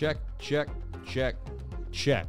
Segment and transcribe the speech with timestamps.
[0.00, 0.68] Check, check,
[1.04, 1.36] check,
[1.92, 2.26] check.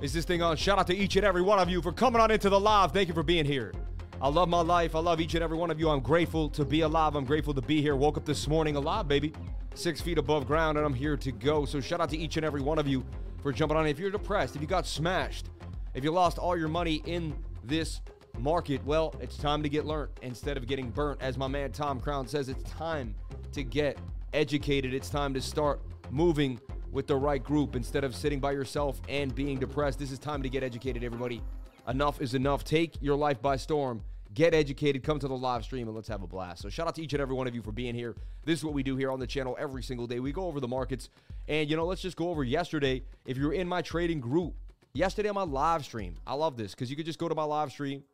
[0.00, 0.56] Is this thing on?
[0.56, 2.90] Shout out to each and every one of you for coming on into the live.
[2.90, 3.74] Thank you for being here.
[4.18, 4.96] I love my life.
[4.96, 5.90] I love each and every one of you.
[5.90, 7.16] I'm grateful to be alive.
[7.16, 7.96] I'm grateful to be here.
[7.96, 9.34] Woke up this morning alive, baby.
[9.74, 11.66] Six feet above ground, and I'm here to go.
[11.66, 13.04] So shout out to each and every one of you
[13.42, 13.86] for jumping on.
[13.86, 15.50] If you're depressed, if you got smashed,
[15.92, 18.00] if you lost all your money in this
[18.38, 21.20] market, well, it's time to get learned instead of getting burnt.
[21.20, 23.14] As my man Tom Crown says, it's time
[23.52, 23.98] to get
[24.32, 24.94] educated.
[24.94, 26.58] It's time to start moving
[26.90, 29.98] with the right group instead of sitting by yourself and being depressed.
[29.98, 31.42] This is time to get educated, everybody.
[31.88, 32.64] Enough is enough.
[32.64, 34.02] Take your life by storm.
[34.32, 35.02] Get educated.
[35.02, 36.62] Come to the live stream and let's have a blast.
[36.62, 38.14] So, shout out to each and every one of you for being here.
[38.44, 40.20] This is what we do here on the channel every single day.
[40.20, 41.08] We go over the markets.
[41.48, 43.02] And, you know, let's just go over yesterday.
[43.26, 44.54] If you're in my trading group,
[44.92, 47.42] yesterday on my live stream, I love this because you could just go to my
[47.42, 48.04] live stream,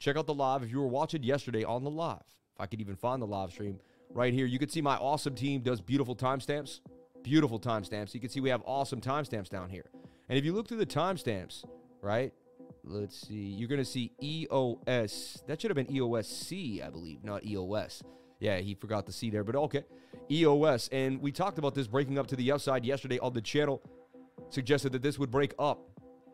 [0.00, 0.64] check out the live.
[0.64, 2.22] If you were watching yesterday on the live,
[2.54, 3.78] if I could even find the live stream
[4.10, 6.80] right here, you could see my awesome team does beautiful timestamps.
[7.24, 8.12] Beautiful timestamps.
[8.12, 9.86] You can see we have awesome timestamps down here.
[10.28, 11.64] And if you look through the timestamps,
[12.02, 12.32] right?
[12.84, 13.34] Let's see.
[13.34, 15.42] You're going to see EOS.
[15.46, 18.02] That should have been EOSC, I believe, not EOS.
[18.40, 19.84] Yeah, he forgot the C there, but okay.
[20.30, 20.88] EOS.
[20.92, 23.82] And we talked about this breaking up to the upside yesterday on the channel.
[24.50, 25.88] Suggested that this would break up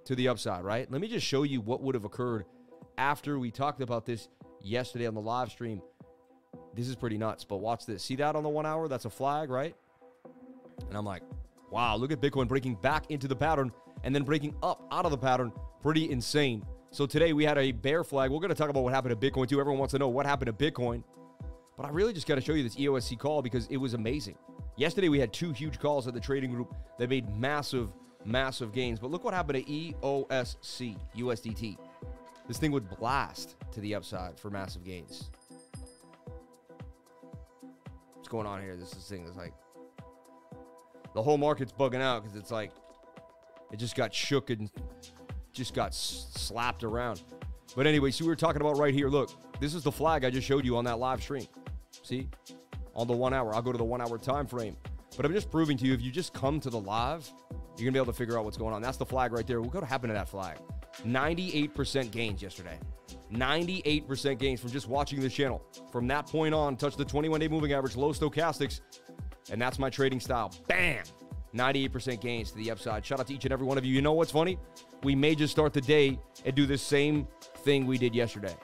[0.07, 0.91] to the upside, right?
[0.91, 2.47] Let me just show you what would have occurred
[2.99, 4.29] after we talked about this
[4.61, 5.83] yesterday on the live stream.
[6.75, 8.03] This is pretty nuts, but watch this.
[8.03, 8.89] See that on the one hour?
[8.89, 9.77] That's a flag, right?
[10.89, 11.23] And I'm like,
[11.71, 13.73] wow, look at Bitcoin breaking back into the pattern
[14.05, 15.53] and then breaking up out of the pattern.
[15.83, 16.65] Pretty insane.
[16.91, 18.31] So today we had a bear flag.
[18.31, 19.61] We're going to talk about what happened to Bitcoin too.
[19.61, 21.05] Everyone wants to know what happened to Bitcoin.
[21.77, 24.37] But I really just got to show you this EOSC call because it was amazing.
[24.77, 27.93] Yesterday we had two huge calls at the trading group that made massive,
[28.25, 28.99] massive gains.
[28.99, 31.79] But look what happened to EOSC, USDT.
[32.49, 35.31] This thing would blast to the upside for massive gains.
[38.15, 38.77] What's going on here?
[38.77, 39.55] This, this thing is like
[41.15, 42.73] the whole market's bugging out because it's like
[43.73, 44.71] it just got shook and
[45.53, 47.23] just got slapped around.
[47.77, 49.09] But anyway, so we were talking about right here.
[49.09, 51.47] Look, this is the flag I just showed you on that live stream.
[52.03, 52.29] See,
[52.95, 53.55] on the one hour.
[53.55, 54.77] I'll go to the one hour time frame.
[55.17, 57.31] But I'm just proving to you, if you just come to the live,
[57.77, 58.83] you're gonna be able to figure out what's going on.
[58.83, 59.61] That's the flag right there.
[59.61, 60.59] What could happen to that flag?
[61.05, 62.79] 98% gains yesterday.
[63.33, 65.63] 98% gains from just watching this channel.
[65.91, 68.81] From that point on, touch the 21 day moving average, low stochastics,
[69.51, 70.53] and that's my trading style.
[70.69, 71.05] Bam!
[71.55, 73.05] 98% gains to the upside.
[73.05, 73.93] Shout out to each and every one of you.
[73.93, 74.59] You know what's funny?
[75.03, 77.27] We may just start the day and do the same
[77.59, 78.55] thing we did yesterday.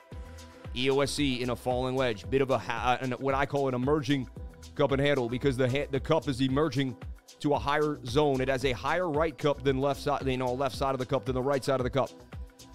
[0.75, 4.29] EOSC in a falling wedge, bit of a ha- uh, what I call an emerging
[4.75, 6.95] cup and handle because the ha- the cup is emerging
[7.39, 8.41] to a higher zone.
[8.41, 11.05] It has a higher right cup than left side, you know, left side of the
[11.05, 12.09] cup than the right side of the cup.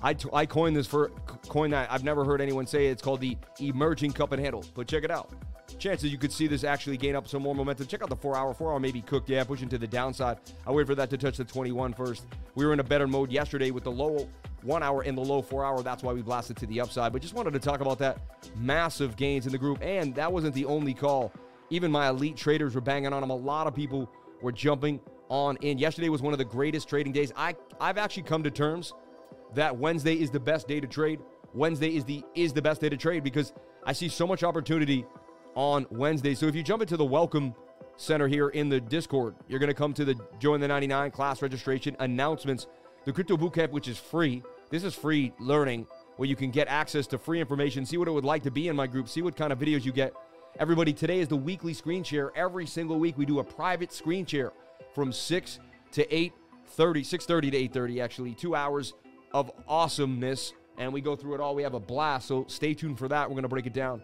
[0.03, 1.11] I, t- I coined this for
[1.49, 1.91] coined that.
[1.91, 2.91] I've never heard anyone say it.
[2.91, 4.65] It's called the emerging cup and handle.
[4.75, 5.33] But check it out.
[5.79, 7.87] Chances you could see this actually gain up some more momentum.
[7.87, 8.55] Check out the four hour.
[8.55, 9.29] Four hour maybe cooked.
[9.29, 10.39] Yeah, pushing to the downside.
[10.67, 12.27] I wait for that to touch the 21 first.
[12.55, 14.29] We were in a better mode yesterday with the low
[14.63, 15.83] one hour and the low four hour.
[15.83, 17.13] That's why we blasted to the upside.
[17.13, 18.19] But just wanted to talk about that
[18.57, 19.79] massive gains in the group.
[19.83, 21.33] And that wasn't the only call.
[21.71, 23.31] Even my elite traders were banging on them.
[23.31, 25.79] A lot of people were jumping on in.
[25.79, 27.33] Yesterday was one of the greatest trading days.
[27.37, 28.93] I I've actually come to terms
[29.55, 31.21] that Wednesday is the best day to trade.
[31.55, 33.53] Wednesday is the is the best day to trade because
[33.85, 35.05] I see so much opportunity
[35.55, 36.35] on Wednesday.
[36.35, 37.55] So if you jump into the welcome
[37.97, 41.43] center here in the Discord, you're going to come to the join the 99 class
[41.43, 42.67] registration announcements,
[43.05, 44.43] the crypto bootcamp which is free.
[44.71, 45.87] This is free learning
[46.17, 48.69] where you can get access to free information, see what it would like to be
[48.69, 50.13] in my group, see what kind of videos you get.
[50.59, 52.31] Everybody, today is the weekly screen share.
[52.37, 54.53] Every single week we do a private screen share
[54.95, 55.59] from 6
[55.93, 56.33] to 8:30,
[57.05, 58.95] 6:30 to 8:30 actually, 2 hours
[59.33, 61.55] of awesomeness and we go through it all.
[61.55, 62.29] We have a blast.
[62.29, 63.29] So stay tuned for that.
[63.29, 64.03] We're going to break it down.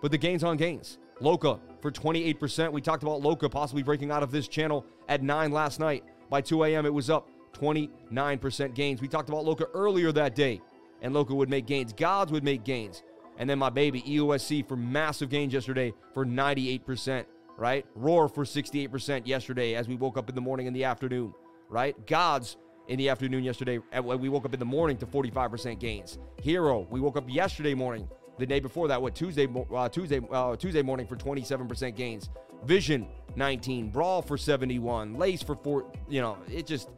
[0.00, 0.98] But the gains on gains.
[1.20, 2.72] Loca for 28%.
[2.72, 6.04] We talked about Loca possibly breaking out of this channel at 9 last night.
[6.30, 9.00] By 2 a.m., it was up 29% gains.
[9.00, 10.60] We talked about Loca earlier that day,
[11.02, 11.92] and Loca would make gains.
[11.92, 13.02] Gods would make gains.
[13.36, 17.24] And then my baby, EOSC, for massive gains yesterday for 98%,
[17.58, 17.84] right?
[17.94, 21.34] Roar for 68% yesterday as we woke up in the morning and the afternoon,
[21.68, 22.06] right?
[22.06, 22.56] Gods
[22.88, 23.78] in the afternoon yesterday.
[24.02, 26.18] We woke up in the morning to 45% gains.
[26.42, 28.08] Hero, we woke up yesterday morning,
[28.40, 32.30] the day before that, what Tuesday, uh, Tuesday, uh, Tuesday morning for 27% gains.
[32.64, 33.06] Vision
[33.36, 35.86] 19, Brawl for 71, Lace for four.
[36.08, 36.88] You know, it just.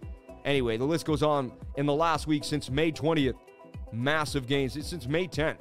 [0.45, 1.53] Anyway, the list goes on.
[1.77, 3.35] In the last week since May 20th,
[3.93, 4.73] massive gains.
[4.73, 5.59] Since May 10th,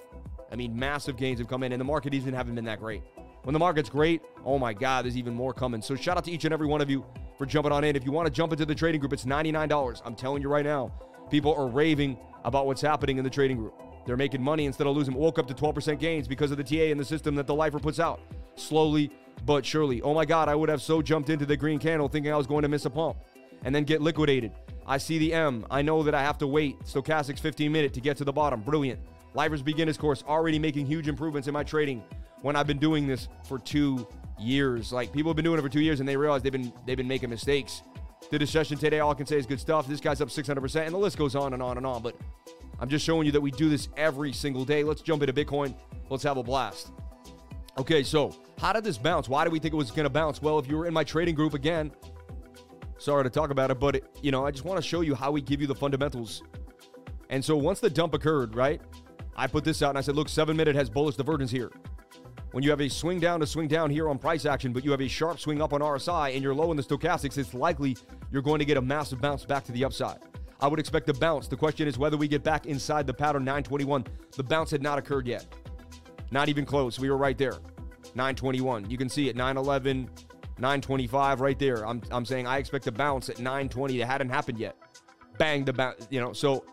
[0.51, 3.04] I mean, massive gains have come in, and the market even haven't been that great.
[3.44, 5.81] When the market's great, oh my God, there's even more coming.
[5.81, 7.06] So shout out to each and every one of you
[7.38, 7.95] for jumping on in.
[7.95, 10.01] If you want to jump into the trading group, it's $99.
[10.06, 10.92] I'm telling you right now,
[11.30, 13.74] people are raving about what's happening in the trading group.
[14.06, 15.13] They're making money instead of losing.
[15.13, 17.80] Woke up to 12% gains because of the TA and the system that the Lifer
[17.80, 18.21] puts out.
[18.56, 19.12] Slowly
[19.45, 20.01] but surely.
[20.01, 22.48] Oh my God, I would have so jumped into the green candle thinking I was
[22.48, 23.18] going to miss a pump
[23.63, 24.51] and then get liquidated.
[24.86, 25.65] I see the M.
[25.69, 26.80] I know that I have to wait.
[26.81, 28.62] Stochastics 15 minute to get to the bottom.
[28.62, 29.00] Brilliant.
[29.33, 32.03] Lifer's beginners course already making huge improvements in my trading
[32.42, 34.07] when I've been doing this for two
[34.39, 34.92] years.
[34.92, 36.98] Like people have been doing it for two years and they realize they've been they've
[36.98, 37.83] been making mistakes.
[38.29, 39.00] Did a session today.
[39.00, 39.88] All I can say is good stuff.
[39.88, 42.01] This guy's up 600%, and the list goes on and on and on.
[42.01, 42.15] But
[42.79, 44.83] I'm just showing you that we do this every single day.
[44.83, 45.75] Let's jump into Bitcoin.
[46.09, 46.91] Let's have a blast.
[47.77, 49.27] Okay, so how did this bounce?
[49.27, 50.41] Why did we think it was going to bounce?
[50.41, 51.91] Well, if you were in my trading group again,
[52.97, 55.15] sorry to talk about it, but it, you know, I just want to show you
[55.15, 56.44] how we give you the fundamentals.
[57.29, 58.81] And so once the dump occurred, right?
[59.35, 61.71] I put this out and I said, look, seven minute has bullish divergence here.
[62.51, 64.92] When you have a swing down to swing down here on price action, but you
[64.92, 67.95] have a sharp swing up on RSI and you're low in the stochastics, it's likely
[68.30, 70.19] you're going to get a massive bounce back to the upside.
[70.59, 71.48] I would expect a bounce.
[71.48, 74.06] The question is whether we get back inside the pattern 921.
[74.36, 75.45] The bounce had not occurred yet.
[76.31, 77.00] Not even close.
[77.00, 77.53] We were right there.
[78.15, 78.89] 921.
[78.89, 80.09] You can see it 911,
[80.57, 81.88] 925 right there.
[81.88, 84.75] I'm, I'm saying I expect a bounce at 920 that hadn't happened yet.
[85.38, 86.33] Bang the bounce, you know.
[86.33, 86.65] So,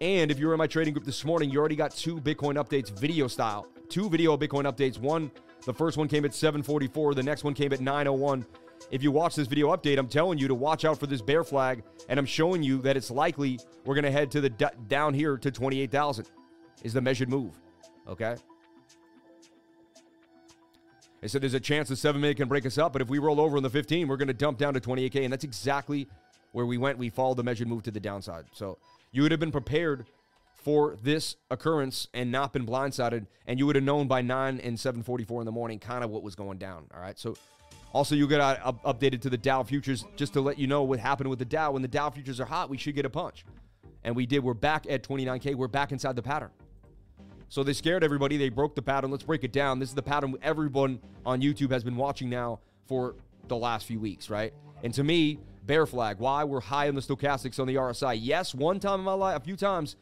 [0.00, 2.56] and if you were in my trading group this morning, you already got two Bitcoin
[2.56, 4.98] updates video style two video Bitcoin updates.
[4.98, 5.30] One,
[5.66, 8.44] the first one came at 744, the next one came at 901.
[8.90, 11.44] If you watch this video update, I'm telling you to watch out for this bear
[11.44, 14.66] flag, and I'm showing you that it's likely we're going to head to the d-
[14.88, 16.26] down here to 28,000
[16.82, 17.52] is the measured move.
[18.08, 18.34] Okay?
[21.22, 23.18] I said there's a chance the seven minute can break us up, but if we
[23.18, 26.08] roll over in the 15, we're going to dump down to 28K, and that's exactly
[26.50, 26.98] where we went.
[26.98, 28.46] We followed the measured move to the downside.
[28.52, 28.78] So
[29.12, 30.06] you would have been prepared
[30.62, 34.78] for this occurrence and not been blindsided, and you would have known by 9 and
[34.78, 36.86] 7:44 in the morning kind of what was going down.
[36.94, 37.36] All right, so
[37.92, 40.98] also you got uh, updated to the Dow futures just to let you know what
[40.98, 41.72] happened with the Dow.
[41.72, 43.44] When the Dow futures are hot, we should get a punch,
[44.04, 44.42] and we did.
[44.42, 45.54] We're back at 29k.
[45.54, 46.50] We're back inside the pattern.
[47.48, 48.38] So they scared everybody.
[48.38, 49.10] They broke the pattern.
[49.10, 49.78] Let's break it down.
[49.78, 53.14] This is the pattern everyone on YouTube has been watching now for
[53.48, 54.54] the last few weeks, right?
[54.82, 56.18] And to me, bear flag.
[56.18, 58.18] Why we're high on the stochastics on the RSI?
[58.18, 59.96] Yes, one time in my life, a few times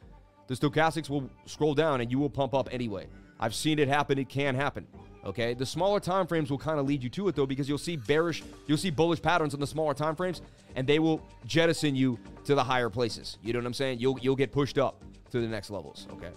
[0.50, 3.06] the stochastics will scroll down and you will pump up anyway.
[3.38, 4.19] I've seen it happen.
[4.19, 4.85] It can happen.
[5.25, 5.55] Okay.
[5.55, 7.94] The smaller time frames will kind of lead you to it though, because you'll see
[7.94, 10.43] bearish, you'll see bullish patterns on the smaller time frames,
[10.75, 13.38] and they will jettison you to the higher places.
[13.44, 14.00] You know what I'm saying?
[14.00, 16.08] You'll you'll get pushed up to the next levels.
[16.14, 16.31] Okay.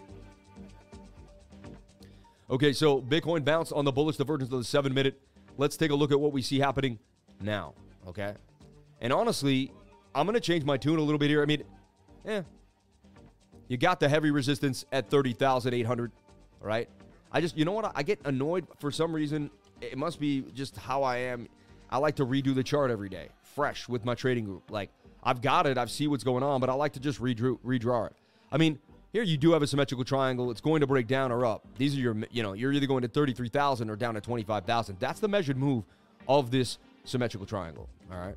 [2.51, 5.19] Okay, so Bitcoin bounced on the bullish divergence of the seven minute.
[5.57, 6.99] Let's take a look at what we see happening
[7.41, 7.73] now.
[8.07, 8.35] Okay.
[9.01, 9.71] And honestly,
[10.13, 11.41] I'm gonna change my tune a little bit here.
[11.41, 11.63] I mean,
[12.25, 12.43] eh,
[13.73, 16.11] you got the heavy resistance at 30,800,
[16.61, 16.87] right?
[17.31, 17.91] I just, you know what?
[17.95, 19.49] I get annoyed for some reason.
[19.81, 21.47] It must be just how I am.
[21.89, 24.69] I like to redo the chart every day, fresh with my trading group.
[24.69, 24.91] Like,
[25.23, 28.11] I've got it, I see what's going on, but I like to just redraw, redraw
[28.11, 28.15] it.
[28.51, 28.77] I mean,
[29.11, 30.51] here you do have a symmetrical triangle.
[30.51, 31.65] It's going to break down or up.
[31.79, 34.97] These are your, you know, you're either going to 33,000 or down to 25,000.
[34.99, 35.83] That's the measured move
[36.27, 37.89] of this symmetrical triangle.
[38.11, 38.35] All right.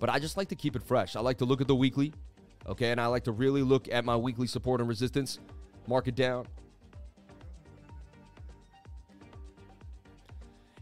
[0.00, 1.14] But I just like to keep it fresh.
[1.14, 2.12] I like to look at the weekly,
[2.68, 5.38] Okay, and I like to really look at my weekly support and resistance,
[5.86, 6.46] mark it down.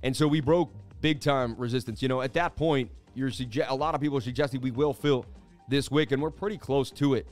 [0.03, 2.03] And so we broke big time resistance.
[2.03, 4.93] You know, at that point, you're suggest a lot of people are suggesting we will
[4.93, 5.25] fill
[5.69, 7.27] this wick, and we're pretty close to it.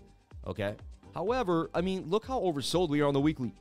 [0.46, 0.74] Okay.
[1.14, 3.54] However, I mean, look how oversold we are on the weekly.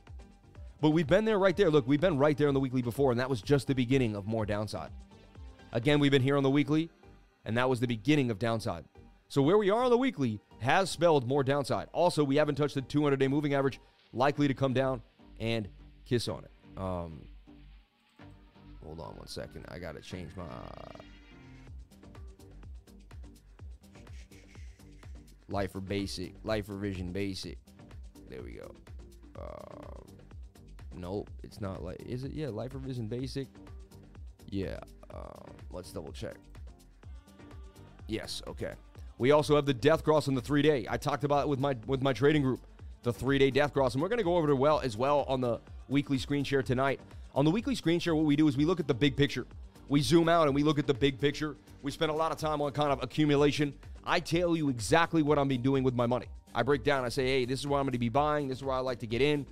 [0.80, 1.70] But we've been there right there.
[1.70, 4.14] Look, we've been right there on the weekly before, and that was just the beginning
[4.14, 4.90] of more downside.
[5.72, 6.90] Again, we've been here on the weekly,
[7.46, 8.84] and that was the beginning of downside.
[9.28, 11.88] So where we are on the weekly has spelled more downside.
[11.92, 13.80] Also, we haven't touched the 200 day moving average,
[14.12, 15.02] likely to come down
[15.40, 15.68] and
[16.04, 16.50] kiss on it.
[16.76, 17.26] Um,
[18.84, 19.64] hold on one second.
[19.68, 20.44] I got to change my.
[25.48, 27.58] Lifer Basic, Lifer revision Basic.
[28.28, 28.74] There we go.
[29.38, 30.16] Um,
[30.96, 32.00] nope, it's not like.
[32.00, 32.32] Is it?
[32.32, 33.46] Yeah, Lifer revision Basic.
[34.48, 34.78] Yeah.
[35.12, 36.34] Um, let's double check.
[38.08, 38.42] Yes.
[38.46, 38.74] Okay.
[39.18, 40.86] We also have the death cross on the three day.
[40.88, 42.60] I talked about it with my with my trading group,
[43.02, 45.24] the three day death cross, and we're going to go over to well as well
[45.28, 47.00] on the weekly screen share tonight.
[47.34, 49.46] On the weekly screen share, what we do is we look at the big picture.
[49.88, 51.56] We zoom out and we look at the big picture.
[51.82, 53.72] We spend a lot of time on kind of accumulation.
[54.04, 56.26] I tell you exactly what I'm be doing with my money.
[56.54, 57.04] I break down.
[57.04, 58.48] I say, hey, this is where I'm going to be buying.
[58.48, 59.46] This is where I like to get in.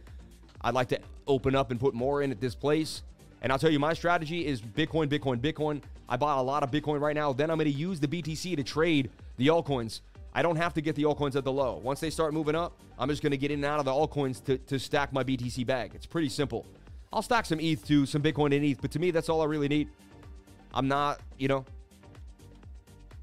[0.62, 3.02] I'd like to open up and put more in at this place.
[3.42, 5.83] And I'll tell you, my strategy is Bitcoin, Bitcoin, Bitcoin.
[6.09, 7.33] I bought a lot of Bitcoin right now.
[7.33, 10.00] Then I'm going to use the BTC to trade the altcoins.
[10.33, 11.81] I don't have to get the altcoins at the low.
[11.83, 13.93] Once they start moving up, I'm just going to get in and out of the
[13.93, 15.93] altcoins to, to stack my BTC bag.
[15.95, 16.67] It's pretty simple.
[17.12, 19.45] I'll stack some ETH too, some Bitcoin and ETH, but to me, that's all I
[19.45, 19.88] really need.
[20.73, 21.64] I'm not, you know,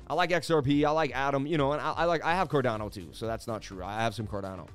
[0.08, 2.92] I like XRP, I like Atom, you know, and I, I like I have Cardano
[2.92, 3.84] too, so that's not true.
[3.84, 4.68] I have some Cardano.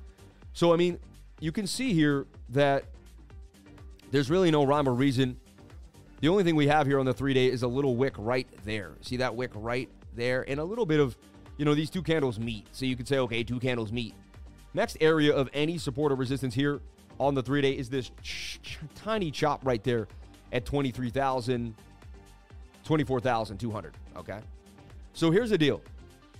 [0.53, 0.99] So I mean,
[1.39, 2.85] you can see here that
[4.11, 5.37] there's really no rhyme or reason
[6.21, 8.47] The only thing we have here on the three day is a little wick right
[8.65, 8.93] there.
[9.01, 10.43] See that wick right there?
[10.49, 11.15] And a little bit of,
[11.57, 12.67] you know, these two candles meet.
[12.71, 14.13] So you could say, okay, two candles meet.
[14.73, 16.81] Next area of any support or resistance here
[17.19, 20.07] on the three day is this ch- ch- tiny chop right there
[20.53, 21.73] at 23,000,
[22.83, 23.97] 24,200.
[24.15, 24.39] Okay.
[25.13, 25.81] So here's the deal.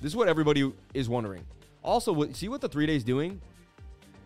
[0.02, 1.44] This is what everybody is wondering.
[1.84, 3.42] Also, see what the three days doing?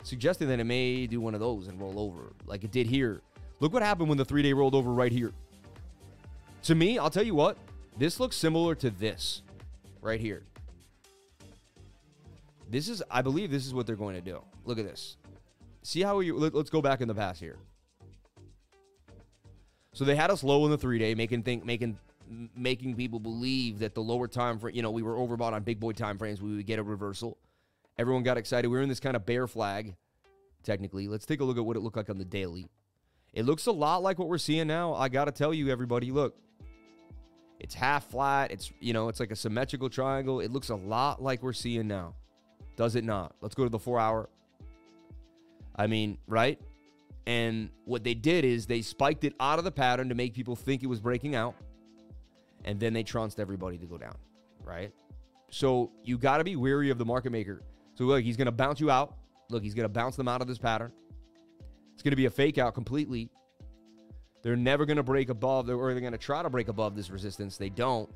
[0.03, 3.21] Suggesting that it may do one of those and roll over like it did here.
[3.60, 5.31] Look what happened when the three day rolled over right here.
[6.63, 7.57] To me, I'll tell you what,
[7.98, 9.41] this looks similar to this
[10.01, 10.43] right here.
[12.72, 14.42] This is, I believe, this is what they're going to do.
[14.63, 15.18] Look at this.
[15.84, 17.58] See how you, let, us go back in the past here.
[19.94, 22.00] So they had us low in the three day, making think, making,
[22.56, 25.82] making people believe that the lower time frame, you know, we were overbought on big
[25.82, 26.42] boy time frames.
[26.42, 27.38] We would get a reversal.
[27.98, 28.70] Everyone got excited.
[28.70, 29.96] We were in this kind of bear flag,
[30.63, 31.10] technically.
[31.10, 32.70] Let's take a look at what it looked like on the daily.
[33.34, 34.94] It looks a lot like what we're seeing now.
[34.94, 36.38] I got to tell you, everybody, look,
[37.60, 38.51] it's half flat.
[38.51, 40.40] It's, you know, it's like a symmetrical triangle.
[40.40, 42.16] It looks a lot like we're seeing now.
[42.81, 43.35] Does it not?
[43.41, 44.27] Let's go to the four hour.
[45.75, 46.59] I mean, right?
[47.27, 50.55] And what they did is they spiked it out of the pattern to make people
[50.55, 51.53] think it was breaking out.
[52.65, 54.15] And then they trounced everybody to go down,
[54.63, 54.91] right?
[55.51, 57.61] So you got to be weary of the market maker.
[57.93, 59.13] So look, he's going to bounce you out.
[59.51, 60.91] Look, he's going to bounce them out of this pattern.
[61.93, 63.29] It's going to be a fake out completely.
[64.41, 67.11] They're never going to break above, or they're going to try to break above this
[67.11, 67.57] resistance.
[67.57, 68.09] They don't.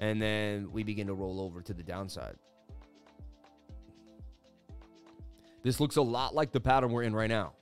[0.00, 2.34] And then we begin to roll over to the downside.
[5.62, 7.52] This looks a lot like the pattern we're in right now.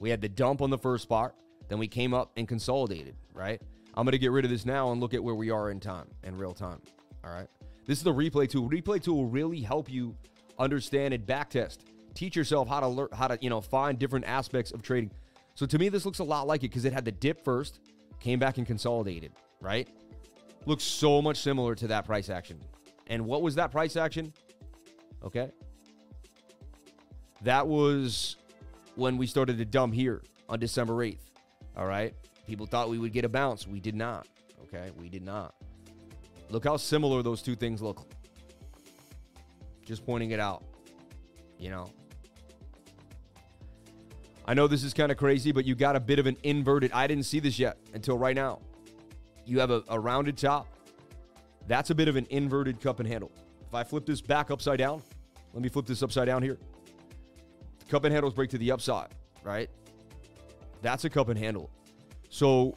[0.00, 1.34] We had the dump on the first spot,
[1.68, 3.60] then we came up and consolidated, right?
[3.94, 5.80] I'm going to get rid of this now and look at where we are in
[5.80, 6.80] time, in real time.
[7.22, 7.46] All right.
[7.86, 8.68] This is the replay tool.
[8.70, 10.16] Replay tool will really help you
[10.58, 11.80] understand and backtest.
[12.14, 15.10] Teach yourself how to learn how to, you know, find different aspects of trading.
[15.54, 17.80] So to me, this looks a lot like it because it had the dip first,
[18.18, 19.88] came back and consolidated, right?
[20.64, 22.60] Looks so much similar to that price action.
[23.08, 24.32] And what was that price action?
[25.24, 25.50] Okay.
[27.42, 28.36] That was
[28.94, 31.18] when we started to dump here on December 8th.
[31.76, 32.14] All right.
[32.46, 33.66] People thought we would get a bounce.
[33.66, 34.28] We did not.
[34.64, 34.90] Okay.
[34.98, 35.54] We did not.
[36.50, 38.06] Look how similar those two things look.
[39.84, 40.62] Just pointing it out.
[41.58, 41.90] You know,
[44.44, 46.92] I know this is kind of crazy, but you got a bit of an inverted.
[46.92, 48.60] I didn't see this yet until right now.
[49.44, 50.66] You have a, a rounded top.
[51.66, 53.30] That's a bit of an inverted cup and handle.
[53.66, 55.02] If I flip this back upside down,
[55.52, 56.58] let me flip this upside down here.
[57.78, 59.08] The cup and handles break to the upside,
[59.42, 59.70] right?
[60.82, 61.70] That's a cup and handle.
[62.28, 62.76] So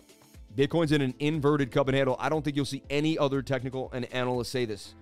[0.56, 2.16] Bitcoin's in an inverted cup and handle.
[2.20, 4.96] I don't think you'll see any other technical and analyst say this.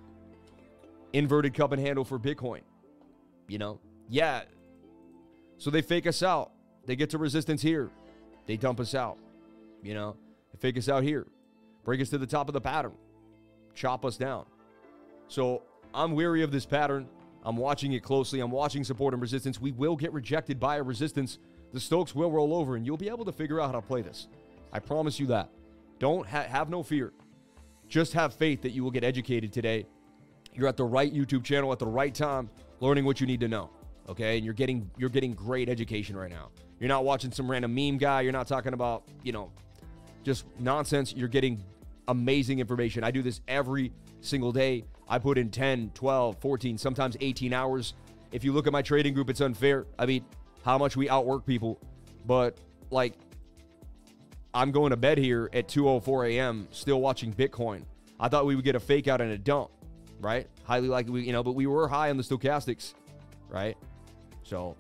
[1.12, 2.62] Inverted cup and handle for Bitcoin.
[3.48, 3.80] You know,
[4.10, 4.44] yeah.
[5.58, 6.52] So they fake us out.
[6.86, 7.92] They get to resistance here.
[8.48, 9.18] They dump us out.
[9.82, 10.16] You know,
[10.52, 11.28] they fake us out here.
[11.84, 12.94] Break us to the top of the pattern.
[13.76, 14.46] Chop us down.
[15.28, 15.64] So
[15.94, 17.08] I'm weary of this pattern.
[17.44, 18.40] I'm watching it closely.
[18.40, 19.60] I'm watching support and resistance.
[19.60, 21.40] We will get rejected by a resistance.
[21.74, 24.02] The Stokes will roll over, and you'll be able to figure out how to play
[24.02, 24.28] this.
[24.72, 25.50] I promise you that.
[26.00, 27.14] Don't ha- have no fear.
[27.88, 29.86] Just have faith that you will get educated today.
[30.54, 32.50] You're at the right YouTube channel at the right time,
[32.80, 33.70] learning what you need to know.
[34.10, 36.50] Okay, and you're getting you're getting great education right now.
[36.80, 38.22] You're not watching some random meme guy.
[38.22, 39.52] You're not talking about you know
[40.24, 41.14] just nonsense.
[41.14, 41.64] You're getting
[42.08, 43.04] amazing information.
[43.04, 43.92] I do this every
[44.22, 44.86] single day.
[45.08, 47.94] I put in 10, 12, 14, sometimes 18 hours.
[48.32, 49.86] If you look at my trading group, it's unfair.
[50.00, 50.26] I mean,
[50.64, 51.80] how much we outwork people.
[52.26, 52.58] But
[52.90, 53.14] like
[54.54, 56.68] I'm going to bed here at 2:04 a.m.
[56.72, 57.84] still watching Bitcoin.
[58.20, 59.72] I thought we would get a fake out and a dump,
[60.22, 60.48] right?
[60.64, 62.94] Highly likely, you know, but we were high on the stochastics,
[63.50, 63.76] right?
[64.44, 64.76] So,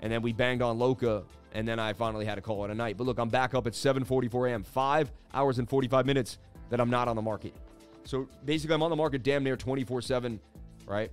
[0.00, 2.74] and then we banged on Loca, and then I finally had to call it a
[2.74, 2.96] night.
[2.96, 4.62] But look, I'm back up at 7:44 a.m.
[4.62, 6.38] Five hours and 45 minutes
[6.70, 7.54] that I'm not on the market.
[8.04, 10.38] So basically, I'm on the market damn near 24/7,
[10.86, 11.10] right?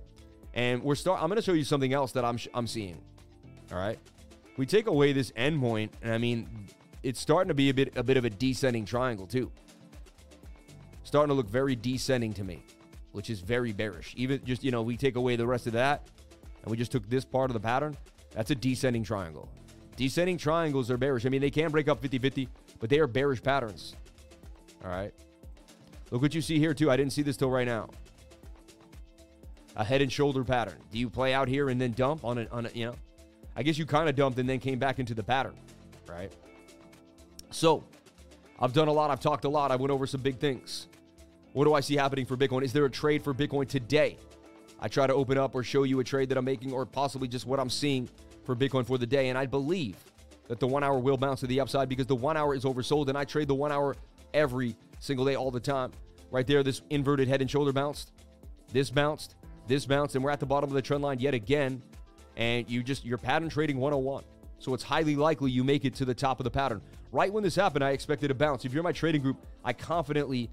[0.54, 1.20] And we're start.
[1.22, 3.00] I'm going to show you something else that I'm I'm seeing.
[3.72, 3.98] All right,
[4.56, 6.68] we take away this endpoint, and I mean,
[7.02, 9.50] it's starting to be a bit a bit of a descending triangle too.
[11.02, 12.62] Starting to look very descending to me,
[13.12, 14.14] which is very bearish.
[14.16, 16.08] Even just, you know, we take away the rest of that
[16.62, 17.96] and we just took this part of the pattern,
[18.32, 19.48] that's a descending triangle.
[19.96, 21.26] Descending triangles are bearish.
[21.26, 22.48] I mean, they can break up 50-50,
[22.80, 23.94] but they are bearish patterns.
[24.82, 25.14] All right.
[26.10, 26.90] Look what you see here too.
[26.90, 27.88] I didn't see this till right now.
[29.76, 30.78] A head and shoulder pattern.
[30.92, 32.94] Do you play out here and then dump on it on a, you know?
[33.56, 35.54] I guess you kind of dumped and then came back into the pattern,
[36.08, 36.32] right?
[37.50, 37.84] So,
[38.58, 39.10] I've done a lot.
[39.10, 39.70] I've talked a lot.
[39.70, 40.88] I went over some big things.
[41.52, 42.62] What do I see happening for Bitcoin?
[42.62, 44.16] Is there a trade for Bitcoin today?
[44.80, 47.28] I try to open up or show you a trade that I'm making or possibly
[47.28, 48.08] just what I'm seeing
[48.44, 49.28] for Bitcoin for the day.
[49.28, 49.96] And I believe
[50.48, 53.08] that the one hour will bounce to the upside because the one hour is oversold
[53.08, 53.96] and I trade the one hour
[54.34, 55.92] every single day, all the time.
[56.30, 58.12] Right there, this inverted head and shoulder bounced.
[58.72, 59.36] This bounced.
[59.68, 60.14] This bounced.
[60.14, 61.82] And we're at the bottom of the trend line yet again.
[62.36, 64.24] And you just, you're pattern trading 101.
[64.58, 66.80] So it's highly likely you make it to the top of the pattern.
[67.12, 68.64] Right when this happened, I expected a bounce.
[68.64, 70.50] If you're in my trading group, I confidently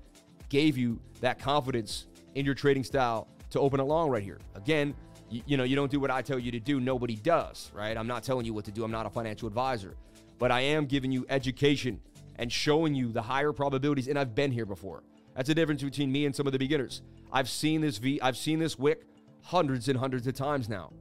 [0.50, 4.39] gave you that confidence in your trading style to open it long right here.
[4.55, 4.93] Again,
[5.29, 6.79] you, you know, you don't do what I tell you to do.
[6.79, 7.98] Nobody does, right?
[7.98, 8.84] I'm not telling you what to do.
[8.84, 9.96] I'm not a financial advisor.
[10.38, 12.01] But I am giving you education
[12.38, 14.07] and showing you the higher probabilities.
[14.07, 15.03] And I've been here before.
[15.35, 17.01] That's the difference between me and some of the beginners.
[17.31, 19.03] I've seen this V, I've seen this wick
[19.43, 20.91] hundreds and hundreds of times now.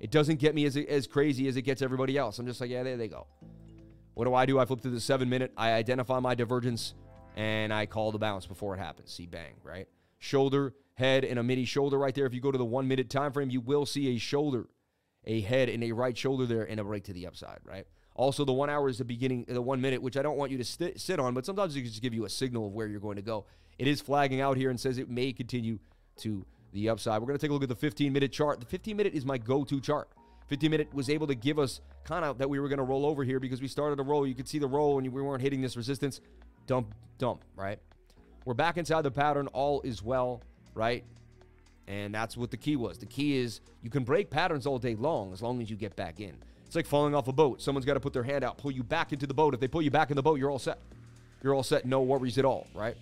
[0.00, 2.38] It doesn't get me as, as crazy as it gets everybody else.
[2.38, 3.26] I'm just like, yeah, there they go.
[4.14, 4.58] What do I do?
[4.58, 5.52] I flip to the seven minute.
[5.56, 6.94] I identify my divergence
[7.36, 9.12] and I call the bounce before it happens.
[9.12, 9.88] See, bang, right?
[10.18, 12.26] Shoulder, head, and a mini shoulder right there.
[12.26, 14.68] If you go to the one minute time frame, you will see a shoulder,
[15.24, 17.86] a head, and a right shoulder there, and a break to the upside, right?
[18.14, 20.58] Also, the one hour is the beginning, the one minute, which I don't want you
[20.58, 22.86] to st- sit on, but sometimes it can just give you a signal of where
[22.86, 23.46] you're going to go.
[23.78, 25.78] It is flagging out here and says it may continue
[26.18, 27.20] to the upside.
[27.20, 28.60] We're going to take a look at the 15 minute chart.
[28.60, 30.08] The 15 minute is my go to chart.
[30.48, 33.06] 15 minute was able to give us kind of that we were going to roll
[33.06, 34.26] over here because we started a roll.
[34.26, 36.20] You could see the roll and we weren't hitting this resistance.
[36.66, 37.78] Dump, dump, right?
[38.44, 39.46] We're back inside the pattern.
[39.48, 40.42] All is well,
[40.74, 41.04] right?
[41.86, 42.98] And that's what the key was.
[42.98, 45.96] The key is you can break patterns all day long as long as you get
[45.96, 46.36] back in.
[46.72, 47.60] It's like falling off a boat.
[47.60, 49.52] Someone's got to put their hand out, pull you back into the boat.
[49.52, 50.78] If they pull you back in the boat, you're all set.
[51.42, 51.84] You're all set.
[51.84, 52.96] No worries at all, right?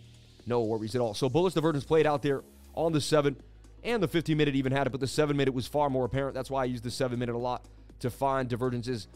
[0.44, 1.14] No worries at all.
[1.14, 2.42] So bullish divergence played out there
[2.74, 3.36] on the seven,
[3.84, 6.34] and the 15 minute even had it, but the seven minute was far more apparent.
[6.34, 7.64] That's why I use the seven minute a lot
[8.00, 9.06] to find divergences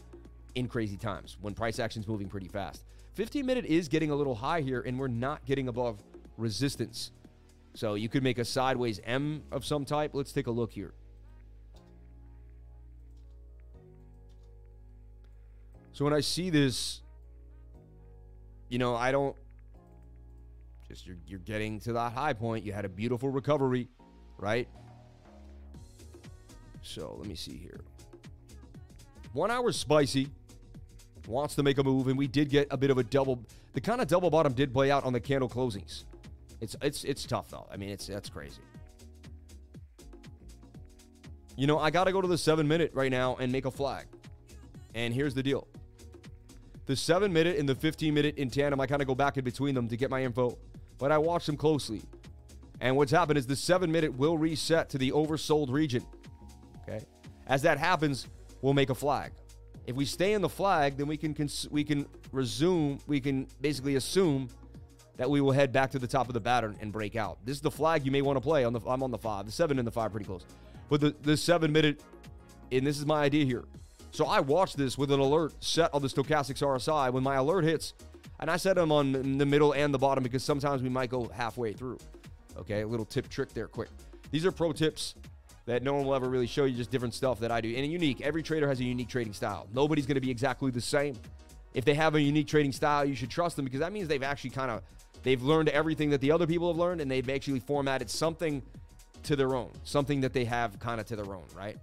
[0.55, 2.85] in crazy times when price action's moving pretty fast.
[3.15, 6.01] 15 minute is getting a little high here, and we're not getting above
[6.37, 7.11] resistance.
[7.73, 10.11] So you could make a sideways M of some type.
[10.13, 10.93] Let's take a look here.
[15.95, 16.99] So when I see this,
[18.67, 19.33] you know, I don't
[20.89, 22.65] just you're you're getting to that high point.
[22.65, 23.87] You had a beautiful recovery,
[24.37, 24.67] right?
[26.81, 27.79] So let me see here.
[29.31, 30.27] One hour spicy
[31.29, 33.41] wants to make a move, and we did get a bit of a double.
[33.71, 36.03] The kind of double bottom did play out on the candle closings.
[36.59, 37.67] It's it's it's tough though.
[37.71, 38.59] I mean, it's that's crazy.
[41.55, 43.71] You know, I got to go to the seven minute right now and make a
[43.71, 44.07] flag.
[44.93, 45.69] And here's the deal
[46.85, 49.43] the seven minute and the 15 minute in tandem, I kind of go back in
[49.43, 50.57] between them to get my info,
[50.97, 52.01] but I watch them closely.
[52.81, 56.05] And what's happened is the seven minute will reset to the oversold region.
[56.83, 57.03] Okay.
[57.47, 58.27] As that happens,
[58.61, 59.31] we'll make a flag.
[59.87, 63.47] If we stay in the flag, then we can cons- we can resume, we can
[63.61, 64.49] basically assume
[65.17, 67.37] that we will head back to the top of the pattern and break out.
[67.45, 69.45] This is the flag you may want to play on the I'm on the five.
[69.45, 70.45] The seven and the five pretty close.
[70.89, 72.01] But the, the seven minute,
[72.71, 73.63] and this is my idea here.
[74.15, 77.11] So I watched this with an alert set on the stochastics RSI.
[77.11, 77.93] When my alert hits,
[78.39, 81.27] and I set them on the middle and the bottom because sometimes we might go
[81.27, 81.97] halfway through.
[82.55, 83.89] Okay, a little tip trick there, quick.
[84.31, 85.15] These are pro tips
[85.65, 87.75] that no one will ever really show you, just different stuff that I do.
[87.75, 88.21] And unique.
[88.21, 89.67] Every trader has a unique trading style.
[89.73, 91.17] Nobody's going to be exactly the same.
[91.73, 94.23] If they have a unique trading style, you should trust them because that means they've
[94.23, 94.81] actually kind of
[95.23, 98.63] they've learned everything that the other people have learned and they've actually formatted something
[99.23, 101.77] to their own, something that they have kind of to their own, right?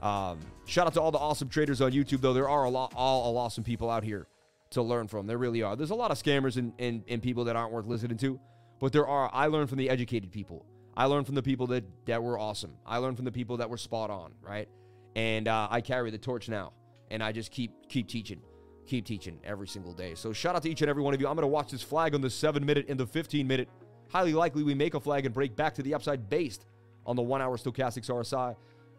[0.00, 2.32] Um, shout out to all the awesome traders on YouTube, though.
[2.32, 4.26] There are a lot, all, awesome people out here
[4.70, 5.26] to learn from.
[5.26, 5.76] There really are.
[5.76, 8.40] There's a lot of scammers and, and, and people that aren't worth listening to,
[8.80, 9.30] but there are.
[9.32, 10.66] I learned from the educated people.
[10.96, 12.74] I learned from the people that, that were awesome.
[12.84, 14.68] I learned from the people that were spot on, right?
[15.16, 16.72] And uh, I carry the torch now,
[17.10, 18.40] and I just keep keep teaching,
[18.86, 20.14] keep teaching every single day.
[20.14, 21.28] So shout out to each and every one of you.
[21.28, 23.68] I'm to watch this flag on the seven minute and the 15 minute.
[24.08, 26.66] Highly likely we make a flag and break back to the upside based
[27.06, 28.54] on the one hour stochastics RSI.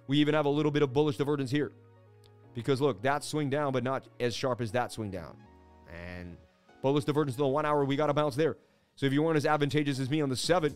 [0.08, 1.72] We even have a little bit of bullish divergence here.
[2.54, 5.38] Because look, that swing down, but not as sharp as that swing down.
[5.92, 6.38] And
[6.82, 8.58] bullish divergence to the one hour, we got a bounce there.
[8.96, 10.76] So if you weren't as advantageous as me on the seven,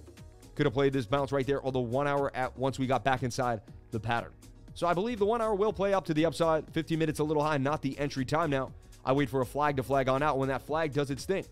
[0.56, 3.22] could have played this bounce right there, although one hour at once we got back
[3.22, 3.62] inside
[3.92, 4.32] the pattern.
[4.74, 6.68] So I believe the one hour will play up to the upside.
[6.72, 8.72] 15 minutes a little high, not the entry time now.
[9.06, 10.38] I wait for a flag to flag on out.
[10.38, 11.46] When that flag does its thing,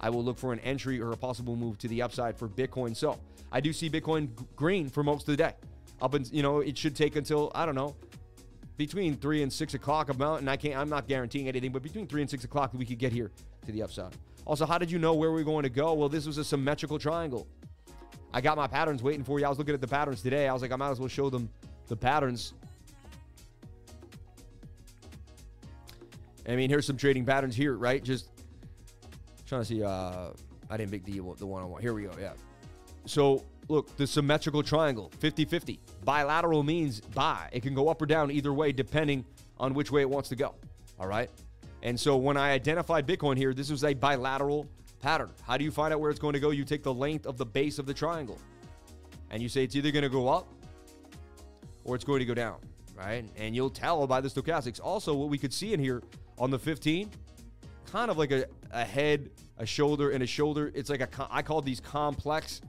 [0.00, 2.94] I will look for an entry or a possible move to the upside for Bitcoin.
[2.94, 3.18] So
[3.50, 5.54] I do see Bitcoin green for most of the day
[6.02, 7.94] up and you know it should take until I don't know
[8.76, 12.06] between three and six o'clock about and I can't I'm not guaranteeing anything, but between
[12.06, 13.30] three and six o'clock we could get here
[13.64, 14.12] to the upside.
[14.44, 15.94] Also, how did you know where we are going to go?
[15.94, 17.46] Well, this was a symmetrical triangle.
[18.34, 19.46] I got my patterns waiting for you.
[19.46, 20.48] I was looking at the patterns today.
[20.48, 21.48] I was like, I might as well show them
[21.86, 22.54] the patterns.
[26.48, 28.02] I mean, here's some trading patterns here, right?
[28.02, 28.30] Just
[29.46, 29.84] trying to see.
[29.84, 30.30] Uh,
[30.70, 31.82] I didn't make the the one I want.
[31.82, 32.12] Here we go.
[32.18, 32.32] Yeah.
[33.04, 35.80] So look, the symmetrical triangle, 50 50.
[36.04, 37.48] Bilateral means buy.
[37.52, 39.24] It can go up or down either way, depending
[39.58, 40.54] on which way it wants to go.
[41.00, 41.30] All right.
[41.82, 44.68] And so when I identified Bitcoin here, this was a bilateral
[45.00, 45.30] pattern.
[45.42, 46.50] How do you find out where it's going to go?
[46.50, 48.38] You take the length of the base of the triangle
[49.30, 50.46] and you say it's either going to go up
[51.84, 52.58] or it's going to go down,
[52.96, 53.24] right?
[53.36, 54.80] And you'll tell by the stochastics.
[54.80, 56.02] Also, what we could see in here
[56.38, 57.10] on the 15,
[57.90, 60.70] kind of like a, a head, a shoulder, and a shoulder.
[60.74, 62.60] It's like a, I call these complex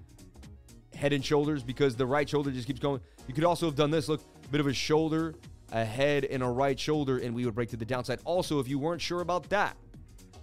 [1.04, 3.02] head and shoulders because the right shoulder just keeps going.
[3.28, 5.36] You could also have done this, look, a bit of a shoulder,
[5.74, 8.20] a head, and a right shoulder, and we would break to the downside.
[8.24, 9.76] Also, if you weren't sure about that,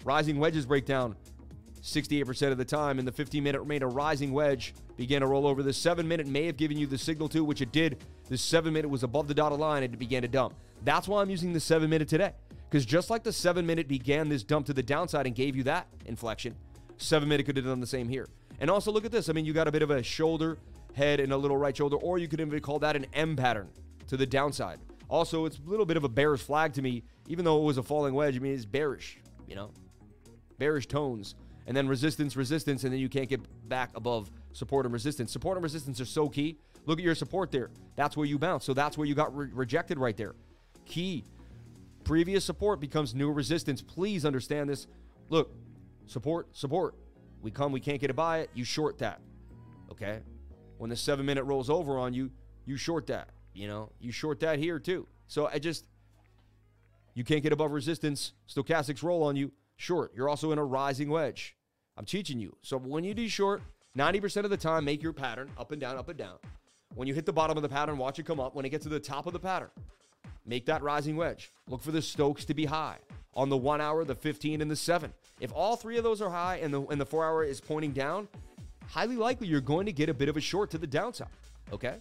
[0.04, 1.16] rising wedges break down
[1.80, 2.98] 68% of the time.
[2.98, 5.62] In the 15 minute remained a rising wedge, began to roll over.
[5.62, 8.04] The seven minute may have given you the signal to, which it did.
[8.28, 10.52] The seven minute was above the dotted line and it began to dump.
[10.84, 12.32] That's why I'm using the seven minute today.
[12.68, 15.62] Because just like the seven minute began this dump to the downside and gave you
[15.62, 16.54] that inflection,
[16.98, 18.28] seven minute could have done the same here.
[18.60, 19.28] And also look at this.
[19.28, 20.58] I mean, you got a bit of a shoulder,
[20.94, 23.68] head, and a little right shoulder, or you could even call that an M pattern
[24.08, 24.78] to the downside.
[25.08, 27.78] Also, it's a little bit of a bearish flag to me, even though it was
[27.78, 28.36] a falling wedge.
[28.36, 29.18] I mean, it's bearish,
[29.48, 29.72] you know,
[30.58, 31.34] bearish tones
[31.66, 35.32] and then resistance, resistance, and then you can't get back above support and resistance.
[35.32, 36.58] Support and resistance are so key.
[36.86, 37.70] Look at your support there.
[37.96, 38.64] That's where you bounce.
[38.64, 40.34] So that's where you got re- rejected right there.
[40.86, 41.24] Key.
[42.04, 43.82] Previous support becomes new resistance.
[43.82, 44.86] Please understand this.
[45.28, 45.54] Look,
[46.06, 46.94] support, support.
[47.42, 48.50] We come, we can't get a buy it.
[48.54, 49.20] You short that.
[49.90, 50.20] Okay?
[50.78, 52.30] When the seven minute rolls over on you,
[52.64, 53.28] you short that.
[53.54, 55.06] You know, you short that here too.
[55.26, 55.84] So I just,
[57.14, 58.32] you can't get above resistance.
[58.48, 60.12] Stochastics roll on you short.
[60.14, 61.56] You're also in a rising wedge.
[61.96, 62.56] I'm teaching you.
[62.62, 63.62] So when you do short,
[63.96, 66.38] 90% of the time, make your pattern up and down, up and down.
[66.94, 68.54] When you hit the bottom of the pattern, watch it come up.
[68.54, 69.70] When it gets to the top of the pattern,
[70.46, 71.52] make that rising wedge.
[71.68, 72.98] Look for the Stokes to be high
[73.34, 75.12] on the one hour, the 15, and the seven.
[75.40, 77.92] If all three of those are high and the, and the four hour is pointing
[77.92, 78.28] down,
[78.88, 81.28] highly likely you're going to get a bit of a short to the downside.
[81.72, 81.96] Okay?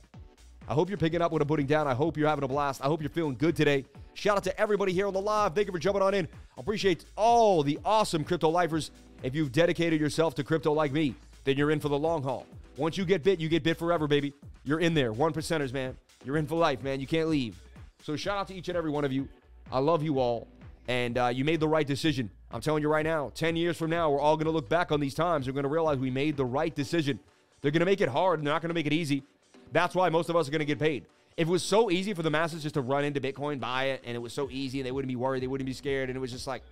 [0.68, 1.88] I hope you're picking up what I'm putting down.
[1.88, 2.82] I hope you're having a blast.
[2.84, 3.86] I hope you're feeling good today.
[4.14, 5.56] Shout out to everybody here on the live.
[5.56, 6.28] Thank you for jumping on in.
[6.58, 8.92] Appreciate all the awesome crypto lifers.
[9.24, 12.46] If you've dedicated yourself to crypto like me, then you're in for the long haul.
[12.78, 14.34] Once you get bit, you get bit forever, baby.
[14.64, 15.12] You're in there.
[15.12, 15.98] One percenters, man.
[16.24, 17.00] You're in for life, man.
[17.00, 17.60] You can't leave.
[18.04, 19.28] So shout out to each and every one of you.
[19.72, 20.48] I love you all.
[20.88, 22.32] And uh, you made the right decision.
[22.52, 24.92] I'm telling you right now, 10 years from now, we're all going to look back
[24.92, 25.46] on these times.
[25.46, 27.20] We're going to realize we made the right decision.
[27.62, 29.24] They're going to make it hard and they're not going to make it easy.
[29.72, 31.06] That's why most of us are going to get paid.
[31.38, 34.02] If it was so easy for the masses just to run into Bitcoin, buy it,
[34.04, 36.18] and it was so easy and they wouldn't be worried, they wouldn't be scared, and
[36.18, 36.64] it was just like,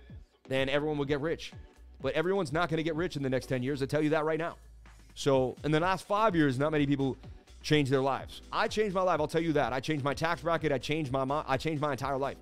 [0.48, 1.52] then everyone would get rich.
[2.02, 3.82] But everyone's not going to get rich in the next 10 years.
[3.82, 4.56] I tell you that right now.
[5.14, 7.16] So in the last five years, not many people
[7.62, 8.42] changed their lives.
[8.52, 9.20] I changed my life.
[9.20, 9.72] I'll tell you that.
[9.72, 10.72] I changed my tax bracket.
[10.72, 12.38] I changed my I changed my entire life.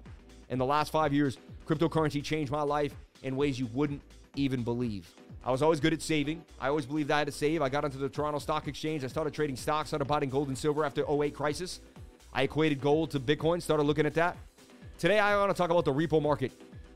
[0.48, 4.02] In the last five years, cryptocurrency changed my life in ways you wouldn't
[4.36, 5.12] even believe.
[5.44, 6.44] I was always good at saving.
[6.60, 7.62] I always believed I had to save.
[7.62, 9.04] I got onto the Toronto Stock Exchange.
[9.04, 11.80] I started trading stocks, started buying gold and silver after 08 crisis.
[12.32, 14.36] I equated gold to Bitcoin, started looking at that.
[14.98, 16.52] Today, I want to talk about the repo market.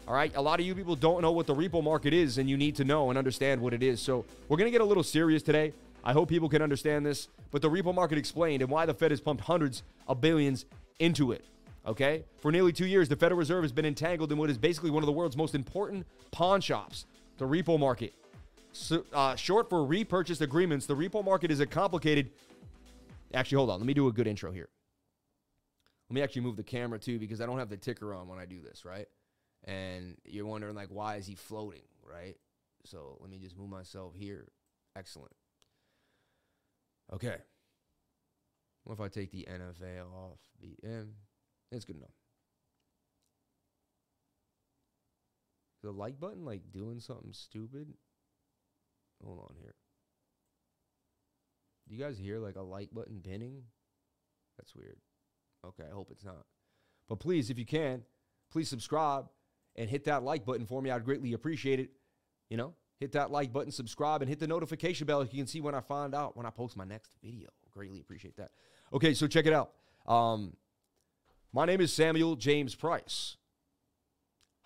[0.09, 2.51] All right, a lot of you people don't know what the repo market is, and
[2.51, 4.01] you need to know and understand what it is.
[4.01, 5.73] So, we're going to get a little serious today.
[6.05, 9.11] I hope people can understand this, but the repo market explained and why the Fed
[9.11, 10.65] has pumped hundreds of billions
[10.99, 11.45] into it.
[11.87, 12.25] Okay?
[12.39, 15.03] For nearly two years, the Federal Reserve has been entangled in what is basically one
[15.03, 17.07] of the world's most important pawn shops,
[17.39, 18.15] the repo market.
[18.73, 22.31] So, uh, short for repurchase agreements, the repo market is a complicated.
[23.35, 23.81] Actually, hold on.
[23.81, 24.69] Let me do a good intro here.
[26.09, 28.39] Let me actually move the camera too because I don't have the ticker on when
[28.39, 29.07] I do this, right?
[29.65, 32.37] And you're wondering like, why is he floating, right?
[32.85, 34.49] So let me just move myself here.
[34.97, 35.33] Excellent.
[37.13, 37.37] Okay.
[38.85, 41.09] What if I take the NFA off BM?
[41.73, 42.11] It's good enough.
[45.83, 47.95] The like button like doing something stupid?
[49.25, 49.75] Hold on here.
[51.89, 53.63] Do you guys hear like a like button pinning?
[54.59, 54.99] That's weird.
[55.67, 56.45] Okay, I hope it's not.
[57.09, 58.03] But please, if you can,
[58.51, 59.27] please subscribe
[59.77, 60.91] and hit that like button for me.
[60.91, 61.91] I'd greatly appreciate it.
[62.49, 65.61] You know, hit that like button, subscribe, and hit the notification bell you can see
[65.61, 67.49] when I find out when I post my next video.
[67.73, 68.51] Greatly appreciate that.
[68.93, 69.73] Okay, so check it out.
[70.07, 70.55] Um,
[71.53, 73.37] my name is Samuel James Price.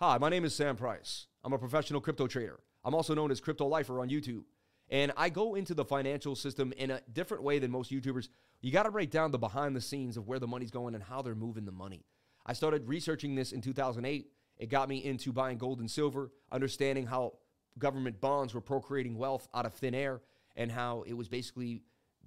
[0.01, 1.27] Hi, my name is Sam Price.
[1.43, 2.59] I'm a professional crypto trader.
[2.83, 4.43] I'm also known as Crypto Lifer on YouTube.
[4.89, 8.27] And I go into the financial system in a different way than most YouTubers.
[8.61, 11.03] You got to break down the behind the scenes of where the money's going and
[11.03, 12.05] how they're moving the money.
[12.45, 14.27] I started researching this in 2008.
[14.57, 17.33] It got me into buying gold and silver, understanding how
[17.77, 20.21] government bonds were procreating wealth out of thin air
[20.55, 21.83] and how it was basically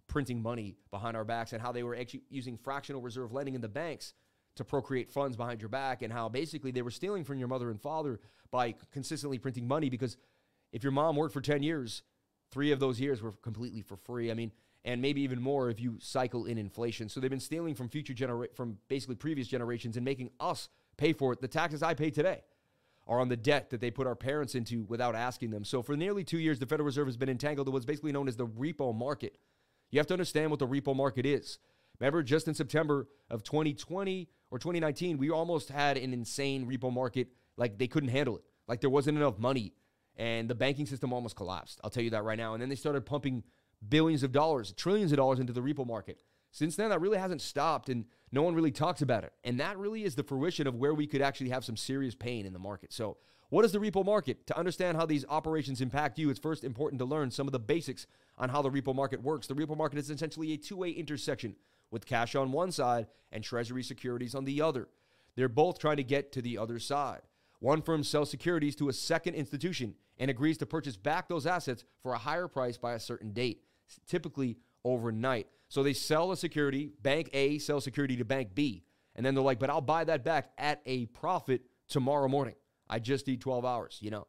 [0.07, 3.61] printing money behind our backs and how they were actually using fractional reserve lending in
[3.61, 4.15] the banks
[4.57, 7.71] to procreate funds behind your back and how basically they were stealing from your mother
[7.71, 8.19] and father
[8.51, 10.17] by consistently printing money because
[10.73, 12.03] if your mom worked for 10 years,
[12.51, 14.31] three of those years were completely for free.
[14.31, 14.53] I mean,
[14.85, 17.09] and maybe even more if you cycle in inflation.
[17.09, 21.13] So they've been stealing from future genera- from basically previous generations and making us pay
[21.13, 21.41] for it.
[21.41, 22.43] The taxes I pay today.
[23.09, 25.65] Are on the debt that they put our parents into without asking them.
[25.65, 28.29] So for nearly two years, the Federal Reserve has been entangled in what's basically known
[28.29, 29.39] as the repo market.
[29.91, 31.59] You have to understand what the repo market is.
[31.99, 37.29] Remember, just in September of 2020 or 2019, we almost had an insane repo market.
[37.57, 38.45] Like they couldn't handle it.
[38.69, 39.73] Like there wasn't enough money,
[40.17, 41.81] and the banking system almost collapsed.
[41.83, 42.53] I'll tell you that right now.
[42.53, 43.43] And then they started pumping
[43.89, 46.23] billions of dollars, trillions of dollars into the repo market.
[46.51, 49.33] Since then, that really hasn't stopped, and no one really talks about it.
[49.45, 52.47] And that really is the fruition of where we could actually have some serious pain
[52.47, 52.93] in the market.
[52.93, 53.19] So,
[53.51, 54.47] what is the repo market?
[54.49, 57.59] To understand how these operations impact you, it's first important to learn some of the
[57.59, 58.07] basics
[58.37, 59.47] on how the repo market works.
[59.47, 61.57] The repo market is essentially a two way intersection
[61.91, 64.89] with cash on one side and treasury securities on the other.
[65.35, 67.23] They're both trying to get to the other side.
[67.61, 71.85] One firm sells securities to a second institution and agrees to purchase back those assets
[72.03, 73.63] for a higher price by a certain date,
[74.07, 75.49] typically overnight.
[75.69, 79.45] So they sell a security, bank A sells security to bank B, and then they're
[79.45, 82.55] like, but I'll buy that back at a profit tomorrow morning.
[82.89, 84.27] I just need 12 hours, you know.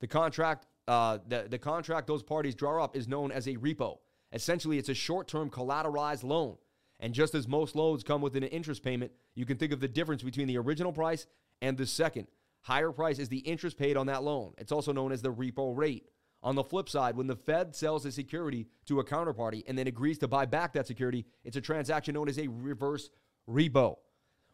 [0.00, 3.98] The contract, uh, the, the contract those parties draw up is known as a repo.
[4.32, 6.56] Essentially, it's a short-term collateralized loan.
[7.00, 9.88] And just as most loans come with an interest payment, you can think of the
[9.88, 11.26] difference between the original price
[11.60, 12.28] and the second.
[12.62, 14.52] Higher price is the interest paid on that loan.
[14.56, 16.06] It's also known as the repo rate.
[16.42, 19.86] On the flip side, when the Fed sells a security to a counterparty and then
[19.86, 23.10] agrees to buy back that security, it's a transaction known as a reverse
[23.48, 23.96] repo.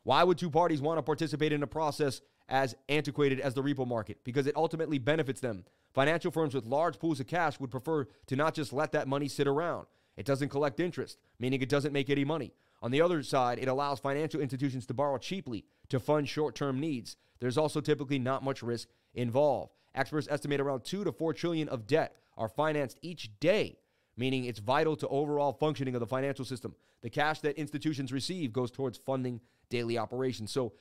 [0.02, 3.86] Why would two parties want to participate in a process as antiquated as the repo
[3.86, 4.18] market?
[4.22, 5.64] Because it ultimately benefits them.
[5.94, 9.28] Financial firms with large pools of cash would prefer to not just let that money
[9.28, 9.86] sit around.
[10.16, 12.52] It doesn't collect interest, meaning it doesn't make any money.
[12.82, 16.78] On the other side, it allows financial institutions to borrow cheaply to fund short term
[16.80, 17.16] needs.
[17.40, 19.72] There's also typically not much risk involved.
[19.94, 23.78] Experts estimate around 2 to 4 trillion of debt are financed each day,
[24.16, 26.74] meaning it's vital to overall functioning of the financial system.
[27.02, 30.50] The cash that institutions receive goes towards funding daily operations.
[30.52, 30.72] So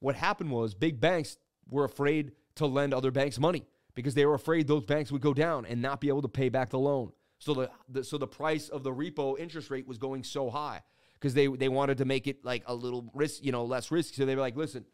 [0.00, 1.38] what happened was big banks
[1.68, 5.34] were afraid to lend other banks money because they were afraid those banks would go
[5.34, 7.12] down and not be able to pay back the loan.
[7.38, 10.82] So the, the so the price of the repo interest rate was going so high
[11.14, 14.16] because they they wanted to make it like a little risk, you know, less risky.
[14.16, 14.84] So they were like, listen,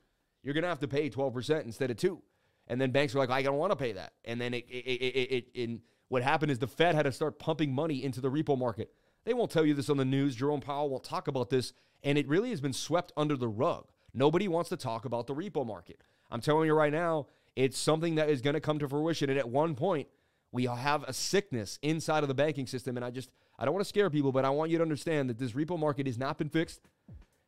[0.42, 2.22] you're gonna have to pay 12% instead of two.
[2.72, 4.14] And then banks were like, I don't want to pay that.
[4.24, 7.38] And then it, it, it, it, it, what happened is the Fed had to start
[7.38, 8.94] pumping money into the repo market.
[9.26, 10.35] They won't tell you this on the news.
[10.35, 11.74] Jerome Powell won't talk about this.
[12.02, 13.88] And it really has been swept under the rug.
[14.14, 16.00] Nobody wants to talk about the repo market.
[16.30, 19.28] I'm telling you right now, it's something that is going to come to fruition.
[19.28, 20.08] And at one point,
[20.50, 22.96] we have a sickness inside of the banking system.
[22.96, 25.28] And I just, I don't want to scare people, but I want you to understand
[25.28, 26.80] that this repo market has not been fixed.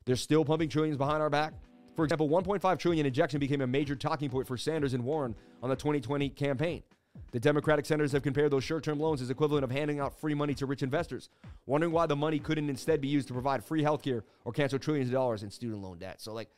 [0.04, 1.54] They're still pumping trillions behind our back.
[1.94, 5.70] For example, 1.5 trillion injection became a major talking point for Sanders and Warren on
[5.70, 6.83] the 2020 campaign.
[7.30, 10.54] The Democratic senators have compared those short-term loans as equivalent of handing out free money
[10.54, 11.30] to rich investors,
[11.66, 14.78] wondering why the money couldn't instead be used to provide free health care or cancel
[14.78, 16.20] trillions of dollars in student loan debt.
[16.20, 16.48] So like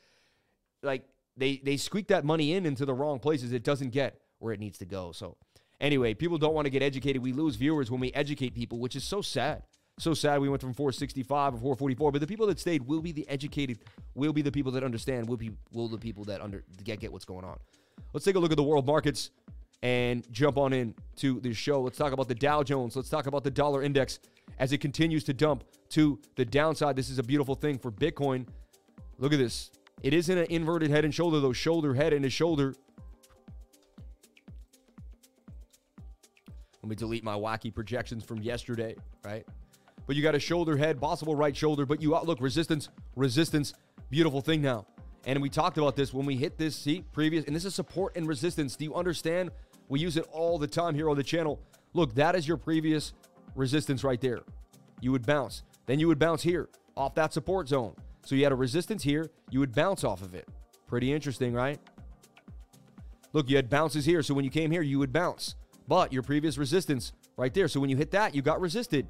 [0.82, 1.02] like
[1.36, 3.52] they they squeak that money in into the wrong places.
[3.52, 5.12] It doesn't get where it needs to go.
[5.12, 5.36] So
[5.80, 7.22] anyway, people don't want to get educated.
[7.22, 9.62] We lose viewers when we educate people, which is so sad.
[9.98, 12.12] So sad we went from 465 or 444.
[12.12, 13.78] But the people that stayed will be the educated,
[14.14, 17.12] will be the people that understand, will be will the people that under get get
[17.12, 17.58] what's going on.
[18.12, 19.30] Let's take a look at the world markets
[19.82, 21.80] and jump on in to the show.
[21.80, 22.96] Let's talk about the Dow Jones.
[22.96, 24.18] Let's talk about the dollar index
[24.58, 26.96] as it continues to dump to the downside.
[26.96, 28.46] This is a beautiful thing for Bitcoin.
[29.18, 29.70] Look at this.
[30.02, 31.52] It isn't an inverted head and shoulder, though.
[31.52, 32.74] Shoulder, head, and a shoulder.
[36.82, 39.46] Let me delete my wacky projections from yesterday, right?
[40.06, 43.74] But you got a shoulder head, possible right shoulder, but you look resistance, resistance,
[44.10, 44.86] beautiful thing now.
[45.26, 48.16] And we talked about this when we hit this seat previous, and this is support
[48.16, 48.76] and resistance.
[48.76, 49.50] Do you understand?
[49.88, 51.60] We use it all the time here on the channel.
[51.94, 53.12] Look, that is your previous
[53.56, 54.40] resistance right there.
[55.00, 55.62] You would bounce.
[55.86, 57.94] Then you would bounce here off that support zone.
[58.24, 60.48] So you had a resistance here, you would bounce off of it.
[60.86, 61.80] Pretty interesting, right?
[63.32, 64.22] Look, you had bounces here.
[64.22, 65.56] So when you came here, you would bounce.
[65.88, 67.68] But your previous resistance right there.
[67.68, 69.06] So when you hit that, you got resisted.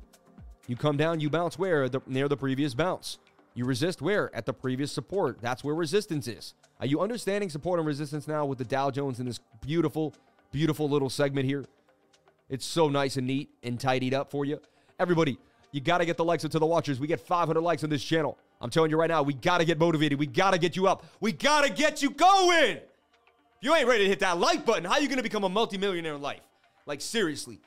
[0.66, 1.88] You come down, you bounce where?
[1.88, 3.18] The, near the previous bounce.
[3.55, 4.35] You resist where?
[4.35, 5.40] At the previous support.
[5.40, 6.55] That's where resistance is.
[6.81, 10.12] Are you understanding support and resistance now with the Dow Jones in this beautiful,
[10.52, 11.64] beautiful little segment here?
[12.50, 14.61] It's so nice and neat and tidied up for you.
[14.98, 15.38] Everybody,
[15.72, 17.00] you got to get the likes up to the watchers.
[17.00, 18.37] We get 500 likes on this channel.
[18.61, 20.18] I'm telling you right now, we got to get motivated.
[20.18, 21.05] We got to get you up.
[21.20, 22.76] We got to get you going.
[22.76, 25.48] If you ain't ready to hit that like button, how you going to become a
[25.48, 26.40] multimillionaire in life?
[26.87, 27.61] Like, seriously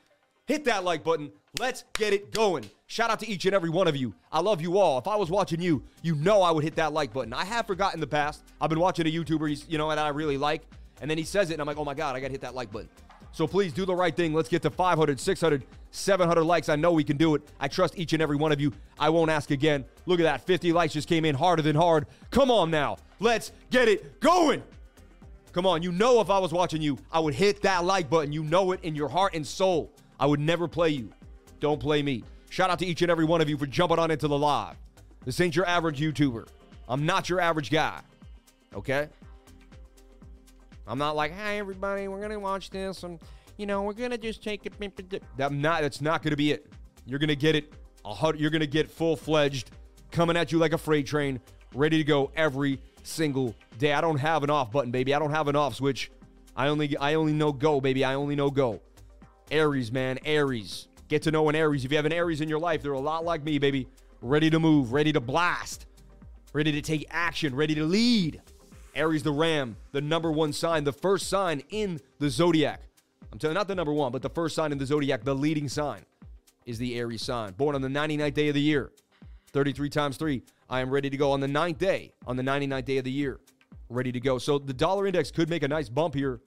[0.50, 1.30] hit that like button.
[1.60, 2.68] Let's get it going.
[2.88, 4.12] Shout out to each and every one of you.
[4.32, 4.98] I love you all.
[4.98, 7.32] If I was watching you, you know I would hit that like button.
[7.32, 8.42] I have forgotten the past.
[8.60, 10.62] I've been watching a YouTuber, you know, that I really like,
[11.00, 12.40] and then he says it, and I'm like, oh my God, I got to hit
[12.40, 12.88] that like button.
[13.32, 14.34] So please do the right thing.
[14.34, 16.68] Let's get to 500, 600, 700 likes.
[16.68, 17.42] I know we can do it.
[17.60, 18.72] I trust each and every one of you.
[18.98, 19.84] I won't ask again.
[20.06, 20.40] Look at that.
[20.40, 22.08] 50 likes just came in harder than hard.
[22.32, 22.96] Come on now.
[23.20, 24.64] Let's get it going.
[25.52, 28.32] Come on, you know if I was watching you, I would hit that like button.
[28.32, 29.92] You know it in your heart and soul.
[30.20, 31.10] I would never play you.
[31.58, 32.22] Don't play me.
[32.50, 34.76] Shout out to each and every one of you for jumping on into the live.
[35.24, 36.46] This ain't your average YouTuber.
[36.88, 38.00] I'm not your average guy.
[38.74, 39.08] Okay?
[40.86, 43.18] I'm not like, hey everybody, we're gonna watch this and
[43.56, 45.22] you know, we're gonna just take it.
[45.38, 46.72] I'm not that's not gonna be it.
[47.06, 47.72] You're gonna get it
[48.36, 49.70] you're gonna get full fledged,
[50.10, 51.40] coming at you like a freight train,
[51.74, 53.92] ready to go every single day.
[53.92, 55.14] I don't have an off button, baby.
[55.14, 56.10] I don't have an off switch.
[56.56, 58.04] I only I only know go, baby.
[58.04, 58.80] I only know go.
[59.50, 60.88] Aries, man, Aries.
[61.08, 61.84] Get to know an Aries.
[61.84, 63.88] If you have an Aries in your life, they're a lot like me, baby.
[64.22, 65.86] Ready to move, ready to blast,
[66.52, 68.40] ready to take action, ready to lead.
[68.94, 72.80] Aries the Ram, the number one sign, the first sign in the zodiac.
[73.32, 75.34] I'm telling you, not the number one, but the first sign in the zodiac, the
[75.34, 76.04] leading sign
[76.66, 77.52] is the Aries sign.
[77.52, 78.92] Born on the 99th day of the year.
[79.52, 80.42] 33 times 3.
[80.68, 83.10] I am ready to go on the ninth day, on the 99th day of the
[83.10, 83.40] year.
[83.88, 84.38] Ready to go.
[84.38, 86.40] So the dollar index could make a nice bump here.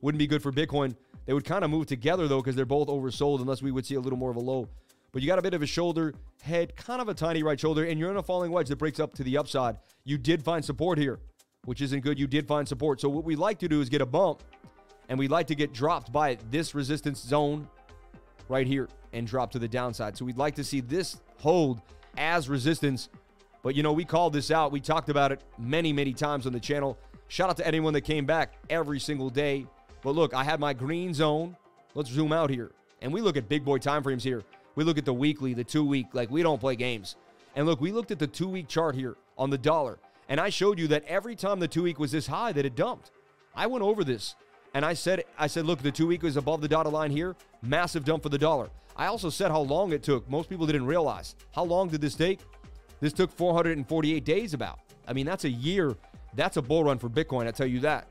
[0.00, 0.96] Wouldn't be good for Bitcoin.
[1.26, 3.94] They would kind of move together though because they're both oversold unless we would see
[3.94, 4.68] a little more of a low.
[5.12, 7.84] But you got a bit of a shoulder, head, kind of a tiny right shoulder,
[7.84, 9.76] and you're in a falling wedge that breaks up to the upside.
[10.04, 11.20] You did find support here,
[11.66, 12.18] which isn't good.
[12.18, 13.00] You did find support.
[13.00, 14.42] So what we like to do is get a bump,
[15.10, 17.68] and we like to get dropped by this resistance zone
[18.48, 20.16] right here and drop to the downside.
[20.16, 21.82] So we'd like to see this hold
[22.16, 23.10] as resistance.
[23.62, 24.72] But you know, we called this out.
[24.72, 26.98] We talked about it many, many times on the channel.
[27.28, 29.66] Shout out to anyone that came back every single day.
[30.02, 31.56] But look, I had my green zone.
[31.94, 32.72] Let's zoom out here.
[33.00, 34.42] And we look at big boy timeframes here.
[34.74, 36.06] We look at the weekly, the two week.
[36.12, 37.16] Like, we don't play games.
[37.54, 39.98] And look, we looked at the two week chart here on the dollar.
[40.28, 42.74] And I showed you that every time the two week was this high, that it
[42.74, 43.10] dumped.
[43.54, 44.34] I went over this.
[44.74, 47.36] And I said, I said, look, the two week was above the dotted line here.
[47.60, 48.70] Massive dump for the dollar.
[48.96, 50.28] I also said how long it took.
[50.30, 51.34] Most people didn't realize.
[51.54, 52.40] How long did this take?
[53.00, 54.78] This took 448 days about.
[55.06, 55.96] I mean, that's a year.
[56.34, 58.06] That's a bull run for Bitcoin, I tell you that.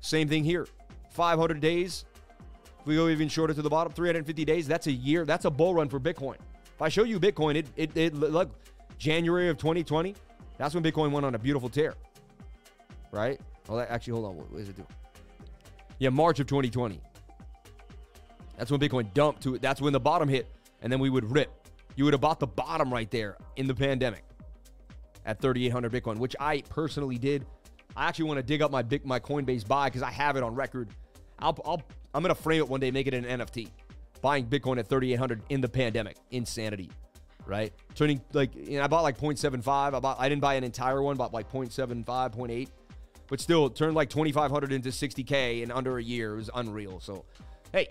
[0.00, 0.68] Same thing here.
[1.18, 2.04] 500 days.
[2.80, 5.24] If we go even shorter to the bottom, 350 days, that's a year.
[5.24, 6.36] That's a bull run for Bitcoin.
[6.76, 8.52] If I show you Bitcoin, it, it, it look,
[8.98, 10.14] January of 2020,
[10.58, 11.94] that's when Bitcoin went on a beautiful tear.
[13.10, 13.40] Right?
[13.66, 14.36] Well, actually, hold on.
[14.36, 14.86] What does it do?
[15.98, 17.00] Yeah, March of 2020.
[18.56, 19.62] That's when Bitcoin dumped to it.
[19.62, 20.46] That's when the bottom hit,
[20.82, 21.50] and then we would rip.
[21.96, 24.22] You would have bought the bottom right there in the pandemic
[25.26, 27.44] at 3,800 Bitcoin, which I personally did.
[27.96, 30.44] I actually want to dig up my big my Coinbase buy because I have it
[30.44, 30.90] on record.
[31.38, 31.82] I'll, I'll
[32.14, 33.68] I'm gonna frame it one day, make it an NFT.
[34.20, 36.90] Buying Bitcoin at 3,800 in the pandemic, insanity,
[37.46, 37.72] right?
[37.94, 39.94] Turning like you know, I bought like 0.75.
[39.94, 42.68] I bought I didn't buy an entire one, bought like 0.75, 0.8,
[43.28, 46.34] but still turned like 2,500 into 60k in under a year.
[46.34, 46.98] It was unreal.
[46.98, 47.24] So,
[47.72, 47.88] hey,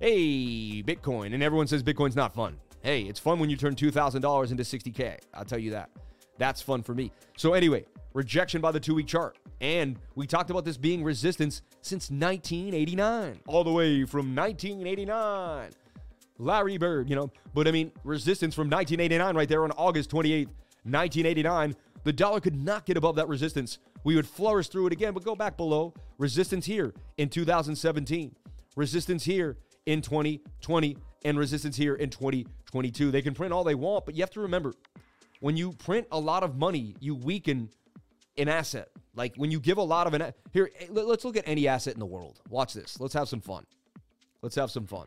[0.00, 1.34] hey, Bitcoin.
[1.34, 2.56] And everyone says Bitcoin's not fun.
[2.82, 5.18] Hey, it's fun when you turn $2,000 into 60K.
[5.32, 5.88] I'll tell you that.
[6.36, 7.12] That's fun for me.
[7.36, 9.36] So, anyway, rejection by the two week chart.
[9.60, 15.70] And we talked about this being resistance since 1989, all the way from 1989.
[16.38, 17.30] Larry Bird, you know.
[17.52, 20.48] But I mean, resistance from 1989 right there on August 28th,
[20.84, 21.76] 1989.
[22.04, 23.78] The dollar could not get above that resistance.
[24.02, 25.94] We would flourish through it again, but go back below.
[26.18, 28.34] Resistance here in 2017.
[28.76, 33.10] Resistance here in 2020 and resistance here in 2022.
[33.10, 34.74] They can print all they want, but you have to remember
[35.40, 37.70] when you print a lot of money, you weaken
[38.36, 38.88] an asset.
[39.14, 41.94] Like when you give a lot of an here, eh, let's look at any asset
[41.94, 42.40] in the world.
[42.48, 43.00] Watch this.
[43.00, 43.64] Let's have some fun.
[44.42, 45.06] Let's have some fun.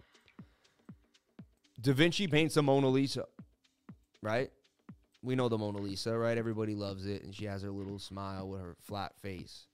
[1.80, 3.26] Da Vinci paints a Mona Lisa,
[4.22, 4.50] right?
[5.22, 6.38] We know the Mona Lisa, right?
[6.38, 9.68] Everybody loves it, and she has her little smile with her flat face,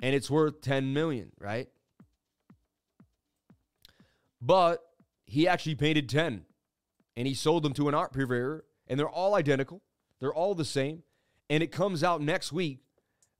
[0.00, 1.68] and it's worth 10 million, right?
[4.40, 4.82] But
[5.26, 6.44] he actually painted 10
[7.18, 9.82] and he sold them to an art purveyor, and they're all identical.
[10.20, 11.02] They're all the same.
[11.50, 12.80] And it comes out next week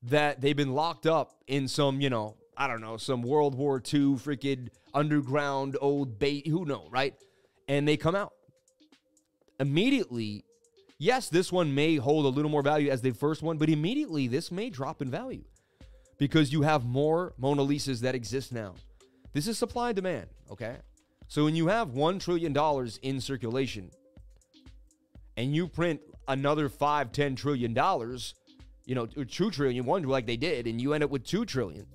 [0.02, 3.76] that they've been locked up in some, you know, I don't know, some World War
[3.76, 7.14] II freaking underground old bait, who know, right?
[7.68, 8.32] And they come out.
[9.60, 10.44] Immediately,
[10.98, 14.26] yes, this one may hold a little more value as the first one, but immediately
[14.28, 15.44] this may drop in value
[16.18, 18.74] because you have more Mona Lisas that exist now.
[19.32, 20.76] This is supply and demand, okay?
[21.28, 22.56] So when you have $1 trillion
[23.02, 23.90] in circulation
[25.36, 28.34] and you print another five, ten trillion dollars,
[28.84, 31.86] you know, two trillion, one like they did, and you end up with two trillion,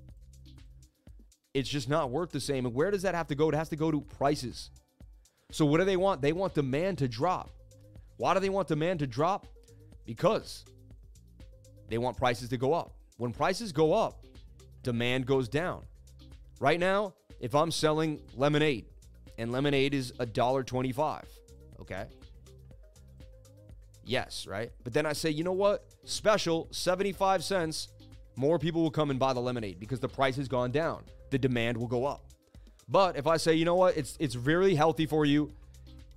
[1.53, 2.65] it's just not worth the same.
[2.65, 3.49] And where does that have to go?
[3.49, 4.71] It has to go to prices.
[5.51, 6.21] So what do they want?
[6.21, 7.51] They want demand to drop.
[8.17, 9.45] Why do they want demand to drop?
[10.05, 10.65] Because
[11.89, 12.95] they want prices to go up.
[13.17, 14.25] When prices go up,
[14.81, 15.83] demand goes down.
[16.59, 18.85] Right now, if I'm selling lemonade
[19.37, 21.25] and lemonade is a dollar twenty-five.
[21.81, 22.05] Okay.
[24.05, 24.71] Yes, right?
[24.83, 25.85] But then I say, you know what?
[26.05, 27.87] Special, 75 cents.
[28.35, 31.03] more people will come and buy the lemonade because the price has gone down.
[31.29, 32.25] The demand will go up.
[32.89, 35.51] But if I say, you know what, it's it's really healthy for you.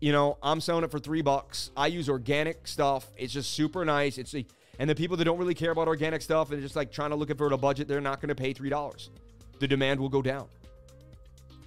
[0.00, 1.70] You know, I'm selling it for three bucks.
[1.76, 3.06] I use organic stuff.
[3.16, 4.18] It's just super nice.
[4.18, 4.44] It's a,
[4.78, 7.16] and the people that don't really care about organic stuff and just like trying to
[7.16, 9.10] look for a budget, they're not going to pay three dollars.
[9.58, 10.48] The demand will go down.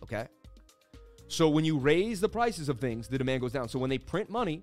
[0.04, 0.28] Okay.
[1.28, 3.70] So when you raise the prices of things, the demand goes down.
[3.70, 4.62] So when they print money,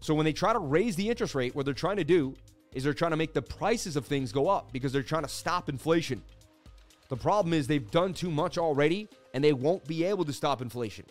[0.00, 2.34] so when they try to raise the interest rate, what they're trying to do
[2.72, 5.28] is they're trying to make the prices of things go up because they're trying to
[5.28, 6.22] stop inflation.
[7.08, 10.62] The problem is they've done too much already and they won't be able to stop
[10.62, 11.04] inflation.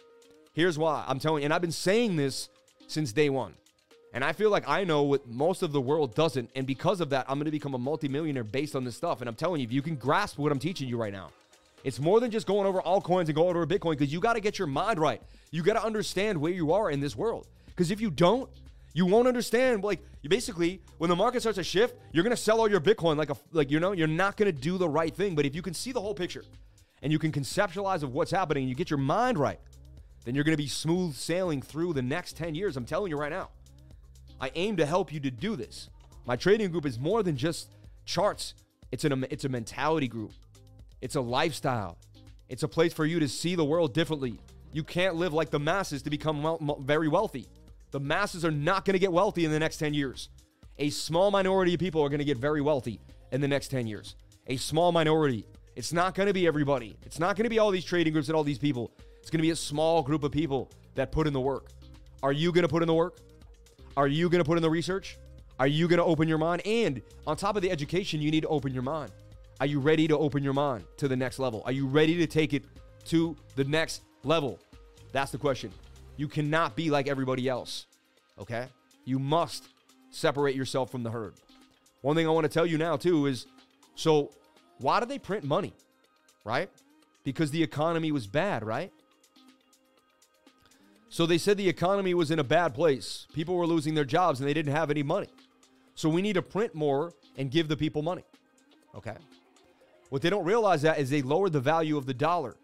[0.53, 1.03] Here's why.
[1.07, 2.49] I'm telling you, and I've been saying this
[2.87, 3.53] since day one.
[4.11, 6.49] And I feel like I know what most of the world doesn't.
[6.55, 9.21] And because of that, I'm going to become a multimillionaire based on this stuff.
[9.21, 11.29] And I'm telling you, if you can grasp what I'm teaching you right now,
[11.83, 14.41] it's more than just going over altcoins and going over Bitcoin because you got to
[14.41, 15.21] get your mind right.
[15.51, 17.47] You got to understand where you are in this world.
[17.67, 18.49] Because if you don't,
[18.93, 19.83] you won't understand.
[19.83, 23.17] Like you basically, when the market starts to shift, you're gonna sell all your Bitcoin
[23.17, 25.35] like a like you know you're not gonna do the right thing.
[25.35, 26.43] But if you can see the whole picture,
[27.01, 29.59] and you can conceptualize of what's happening, and you get your mind right,
[30.25, 32.77] then you're gonna be smooth sailing through the next ten years.
[32.77, 33.49] I'm telling you right now.
[34.41, 35.89] I aim to help you to do this.
[36.25, 37.71] My trading group is more than just
[38.05, 38.53] charts.
[38.91, 40.31] It's an it's a mentality group.
[41.01, 41.97] It's a lifestyle.
[42.47, 44.39] It's a place for you to see the world differently.
[44.71, 47.47] You can't live like the masses to become well, very wealthy.
[47.91, 50.29] The masses are not going to get wealthy in the next 10 years.
[50.77, 53.87] A small minority of people are going to get very wealthy in the next 10
[53.87, 54.15] years.
[54.47, 55.45] A small minority.
[55.75, 56.97] It's not going to be everybody.
[57.03, 58.91] It's not going to be all these trading groups and all these people.
[59.19, 61.67] It's going to be a small group of people that put in the work.
[62.21, 63.17] Are you going to put in the work?
[63.97, 65.17] Are you going to put in the research?
[65.59, 66.61] Are you going to open your mind?
[66.65, 69.11] And on top of the education, you need to open your mind.
[69.59, 71.63] Are you ready to open your mind to the next level?
[71.65, 72.63] Are you ready to take it
[73.05, 74.59] to the next level?
[75.11, 75.71] That's the question.
[76.19, 77.85] You cannot be like everybody else.
[78.37, 78.67] Okay?
[79.05, 79.69] You must
[80.11, 81.35] separate yourself from the herd.
[82.01, 83.45] One thing I want to tell you now, too, is
[83.95, 84.29] so
[84.79, 85.71] why did they print money?
[86.43, 86.69] Right?
[87.23, 88.91] Because the economy was bad, right?
[91.07, 93.25] So they said the economy was in a bad place.
[93.31, 95.29] People were losing their jobs and they didn't have any money.
[95.95, 98.25] So we need to print more and give the people money.
[98.93, 99.15] Okay?
[100.09, 102.57] What they don't realize that is they lowered the value of the dollar.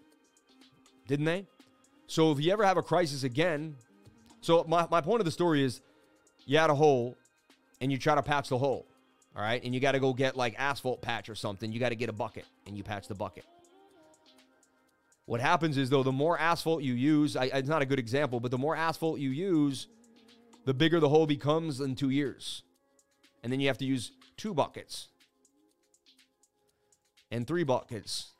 [1.08, 1.45] Didn't they?
[2.08, 3.76] So if you ever have a crisis again,
[4.41, 5.82] so my, my point of the story is
[6.45, 7.18] you had a hole
[7.82, 8.86] and you try to patch the hole.
[9.36, 9.64] All right.
[9.64, 11.72] And you got to go get like asphalt patch or something.
[11.72, 13.45] You got to get a bucket and you patch the bucket.
[15.26, 18.39] What happens is, though, the more asphalt you use, I, it's not a good example,
[18.39, 19.88] but the more asphalt you use,
[20.66, 22.62] the bigger the hole becomes in two years.
[23.43, 25.08] And then you have to use two buckets
[27.32, 28.32] and three buckets.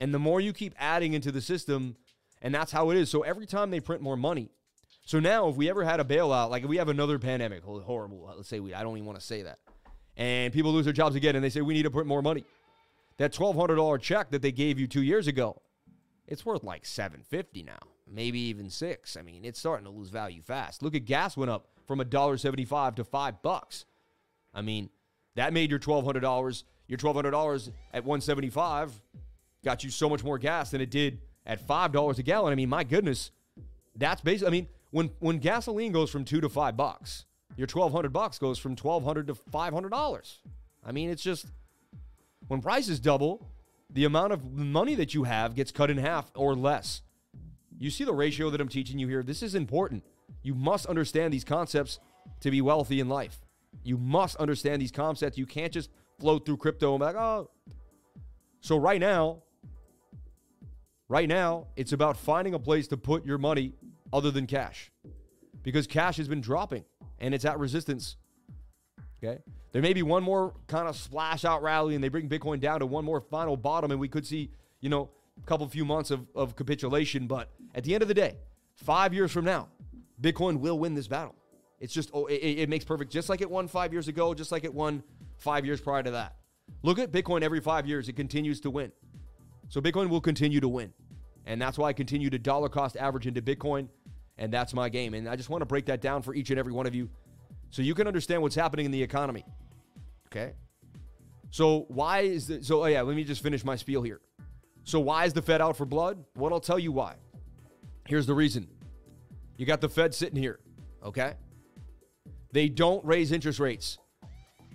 [0.00, 1.96] And the more you keep adding into the system,
[2.42, 3.08] and that's how it is.
[3.08, 4.50] So every time they print more money.
[5.04, 8.28] So now, if we ever had a bailout, like if we have another pandemic, horrible,
[8.28, 9.58] uh, let's say we, I don't even want to say that,
[10.16, 12.44] and people lose their jobs again, and they say we need to print more money.
[13.16, 15.60] That twelve hundred dollar check that they gave you two years ago,
[16.28, 19.16] it's worth like seven fifty now, maybe even six.
[19.16, 20.82] I mean, it's starting to lose value fast.
[20.82, 23.86] Look at gas went up from a dollar seventy five to five bucks.
[24.54, 24.88] I mean,
[25.34, 26.64] that made your twelve hundred dollars.
[26.86, 28.92] Your twelve hundred dollars at one seventy five
[29.64, 32.52] got you so much more gas than it did at five dollars a gallon.
[32.52, 33.30] I mean, my goodness,
[33.96, 34.48] that's basically.
[34.48, 37.24] I mean, when when gasoline goes from two to five bucks,
[37.56, 40.40] your twelve hundred bucks goes from twelve hundred to five hundred dollars.
[40.84, 41.46] I mean, it's just
[42.48, 43.48] when prices double,
[43.90, 47.02] the amount of money that you have gets cut in half or less.
[47.78, 49.22] You see the ratio that I'm teaching you here.
[49.22, 50.04] This is important.
[50.42, 51.98] You must understand these concepts
[52.40, 53.38] to be wealthy in life.
[53.84, 55.38] You must understand these concepts.
[55.38, 55.90] You can't just
[56.20, 57.50] float through crypto and be like, oh.
[58.60, 59.42] So right now,
[61.12, 63.74] Right now, it's about finding a place to put your money
[64.14, 64.90] other than cash
[65.62, 66.86] because cash has been dropping
[67.18, 68.16] and it's at resistance.
[69.22, 69.42] Okay.
[69.72, 72.80] There may be one more kind of splash out rally and they bring Bitcoin down
[72.80, 76.10] to one more final bottom and we could see, you know, a couple few months
[76.10, 77.26] of, of capitulation.
[77.26, 78.38] But at the end of the day,
[78.76, 79.68] five years from now,
[80.18, 81.34] Bitcoin will win this battle.
[81.78, 84.50] It's just, oh, it, it makes perfect, just like it won five years ago, just
[84.50, 85.02] like it won
[85.36, 86.36] five years prior to that.
[86.82, 88.92] Look at Bitcoin every five years, it continues to win.
[89.68, 90.92] So Bitcoin will continue to win.
[91.46, 93.88] And that's why I continue to dollar cost average into Bitcoin.
[94.38, 95.14] And that's my game.
[95.14, 97.08] And I just want to break that down for each and every one of you
[97.70, 99.44] so you can understand what's happening in the economy.
[100.28, 100.52] Okay.
[101.50, 104.20] So why is the so oh yeah, let me just finish my spiel here.
[104.84, 106.24] So why is the Fed out for blood?
[106.36, 107.16] Well, I'll tell you why.
[108.06, 108.68] Here's the reason.
[109.56, 110.60] You got the Fed sitting here,
[111.04, 111.34] okay?
[112.52, 113.98] They don't raise interest rates.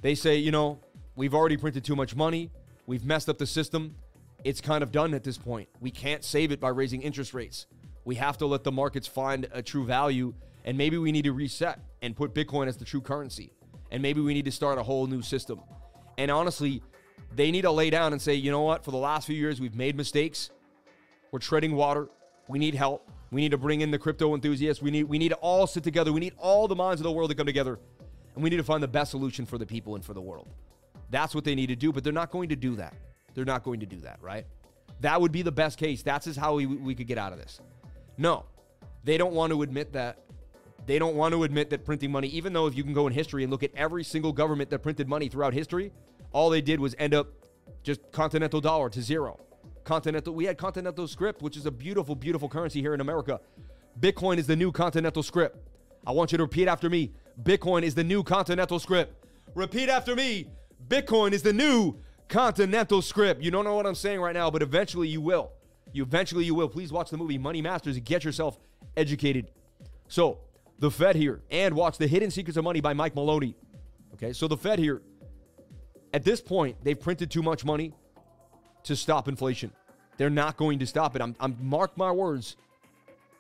[0.02, 0.80] They say, you know,
[1.16, 2.52] we've already printed too much money.
[2.86, 3.96] We've messed up the system
[4.44, 5.70] it's kind of done at this point.
[5.80, 7.68] We can't save it by raising interest rates.
[8.06, 10.34] We have to let the markets find a true value,
[10.64, 13.52] and maybe we need to reset and put Bitcoin as the true currency.
[13.92, 15.62] And maybe we need to start a whole new system.
[16.18, 16.82] And honestly,
[17.36, 18.84] They need to lay down and say, you know what?
[18.84, 20.50] For the last few years, we've made mistakes.
[21.32, 22.10] We're treading water.
[22.48, 23.10] We need help.
[23.32, 24.82] We need to bring in the crypto enthusiasts.
[24.82, 26.14] We need we need to all sit together.
[26.14, 27.78] We need all the minds of the world to come together,
[28.34, 30.48] and we need to find the best solution for the people and for the world.
[31.10, 32.94] That's what they need to do, but they're not going to do that.
[33.38, 34.48] They're not going to do that, right?
[35.02, 36.02] That would be the best case.
[36.02, 37.62] That's just how we, we could get out of this.
[38.18, 38.46] No,
[39.04, 40.24] they don't want to admit that.
[40.88, 43.14] They don't want to admit that printing money, even though if you can go in
[43.14, 45.92] history and look at every single government that printed money throughout history,
[46.32, 47.28] all they did was end up
[47.84, 49.40] just continental dollar to zero.
[49.84, 53.40] Continental, we had continental script, which is a beautiful, beautiful currency here in America.
[54.00, 55.60] Bitcoin is the new continental script.
[56.08, 57.12] I want you to repeat after me.
[57.44, 59.28] Bitcoin is the new continental script.
[59.54, 60.48] Repeat after me.
[60.88, 62.00] Bitcoin is the new
[62.30, 63.42] continental script.
[63.42, 65.52] You don't know what I'm saying right now, but eventually you will.
[65.94, 66.70] You eventually you will.
[66.70, 68.60] Please watch the movie Money Masters and get yourself
[68.96, 69.52] educated.
[70.08, 70.40] So,
[70.80, 73.56] the Fed here and watch The Hidden Secrets of Money by Mike Maloney.
[74.14, 74.34] Okay?
[74.34, 75.02] So the Fed here
[76.14, 77.94] at this point, they've printed too much money
[78.84, 79.72] to stop inflation.
[80.18, 81.22] They're not going to stop it.
[81.22, 82.56] I'm, I'm mark my words.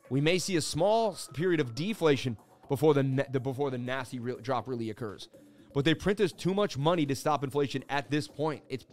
[0.09, 2.37] We may see a small period of deflation
[2.69, 3.03] before the,
[3.41, 5.29] before the nasty drop really occurs.
[5.77, 8.63] But they print us too much money to stop inflation at this point.
[8.67, 8.87] It's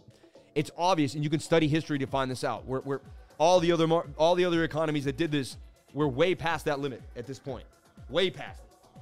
[0.53, 2.63] it's obvious, and you can study history to find this out.
[2.67, 2.99] We're, we're
[3.39, 5.57] all the other mar- all the other economies that did this,
[5.95, 7.65] we're way past that limit at this point.
[8.07, 8.99] Way past it.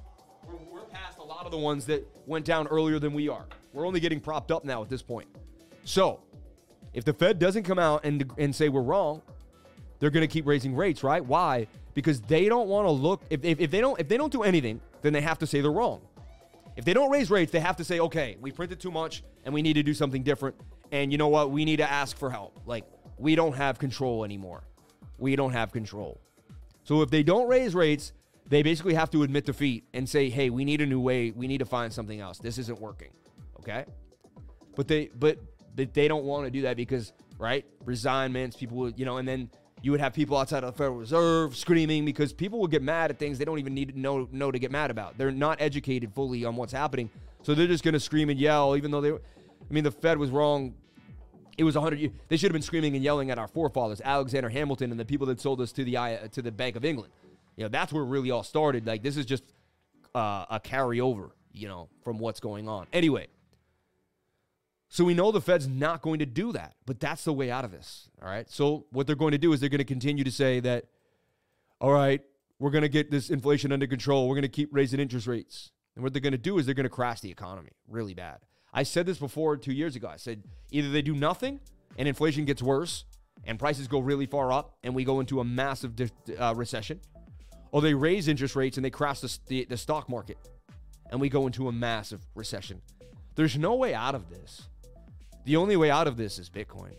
[0.47, 3.43] We're, we're past a lot of the ones that went down earlier than we are.
[3.73, 5.27] We're only getting propped up now at this point.
[5.83, 6.21] So,
[6.93, 9.21] if the Fed doesn't come out and and say we're wrong,
[9.99, 11.25] they're going to keep raising rates, right?
[11.25, 11.67] Why?
[11.95, 14.43] Because they don't want to look if, if, if they don't if they don't do
[14.43, 15.99] anything, then they have to say they're wrong.
[16.75, 19.53] If they don't raise rates, they have to say, okay, we printed too much and
[19.53, 20.55] we need to do something different.
[20.91, 21.51] And you know what?
[21.51, 22.61] We need to ask for help.
[22.65, 22.85] Like,
[23.17, 24.63] we don't have control anymore.
[25.17, 26.19] We don't have control.
[26.83, 28.13] So if they don't raise rates,
[28.47, 31.31] they basically have to admit defeat and say, hey, we need a new way.
[31.31, 32.39] We need to find something else.
[32.39, 33.11] This isn't working.
[33.59, 33.85] Okay?
[34.75, 35.39] But they but
[35.75, 37.65] they don't want to do that because, right?
[37.85, 39.49] Resignments, people, you know, and then
[39.83, 43.11] you would have people outside of the Federal Reserve screaming because people will get mad
[43.11, 45.17] at things they don't even need to know know to get mad about.
[45.17, 47.09] They're not educated fully on what's happening,
[47.43, 49.11] so they're just going to scream and yell, even though they.
[49.11, 49.21] were,
[49.69, 50.73] I mean, the Fed was wrong.
[51.57, 51.99] It was 100.
[51.99, 52.13] years.
[52.29, 55.27] They should have been screaming and yelling at our forefathers, Alexander Hamilton, and the people
[55.27, 57.11] that sold us to the to the Bank of England.
[57.57, 58.87] You know, that's where it really all started.
[58.87, 59.43] Like this is just
[60.15, 62.87] uh, a carryover, you know, from what's going on.
[62.93, 63.27] Anyway,
[64.93, 67.65] so we know the Fed's not going to do that, but that's the way out
[67.65, 68.11] of this.
[68.21, 68.47] All right.
[68.47, 70.85] So what they're going to do is they're going to continue to say that,
[71.81, 72.21] all right,
[72.59, 74.29] we're going to get this inflation under control.
[74.29, 75.71] We're going to keep raising interest rates.
[75.95, 78.41] And what they're going to do is they're going to crash the economy really bad.
[78.71, 80.07] I said this before two years ago.
[80.07, 81.59] I said either they do nothing
[81.97, 83.05] and inflation gets worse
[83.45, 85.93] and prices go really far up and we go into a massive
[86.37, 86.99] uh, recession,
[87.71, 90.37] or they raise interest rates and they crash the, the, the stock market
[91.09, 92.79] and we go into a massive recession.
[93.33, 94.67] There's no way out of this.
[95.45, 96.93] The only way out of this is Bitcoin.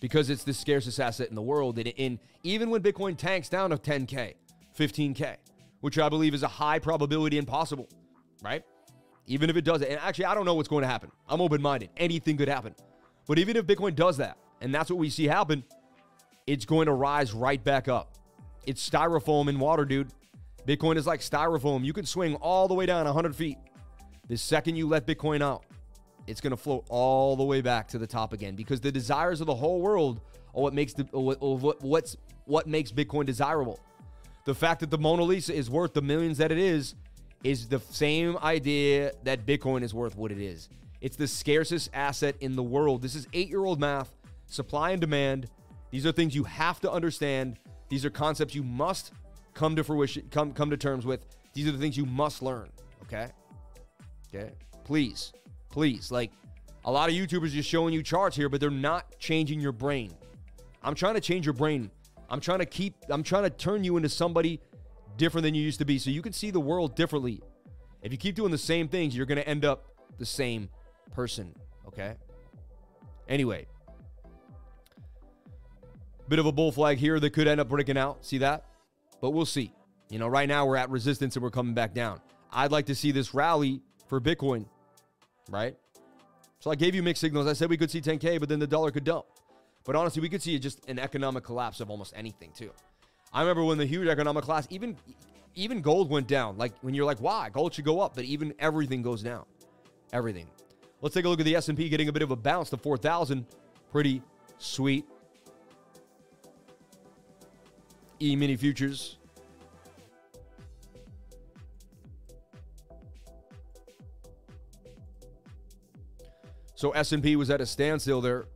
[0.00, 1.78] Because it's the scarcest asset in the world.
[1.78, 4.34] And even when Bitcoin tanks down to 10K,
[4.78, 5.36] 15K,
[5.80, 7.88] which I believe is a high probability impossible,
[8.42, 8.62] right?
[9.26, 9.90] Even if it does it.
[9.90, 11.10] And actually, I don't know what's going to happen.
[11.28, 11.90] I'm open minded.
[11.96, 12.74] Anything could happen.
[13.26, 15.64] But even if Bitcoin does that, and that's what we see happen,
[16.46, 18.16] it's going to rise right back up.
[18.66, 20.08] It's styrofoam in water, dude.
[20.66, 21.84] Bitcoin is like styrofoam.
[21.84, 23.58] You can swing all the way down 100 feet.
[24.28, 25.64] The second you let Bitcoin out,
[26.30, 29.40] it's going to float all the way back to the top again because the desires
[29.40, 30.20] of the whole world
[30.54, 33.80] are what makes the what, what's what makes Bitcoin desirable.
[34.44, 36.94] The fact that the Mona Lisa is worth the millions that it is
[37.42, 40.68] is the same idea that Bitcoin is worth what it is.
[41.00, 43.02] It's the scarcest asset in the world.
[43.02, 44.14] This is 8-year-old math,
[44.46, 45.48] supply and demand.
[45.90, 47.58] These are things you have to understand.
[47.88, 49.12] These are concepts you must
[49.54, 51.26] come to fruition come come to terms with.
[51.54, 52.70] These are the things you must learn,
[53.02, 53.30] okay?
[54.32, 54.52] Okay?
[54.84, 55.32] Please
[55.70, 56.32] Please, like
[56.84, 60.12] a lot of YouTubers just showing you charts here, but they're not changing your brain.
[60.82, 61.90] I'm trying to change your brain.
[62.28, 64.60] I'm trying to keep, I'm trying to turn you into somebody
[65.16, 67.42] different than you used to be so you can see the world differently.
[68.02, 69.86] If you keep doing the same things, you're going to end up
[70.18, 70.68] the same
[71.12, 71.54] person,
[71.86, 72.14] okay?
[73.28, 73.66] Anyway,
[76.28, 78.24] bit of a bull flag here that could end up breaking out.
[78.24, 78.64] See that?
[79.20, 79.74] But we'll see.
[80.08, 82.20] You know, right now we're at resistance and we're coming back down.
[82.52, 84.66] I'd like to see this rally for Bitcoin
[85.48, 85.76] right?
[86.58, 87.46] So I gave you mixed signals.
[87.46, 89.24] I said we could see 10K, but then the dollar could dump.
[89.84, 92.70] But honestly, we could see just an economic collapse of almost anything too.
[93.32, 94.96] I remember when the huge economic collapse, even
[95.54, 96.58] even gold went down.
[96.58, 97.48] Like when you're like, why?
[97.50, 99.44] Gold should go up, but even everything goes down.
[100.12, 100.46] Everything.
[101.00, 103.46] Let's take a look at the S&P getting a bit of a bounce to 4,000.
[103.90, 104.22] Pretty
[104.58, 105.06] sweet.
[108.20, 109.16] E-mini futures
[116.80, 118.46] So S&P was at a standstill there.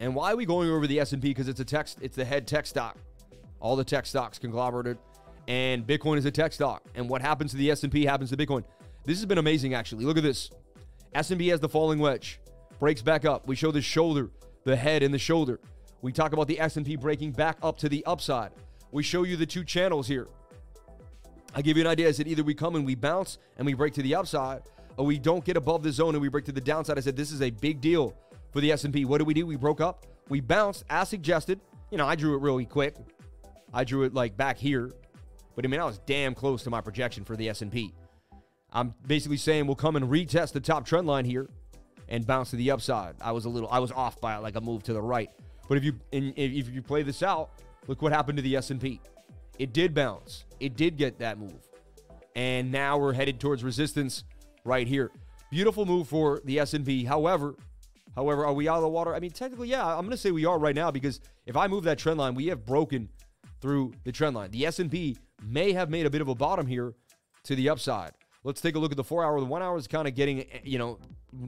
[0.00, 1.20] And why are we going over the S&P?
[1.20, 2.96] Because it's a text, it's the head tech stock.
[3.60, 4.98] All the tech stocks conglomerated,
[5.46, 6.82] and Bitcoin is a tech stock.
[6.96, 8.64] And what happens to the S&P happens to Bitcoin.
[9.04, 10.04] This has been amazing, actually.
[10.04, 10.50] Look at this.
[11.14, 12.40] S&P has the falling wedge,
[12.80, 13.46] breaks back up.
[13.46, 14.28] We show the shoulder,
[14.64, 15.60] the head, and the shoulder.
[16.02, 18.50] We talk about the S&P breaking back up to the upside.
[18.90, 20.26] We show you the two channels here.
[21.54, 22.08] I give you an idea.
[22.08, 24.62] I said either we come and we bounce and we break to the upside,
[24.98, 26.96] Oh, we don't get above the zone and we break to the downside.
[26.96, 28.14] I said this is a big deal
[28.52, 29.04] for the S&P.
[29.04, 29.46] What did we do?
[29.46, 30.06] We broke up.
[30.28, 31.60] We bounced as suggested.
[31.90, 32.96] You know, I drew it really quick.
[33.74, 34.90] I drew it like back here,
[35.54, 37.92] but I mean I was damn close to my projection for the S&P.
[38.72, 41.48] I'm basically saying we'll come and retest the top trend line here
[42.08, 43.14] and bounce to the upside.
[43.20, 45.30] I was a little I was off by like a move to the right.
[45.68, 47.50] But if you if you play this out,
[47.86, 49.00] look what happened to the S&P.
[49.58, 50.44] It did bounce.
[50.60, 51.68] It did get that move.
[52.34, 54.24] And now we're headed towards resistance
[54.66, 55.10] right here.
[55.50, 57.04] Beautiful move for the S&P.
[57.04, 57.54] However,
[58.14, 59.14] however, are we out of the water?
[59.14, 61.68] I mean, technically, yeah, I'm going to say we are right now because if I
[61.68, 63.08] move that trend line, we have broken
[63.60, 64.50] through the trend line.
[64.50, 66.94] The S&P may have made a bit of a bottom here
[67.44, 68.12] to the upside.
[68.42, 69.38] Let's take a look at the four hour.
[69.40, 70.98] The one hour is kind of getting, you know,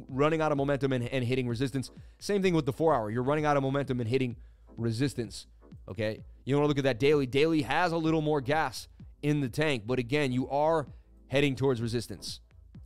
[0.08, 1.90] running out of momentum and, and hitting resistance.
[2.18, 3.10] Same thing with the four hour.
[3.10, 4.36] You're running out of momentum and hitting
[4.76, 5.46] resistance.
[5.88, 6.24] Okay.
[6.44, 7.26] You want to look at that daily.
[7.26, 8.88] Daily has a little more gas
[9.22, 10.86] in the tank, but again, you are
[11.28, 12.40] heading towards resistance.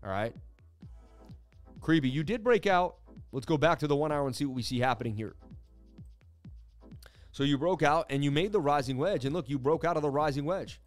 [0.05, 0.34] All right.
[1.80, 2.96] Creepy, you did break out.
[3.32, 5.34] Let's go back to the one hour and see what we see happening here.
[7.32, 9.24] So you broke out and you made the rising wedge.
[9.24, 10.80] And look, you broke out of the rising wedge.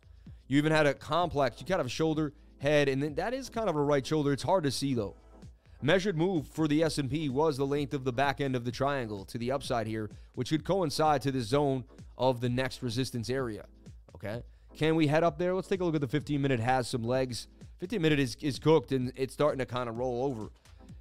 [0.48, 1.60] You even had a complex.
[1.60, 4.32] You kind of shoulder, head, and then that is kind of a right shoulder.
[4.32, 5.16] It's hard to see though.
[5.82, 9.26] Measured move for the S&P was the length of the back end of the triangle
[9.26, 11.84] to the upside here, which would coincide to the zone
[12.18, 13.66] of the next resistance area.
[14.16, 14.42] Okay.
[14.78, 15.54] Can we head up there?
[15.54, 17.48] Let's take a look at the 15 minute has some legs.
[17.86, 20.50] 15 minute is, is cooked and it's starting to kind of roll over.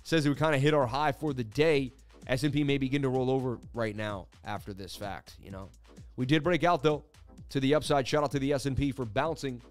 [0.02, 1.92] Says we kind of hit our high for the day.
[2.26, 5.70] S&P may begin to roll over right now after this fact, you know.
[6.16, 7.02] We did break out though
[7.48, 8.06] to the upside.
[8.06, 9.62] Shout out to the S&P for bouncing.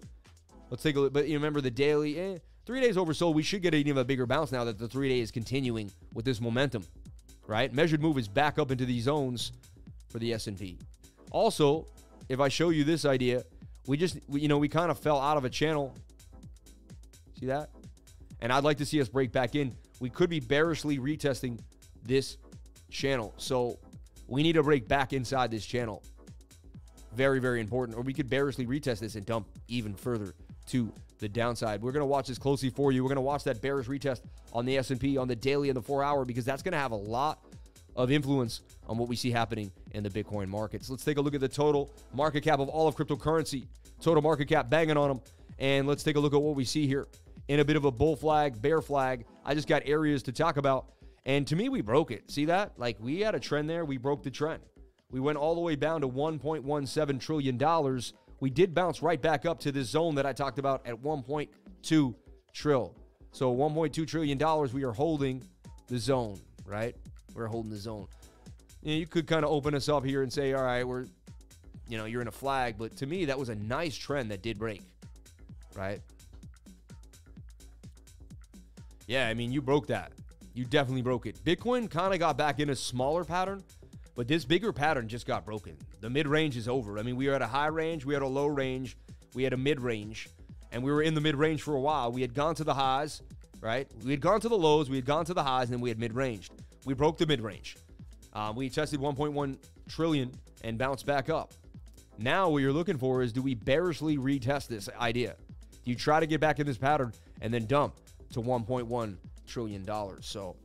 [0.70, 1.12] Let's take a look.
[1.12, 3.34] But you remember the daily, eh, three days oversold.
[3.34, 6.24] We should get even a bigger bounce now that the three day is continuing with
[6.24, 6.84] this momentum,
[7.46, 7.72] right?
[7.72, 9.52] Measured move is back up into these zones
[10.08, 10.80] for the S&P.
[11.30, 11.86] Also,
[12.28, 13.44] if I show you this idea,
[13.86, 15.94] we just, you know, we kind of fell out of a channel.
[17.44, 17.68] See that?
[18.40, 19.74] And I'd like to see us break back in.
[20.00, 21.60] We could be bearishly retesting
[22.02, 22.38] this
[22.90, 23.34] channel.
[23.36, 23.78] So
[24.28, 26.02] we need to break back inside this channel.
[27.14, 27.98] Very, very important.
[27.98, 30.34] Or we could bearishly retest this and dump even further
[30.68, 31.82] to the downside.
[31.82, 33.04] We're going to watch this closely for you.
[33.04, 34.22] We're going to watch that bearish retest
[34.54, 36.92] on the S&P on the daily and the 4 hour because that's going to have
[36.92, 37.44] a lot
[37.94, 40.88] of influence on what we see happening in the Bitcoin markets.
[40.88, 43.66] Let's take a look at the total market cap of all of cryptocurrency.
[44.00, 45.20] Total market cap banging on them.
[45.58, 47.06] And let's take a look at what we see here
[47.48, 49.24] in a bit of a bull flag, bear flag.
[49.44, 50.86] I just got areas to talk about.
[51.26, 52.30] And to me, we broke it.
[52.30, 52.72] See that?
[52.78, 53.84] Like we had a trend there.
[53.84, 54.62] We broke the trend.
[55.10, 58.00] We went all the way down to $1.17 trillion.
[58.40, 62.14] We did bounce right back up to this zone that I talked about at 1.2
[62.52, 62.96] trill.
[63.30, 64.38] So $1.2 trillion,
[64.72, 65.42] we are holding
[65.88, 66.96] the zone, right?
[67.34, 68.06] We're holding the zone.
[68.82, 71.06] You, know, you could kind of open us up here and say, all right, we're,
[71.88, 72.76] you know, you're in a flag.
[72.78, 74.82] But to me, that was a nice trend that did break,
[75.74, 76.00] right?
[79.06, 80.12] Yeah, I mean, you broke that.
[80.54, 81.38] You definitely broke it.
[81.44, 83.62] Bitcoin kind of got back in a smaller pattern,
[84.14, 85.76] but this bigger pattern just got broken.
[86.00, 86.98] The mid range is over.
[86.98, 88.96] I mean, we were at a high range, we had a low range,
[89.34, 90.28] we had a mid range,
[90.72, 92.12] and we were in the mid range for a while.
[92.12, 93.20] We had gone to the highs,
[93.60, 93.90] right?
[94.04, 95.90] We had gone to the lows, we had gone to the highs, and then we
[95.90, 96.52] had mid ranged.
[96.86, 97.76] We broke the mid range.
[98.32, 100.32] Uh, we tested 1.1 trillion
[100.62, 101.52] and bounced back up.
[102.18, 105.34] Now, what you're looking for is do we bearishly retest this idea?
[105.84, 107.96] Do you try to get back in this pattern and then dump
[108.34, 109.16] to 1.1
[109.46, 110.26] trillion dollars?
[110.26, 110.56] So,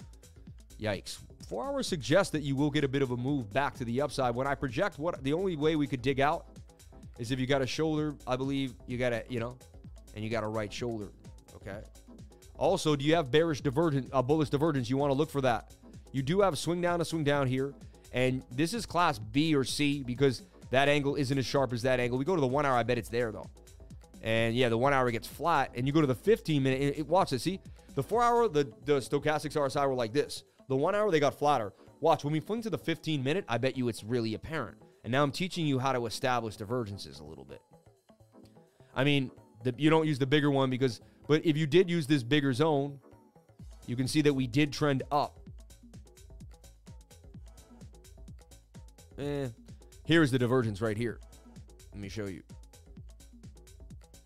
[0.80, 1.20] yikes.
[1.48, 4.02] Four hours suggest that you will get a bit of a move back to the
[4.02, 4.36] upside.
[4.36, 6.46] When I project what the only way we could dig out
[7.18, 9.58] is if you got a shoulder, I believe you got a, you know,
[10.14, 11.10] and you got a right shoulder.
[11.56, 11.80] Okay.
[12.58, 14.90] Also, do you have bearish divergence, uh, bullish divergence?
[14.90, 15.74] You want to look for that.
[16.12, 17.74] You do have a swing down to swing down here.
[18.12, 22.00] And this is class B or C because that angle isn't as sharp as that
[22.00, 22.18] angle.
[22.18, 23.50] We go to the one hour, I bet it's there though.
[24.22, 25.72] And yeah, the one hour gets flat.
[25.76, 27.44] And you go to the 15 minute, it, it, watch this.
[27.44, 27.60] See,
[27.96, 30.44] the four hour, the, the stochastics RSI were like this.
[30.68, 31.74] The one hour, they got flatter.
[32.02, 34.78] Watch, when we fling to the 15 minute, I bet you it's really apparent.
[35.04, 37.62] And now I'm teaching you how to establish divergences a little bit.
[38.96, 39.32] I mean,
[39.64, 42.54] the, you don't use the bigger one because, but if you did use this bigger
[42.54, 43.00] zone,
[43.86, 45.40] you can see that we did trend up.
[49.18, 49.48] Eh,
[50.06, 51.20] here's the divergence right here.
[51.92, 52.44] Let me show you.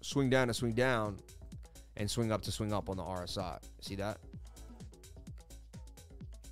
[0.04, 1.18] Swing down to swing down
[1.95, 3.58] and swing up to swing up on the RSI.
[3.80, 4.18] See that?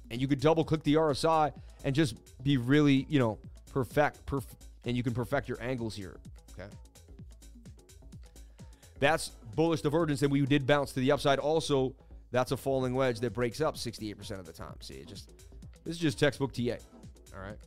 [0.09, 1.51] And you could double click the RSI
[1.83, 3.37] and just be really, you know,
[3.73, 4.45] perfect, perf-
[4.85, 6.15] and you can perfect your angles here.
[6.53, 6.69] Okay.
[8.99, 11.39] That's bullish divergence, and we did bounce to the upside.
[11.39, 11.93] Also,
[12.31, 14.75] that's a falling wedge that breaks up 68% of the time.
[14.79, 15.29] See, it just
[15.83, 16.75] this is just textbook TA.
[17.35, 17.57] All right.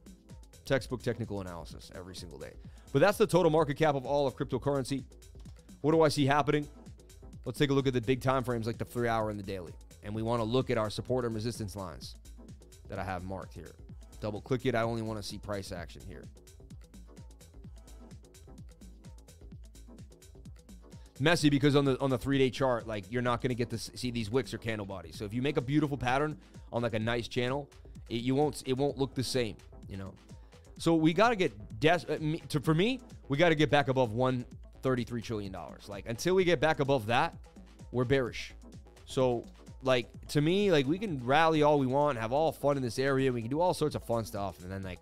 [0.64, 2.52] Textbook technical analysis every single day.
[2.92, 5.04] But that's the total market cap of all of cryptocurrency.
[5.84, 6.66] What do I see happening?
[7.44, 9.42] Let's take a look at the big time frames like the three hour and the
[9.42, 9.74] daily.
[10.02, 12.16] And we want to look at our support and resistance lines
[12.88, 13.70] that I have marked here.
[14.18, 14.74] Double click it.
[14.74, 16.24] I only want to see price action here.
[21.20, 23.68] messy because on the on the three day chart, like you're not going to get
[23.68, 25.16] to see these wicks or candle bodies.
[25.16, 26.38] So if you make a beautiful pattern
[26.72, 27.68] on like a nice channel,
[28.08, 29.56] it, you won't it won't look the same,
[29.86, 30.14] you know.
[30.78, 33.88] So we got to get des- uh, to for me, we got to get back
[33.88, 34.12] above
[34.84, 35.88] 133 trillion dollars.
[35.88, 37.34] Like until we get back above that,
[37.90, 38.52] we're bearish.
[39.06, 39.44] So
[39.82, 42.98] like to me, like we can rally all we want, have all fun in this
[42.98, 44.98] area, we can do all sorts of fun stuff, and then like,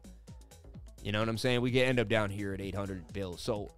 [1.03, 1.61] you know what I'm saying?
[1.61, 3.41] We get end up down here at 800 bills.
[3.41, 3.71] So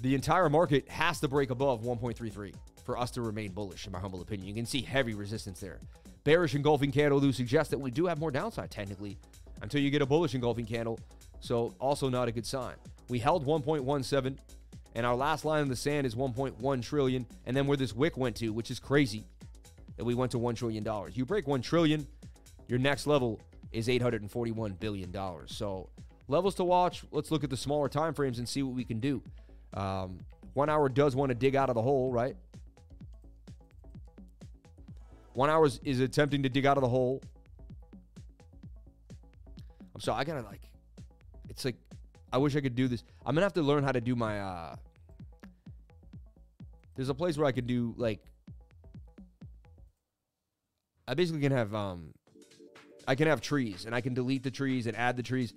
[0.00, 2.54] the entire market has to break above 1.33
[2.84, 4.48] for us to remain bullish, in my humble opinion.
[4.48, 5.78] You can see heavy resistance there.
[6.24, 9.18] Bearish engulfing candle do suggest that we do have more downside technically
[9.62, 10.98] until you get a bullish engulfing candle.
[11.40, 12.74] So also not a good sign.
[13.08, 14.36] We held 1.17
[14.94, 18.16] and our last line in the sand is 1.1 trillion and then where this wick
[18.16, 19.24] went to, which is crazy
[19.96, 21.16] that we went to 1 trillion dollars.
[21.16, 22.06] You break 1 trillion,
[22.68, 23.40] your next level
[23.72, 25.54] is 841 billion dollars.
[25.54, 25.88] So
[26.28, 27.02] levels to watch.
[27.10, 29.22] Let's look at the smaller time frames and see what we can do.
[29.74, 30.18] Um,
[30.54, 32.36] one hour does want to dig out of the hole, right?
[35.34, 37.22] One hour is, is attempting to dig out of the hole.
[39.94, 40.62] I'm sorry, I gotta like,
[41.48, 41.76] it's like,
[42.32, 43.04] I wish I could do this.
[43.24, 44.40] I'm gonna have to learn how to do my.
[44.40, 44.76] uh
[46.94, 48.20] There's a place where I can do like.
[51.06, 52.12] I basically can have um,
[53.06, 55.54] I can have trees, and I can delete the trees and add the trees.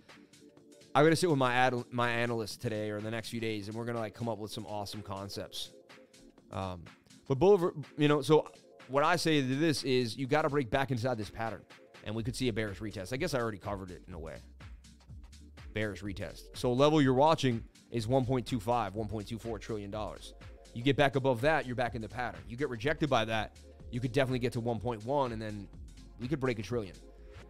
[0.93, 3.67] I'm gonna sit with my ad, my analyst today or in the next few days,
[3.67, 5.71] and we're gonna like come up with some awesome concepts.
[6.51, 6.83] Um,
[7.27, 8.47] but Boulevard, you know, so
[8.87, 11.61] what I say to this is you got to break back inside this pattern,
[12.03, 13.13] and we could see a bearish retest.
[13.13, 14.35] I guess I already covered it in a way.
[15.73, 16.43] Bearish retest.
[16.53, 20.33] So level you're watching is 1.25, 1.24 trillion dollars.
[20.73, 22.41] You get back above that, you're back in the pattern.
[22.47, 23.57] You get rejected by that,
[23.91, 25.67] you could definitely get to 1.1, and then
[26.19, 26.95] we could break a trillion.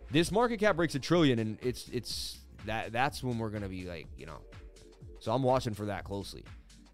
[0.10, 3.86] This market cap breaks a trillion, and it's it's that that's when we're gonna be
[3.86, 4.40] like, you know.
[5.20, 6.44] So I'm watching for that closely.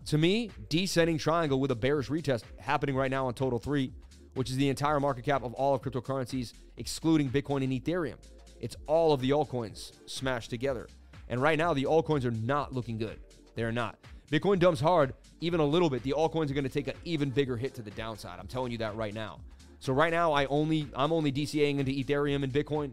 [0.08, 3.92] To me, descending triangle with a bearish retest happening right now on total three,
[4.36, 8.18] which is the entire market cap of all of cryptocurrencies, excluding Bitcoin and Ethereum.
[8.60, 10.88] It's all of the altcoins smashed together.
[11.30, 13.20] And right now, the altcoins are not looking good.
[13.56, 13.98] They're not.
[14.32, 16.04] Bitcoin dumps hard, even a little bit.
[16.04, 18.40] The altcoins are going to take an even bigger hit to the downside.
[18.40, 19.40] I'm telling you that right now.
[19.80, 22.92] So right now, I only I'm only DCAing into Ethereum and Bitcoin.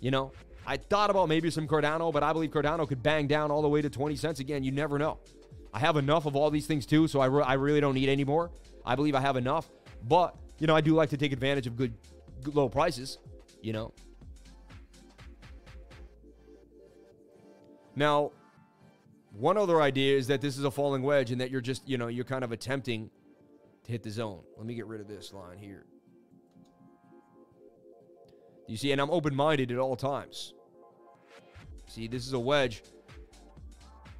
[0.00, 0.32] You know,
[0.66, 3.68] I thought about maybe some Cardano, but I believe Cardano could bang down all the
[3.68, 4.64] way to 20 cents again.
[4.64, 5.18] You never know.
[5.72, 8.08] I have enough of all these things too, so I, re- I really don't need
[8.08, 8.50] any more.
[8.86, 9.68] I believe I have enough,
[10.08, 11.94] but you know I do like to take advantage of good,
[12.42, 13.18] good low prices.
[13.62, 13.92] You know.
[17.96, 18.32] Now,
[19.32, 21.98] one other idea is that this is a falling wedge and that you're just you
[21.98, 23.10] know you're kind of attempting
[23.84, 24.40] to hit the zone.
[24.56, 25.86] Let me get rid of this line here.
[28.66, 30.54] You see, and I'm open minded at all times.
[31.86, 32.82] See, this is a wedge.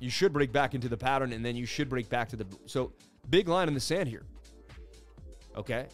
[0.01, 2.47] You should break back into the pattern and then you should break back to the.
[2.67, 2.93] So,
[3.31, 4.27] big line in the sand here.
[5.57, 5.87] Okay?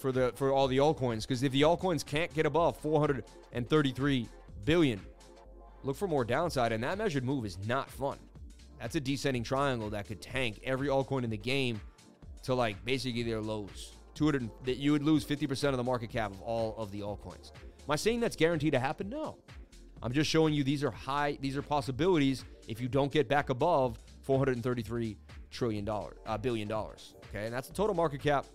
[0.00, 4.28] For the for all the altcoins because if the altcoins can't get above 433
[4.64, 5.00] billion,
[5.84, 8.18] look for more downside and that measured move is not fun.
[8.80, 11.80] That's a descending triangle that could tank every altcoin in the game
[12.42, 13.92] to like basically their lows.
[14.14, 17.52] 200 that you would lose 50% of the market cap of all of the altcoins.
[17.84, 19.08] Am I saying that's guaranteed to happen?
[19.08, 19.36] No.
[20.02, 23.50] I'm just showing you these are high, these are possibilities if you don't get back
[23.50, 25.16] above 433
[25.50, 27.14] trillion dollar, uh, billion dollars.
[27.28, 28.46] Okay, and that's the total market cap.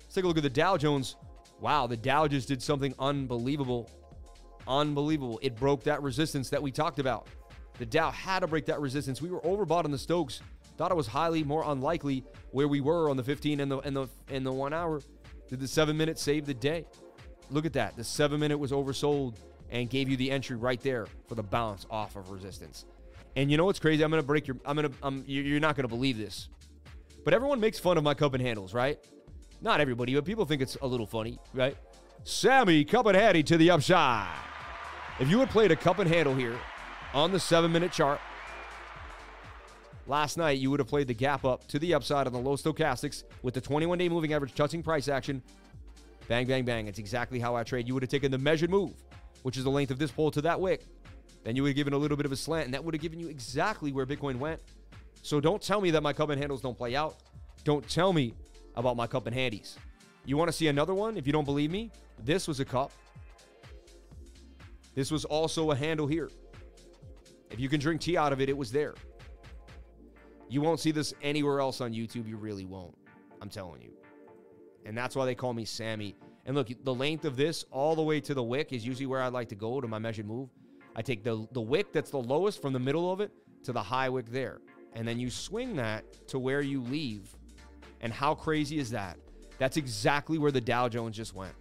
[0.00, 1.16] Let's take a look at the Dow Jones.
[1.60, 3.90] Wow, the Dow just did something unbelievable.
[4.66, 5.38] Unbelievable.
[5.42, 7.28] It broke that resistance that we talked about.
[7.78, 9.20] The Dow had to break that resistance.
[9.20, 10.40] We were overbought on the Stokes.
[10.76, 13.96] Thought it was highly more unlikely where we were on the 15 and the and
[13.96, 15.00] the and the one hour.
[15.48, 16.86] Did the seven minutes save the day?
[17.50, 17.96] Look at that.
[17.96, 19.36] The seven minute was oversold
[19.70, 22.86] and gave you the entry right there for the bounce off of resistance.
[23.36, 24.02] And you know what's crazy?
[24.02, 24.56] I'm gonna break your.
[24.64, 24.90] I'm gonna.
[25.02, 25.24] I'm.
[25.26, 26.48] You're not gonna believe this,
[27.24, 28.98] but everyone makes fun of my cup and handles, right?
[29.60, 31.76] Not everybody, but people think it's a little funny, right?
[32.24, 34.53] Sammy cup and handy to the upside.
[35.20, 36.58] If you had played a cup and handle here
[37.12, 38.20] on the seven minute chart
[40.06, 42.56] last night, you would have played the gap up to the upside on the low
[42.56, 45.42] stochastics with the 21 day moving average touching price action
[46.26, 46.86] Bang, bang, bang.
[46.86, 47.86] It's exactly how I trade.
[47.86, 48.92] You would have taken the measured move,
[49.42, 50.86] which is the length of this pole to that wick.
[51.44, 53.02] Then you would have given a little bit of a slant, and that would have
[53.02, 54.60] given you exactly where Bitcoin went.
[55.22, 57.16] So don't tell me that my cup and handles don't play out.
[57.62, 58.34] Don't tell me
[58.74, 59.76] about my cup and handies.
[60.24, 61.18] You want to see another one?
[61.18, 61.90] If you don't believe me,
[62.24, 62.90] this was a cup.
[64.94, 66.30] This was also a handle here.
[67.50, 68.94] If you can drink tea out of it, it was there.
[70.48, 72.28] You won't see this anywhere else on YouTube.
[72.28, 72.96] You really won't.
[73.40, 73.90] I'm telling you.
[74.84, 76.14] And that's why they call me Sammy.
[76.46, 79.22] And look, the length of this all the way to the wick is usually where
[79.22, 80.50] I like to go to my measured move.
[80.94, 83.32] I take the, the wick that's the lowest from the middle of it
[83.64, 84.60] to the high wick there.
[84.92, 87.34] And then you swing that to where you leave.
[88.00, 89.16] And how crazy is that?
[89.58, 91.54] That's exactly where the Dow Jones just went.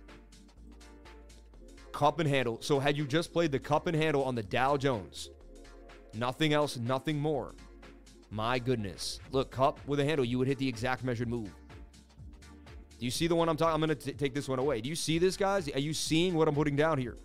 [2.04, 2.58] Cup and handle.
[2.60, 5.30] So had you just played the cup and handle on the Dow Jones,
[6.14, 7.56] nothing else, nothing more.
[8.30, 9.22] My goodness.
[9.32, 11.49] Look, cup with a handle, you would hit the exact measured move.
[12.99, 13.82] Do you see the one I'm talking?
[13.82, 14.82] I'm going to take this one away.
[14.82, 15.70] Do you see this, guys?
[15.70, 17.16] Are you seeing what I'm putting down here?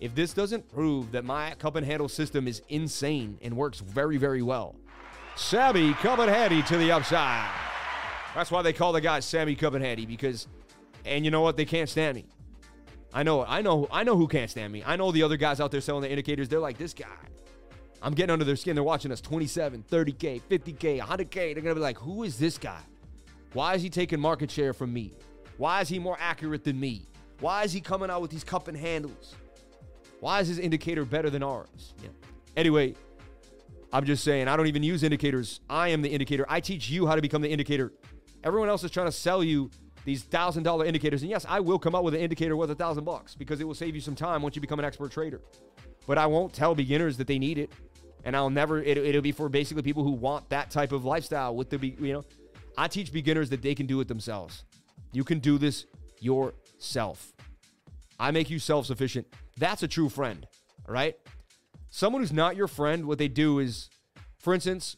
[0.00, 4.16] If this doesn't prove that my cup and handle system is insane and works very,
[4.16, 4.76] very well,
[5.36, 7.50] Sammy Cup and Handy to the upside.
[8.34, 10.46] That's why they call the guy Sammy Cup and Handy because,
[11.04, 11.58] and you know what?
[11.58, 12.24] They can't stand me.
[13.12, 14.82] I know, I know, I know who can't stand me.
[14.84, 16.48] I know the other guys out there selling the indicators.
[16.48, 17.06] They're like, this guy.
[18.02, 18.74] I'm getting under their skin.
[18.76, 21.32] They're watching us 27, 30K, 50K, 100K.
[21.32, 22.80] They're going to be like, who is this guy?
[23.54, 25.12] Why is he taking market share from me?
[25.56, 27.06] Why is he more accurate than me?
[27.40, 29.34] Why is he coming out with these cup and handles?
[30.20, 31.94] Why is his indicator better than ours?
[32.02, 32.10] Yeah.
[32.56, 32.94] Anyway,
[33.92, 35.60] I'm just saying, I don't even use indicators.
[35.68, 36.44] I am the indicator.
[36.48, 37.92] I teach you how to become the indicator.
[38.44, 39.70] Everyone else is trying to sell you
[40.08, 41.20] these thousand dollar indicators.
[41.20, 43.64] And yes, I will come up with an indicator worth a thousand bucks because it
[43.64, 45.42] will save you some time once you become an expert trader.
[46.06, 47.70] But I won't tell beginners that they need it.
[48.24, 51.54] And I'll never, it, it'll be for basically people who want that type of lifestyle
[51.54, 52.24] with the, you know,
[52.76, 54.64] I teach beginners that they can do it themselves.
[55.12, 55.84] You can do this
[56.20, 57.34] yourself.
[58.18, 59.26] I make you self sufficient.
[59.58, 60.46] That's a true friend,
[60.88, 61.16] right?
[61.90, 63.90] Someone who's not your friend, what they do is,
[64.38, 64.96] for instance,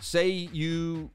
[0.00, 1.10] say you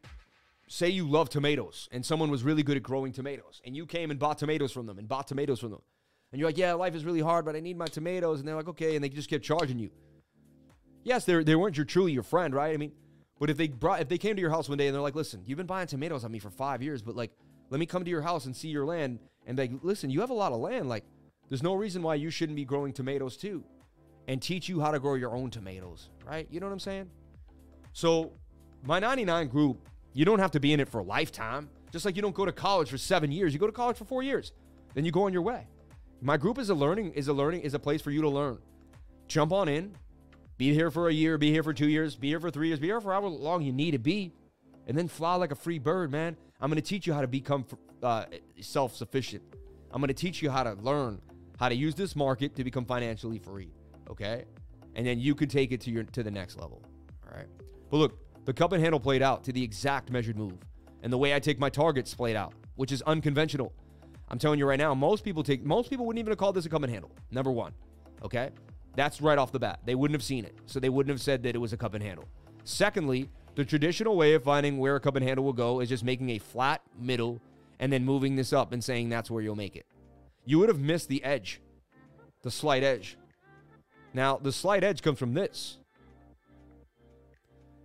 [0.71, 4.09] say you love tomatoes and someone was really good at growing tomatoes and you came
[4.09, 5.81] and bought tomatoes from them and bought tomatoes from them.
[6.31, 8.39] And you're like, yeah, life is really hard, but I need my tomatoes.
[8.39, 8.95] And they're like, okay.
[8.95, 9.89] And they just kept charging you.
[11.03, 12.73] Yes, they they weren't your truly your friend, right?
[12.73, 12.93] I mean,
[13.37, 15.15] but if they brought if they came to your house one day and they're like,
[15.15, 17.31] listen, you've been buying tomatoes on me for five years, but like,
[17.69, 20.29] let me come to your house and see your land and like, listen, you have
[20.29, 20.87] a lot of land.
[20.87, 21.03] Like,
[21.49, 23.65] there's no reason why you shouldn't be growing tomatoes too,
[24.27, 26.47] and teach you how to grow your own tomatoes, right?
[26.49, 27.09] You know what I'm saying?
[27.91, 28.31] So,
[28.83, 31.69] my 99 group, you don't have to be in it for a lifetime.
[31.91, 34.05] Just like you don't go to college for seven years, you go to college for
[34.05, 34.51] four years,
[34.93, 35.67] then you go on your way.
[36.21, 38.59] My group is a learning is a learning is a place for you to learn.
[39.27, 39.95] Jump on in,
[40.57, 42.79] be here for a year, be here for two years, be here for three years,
[42.79, 44.31] be here for however long you need to be,
[44.87, 46.37] and then fly like a free bird, man.
[46.61, 47.65] I'm going to teach you how to become
[48.03, 48.25] uh,
[48.59, 49.43] self sufficient.
[49.91, 51.19] I'm going to teach you how to learn
[51.59, 53.71] how to use this market to become financially free.
[54.09, 54.45] Okay,
[54.95, 56.83] and then you can take it to your to the next level.
[57.25, 57.47] All right.
[57.89, 60.57] But look, the cup and handle played out to the exact measured move,
[61.03, 63.73] and the way I take my targets played out, which is unconventional.
[64.29, 66.65] I'm telling you right now, most people take most people wouldn't even have called this
[66.65, 67.11] a cup and handle.
[67.31, 67.73] Number one.
[68.23, 68.49] Okay.
[68.95, 69.79] That's right off the bat.
[69.85, 70.55] They wouldn't have seen it.
[70.65, 72.27] So they wouldn't have said that it was a cup and handle.
[72.63, 76.03] Secondly, the traditional way of finding where a cup and handle will go is just
[76.03, 77.41] making a flat middle
[77.79, 79.85] and then moving this up and saying that's where you'll make it.
[80.45, 81.61] You would have missed the edge,
[82.41, 83.17] the slight edge.
[84.13, 85.77] Now, the slight edge comes from this.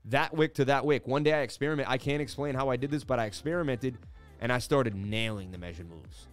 [0.07, 1.07] That wick to that wick.
[1.07, 1.89] One day I experiment.
[1.89, 3.99] I can't explain how I did this, but I experimented
[4.41, 6.29] and I started nailing the measured moves.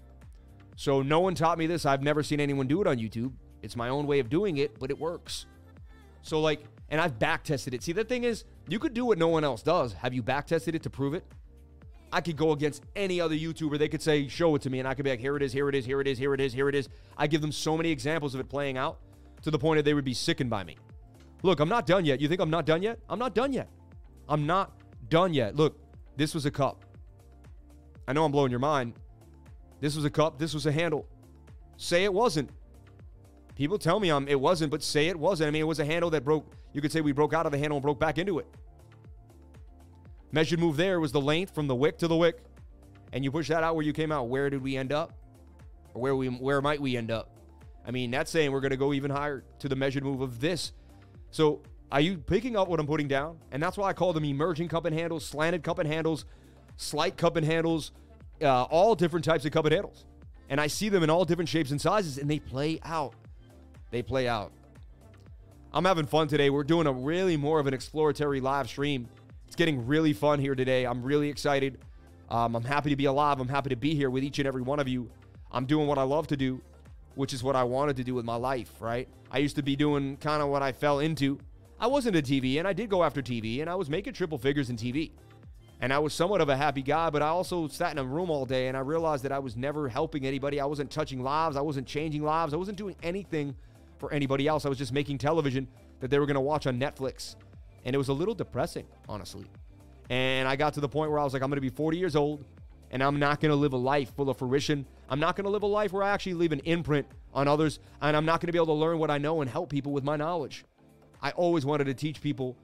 [0.76, 1.86] So no one taught me this.
[1.86, 3.34] I've never seen anyone do it on YouTube.
[3.62, 5.46] It's my own way of doing it, but it works.
[6.22, 7.82] So like, and I've back tested it.
[7.82, 9.94] See, the thing is, you could do what no one else does.
[9.94, 11.24] Have you back tested it to prove it?
[12.12, 13.80] I could go against any other YouTuber.
[13.80, 14.80] They could say, show it to me.
[14.80, 16.34] And I could be like, here it is, here it is, here it is, here
[16.36, 16.90] it is, here it is.
[17.18, 19.00] I give them so many examples of it playing out
[19.42, 20.78] to the point that they would be sickened by me.
[21.44, 22.22] Look, I'm not done yet.
[22.22, 23.00] You think I'm not done yet?
[23.10, 23.70] I'm not done yet.
[24.28, 24.72] I'm not
[25.10, 25.56] done yet.
[25.56, 25.78] Look,
[26.16, 26.86] this was a cup.
[28.08, 28.94] I know I'm blowing your mind.
[29.82, 30.40] This was a cup.
[30.40, 31.06] This was a handle.
[31.76, 32.50] Say it wasn't.
[33.56, 35.50] People tell me I'm, it wasn't, but say it wasn't.
[35.50, 36.46] I mean, it was a handle that broke.
[36.72, 38.48] You could say we broke out of the handle and broke back into it.
[40.32, 42.42] Measured move there was the length from the wick to the wick.
[43.12, 44.30] And you push that out where you came out.
[44.30, 45.14] Where did we end up?
[45.94, 47.38] Or where we where might we end up?
[47.86, 50.40] I mean, that's saying we're going to go even higher to the measured move of
[50.40, 50.72] this.
[51.34, 51.62] So,
[51.92, 53.38] are you picking up what I'm putting down?
[53.52, 56.26] And that's why I call them emerging cup and handles, slanted cup and handles,
[56.78, 57.92] slight cup and handles,
[58.42, 60.06] uh, all different types of cup and handles.
[60.50, 63.14] And I see them in all different shapes and sizes, and they play out
[63.94, 64.52] they play out.
[65.72, 66.50] I'm having fun today.
[66.50, 69.08] We're doing a really more of an exploratory live stream.
[69.46, 70.86] It's getting really fun here today.
[70.86, 71.78] I'm really excited.
[72.30, 73.40] Um, I'm happy to be alive.
[73.40, 75.10] I'm happy to be here with each and every one of you.
[75.52, 76.60] I'm doing what I love to do,
[77.16, 79.08] which is what I wanted to do with my life, right?
[79.32, 81.40] I used to be doing kind of what I fell into.
[81.80, 84.38] I wasn't a TV, and I did go after TV, and I was making triple
[84.38, 85.12] figures in TV.
[85.82, 88.30] And I was somewhat of a happy guy, but I also sat in a room
[88.30, 90.62] all day and I realized that I was never helping anybody.
[90.62, 91.58] I wasn't touching lives.
[91.58, 92.54] I wasn't changing lives.
[92.54, 93.54] I wasn't doing anything
[93.98, 94.66] for anybody else.
[94.66, 95.68] I was just making television
[96.00, 97.36] that they were going to watch on Netflix.
[97.84, 99.46] And it was a little depressing, honestly.
[100.10, 101.98] And I got to the point where I was like, I'm going to be 40
[101.98, 102.46] years old
[102.94, 104.86] and I'm not going to live a life full of fruition.
[105.10, 107.80] I'm not going to live a life where I actually leave an imprint on others.
[108.02, 109.92] And I'm not going to be able to learn what I know and help people
[109.92, 110.64] with my knowledge.
[111.22, 112.56] I always wanted to teach people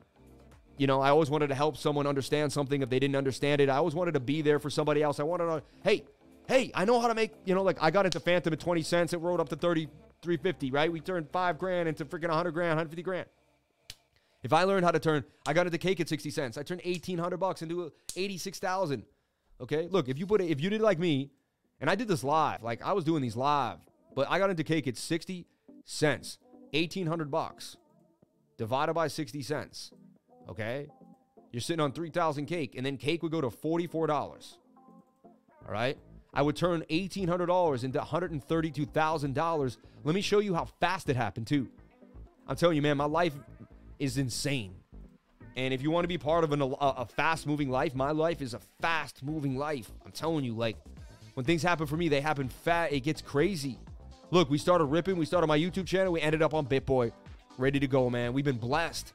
[0.79, 3.67] you know, I always wanted to help someone understand something if they didn't understand it.
[3.67, 5.19] I always wanted to be there for somebody else.
[5.19, 6.05] I wanted to, hey,
[6.47, 8.81] hey, I know how to make, you know, like I got into Fantom at 20
[8.83, 9.11] cents.
[9.11, 9.87] It rode up to 30,
[10.21, 10.89] 350, right?
[10.89, 13.25] We turned five grand into freaking 100 grand, 150 grand.
[14.41, 16.57] If I learned how to turn, I got into cake at 60 cents.
[16.57, 19.03] I turned 1800 bucks into 86,000.
[19.61, 19.87] Okay.
[19.89, 21.31] Look, if you put it, if you did like me,
[21.81, 23.77] and I did this live, like I was doing these live,
[24.15, 25.45] but I got into cake at 60
[25.85, 26.37] cents,
[26.71, 27.77] 1800 bucks
[28.57, 29.91] divided by 60 cents.
[30.49, 30.87] Okay.
[31.51, 34.57] You're sitting on 3,000 cake, and then cake would go to $44.
[35.23, 35.33] All
[35.67, 35.97] right.
[36.31, 39.77] I would turn $1,800 into $132,000.
[40.03, 41.67] Let me show you how fast it happened, too.
[42.47, 43.33] I'm telling you, man, my life
[43.97, 44.75] is insane.
[45.59, 48.11] And if you want to be part of an, a, a fast moving life, my
[48.11, 49.91] life is a fast moving life.
[50.05, 50.77] I'm telling you, like,
[51.33, 52.93] when things happen for me, they happen fast.
[52.93, 53.77] It gets crazy.
[54.31, 55.17] Look, we started ripping.
[55.17, 56.13] We started my YouTube channel.
[56.13, 57.11] We ended up on BitBoy.
[57.57, 58.31] Ready to go, man.
[58.31, 59.11] We've been blessed.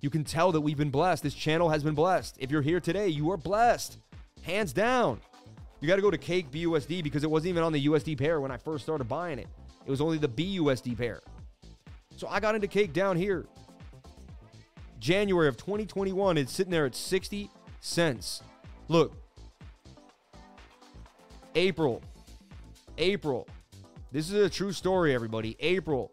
[0.00, 1.22] You can tell that we've been blessed.
[1.22, 2.36] This channel has been blessed.
[2.40, 3.98] If you're here today, you are blessed.
[4.44, 5.20] Hands down.
[5.82, 8.40] You got to go to Cake BUSD because it wasn't even on the USD pair
[8.40, 9.48] when I first started buying it.
[9.84, 11.20] It was only the BUSD pair.
[12.16, 13.44] So I got into Cake down here.
[14.98, 18.42] January of 2021, it's sitting there at 60 cents.
[18.88, 19.12] Look,
[21.54, 22.02] April,
[22.96, 23.46] April.
[24.10, 25.56] This is a true story, everybody.
[25.60, 26.12] April,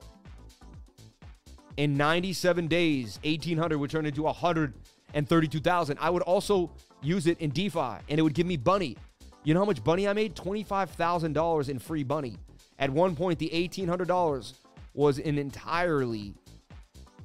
[1.78, 5.98] in 97 days, 1800 would turn into 132,000.
[6.00, 6.72] I would also
[7.02, 8.98] use it in DeFi and it would give me bunny.
[9.44, 10.36] You know how much bunny I made?
[10.36, 12.38] $25,000 in free bunny.
[12.80, 14.54] At one point, the $1,800
[14.94, 16.34] was an entirely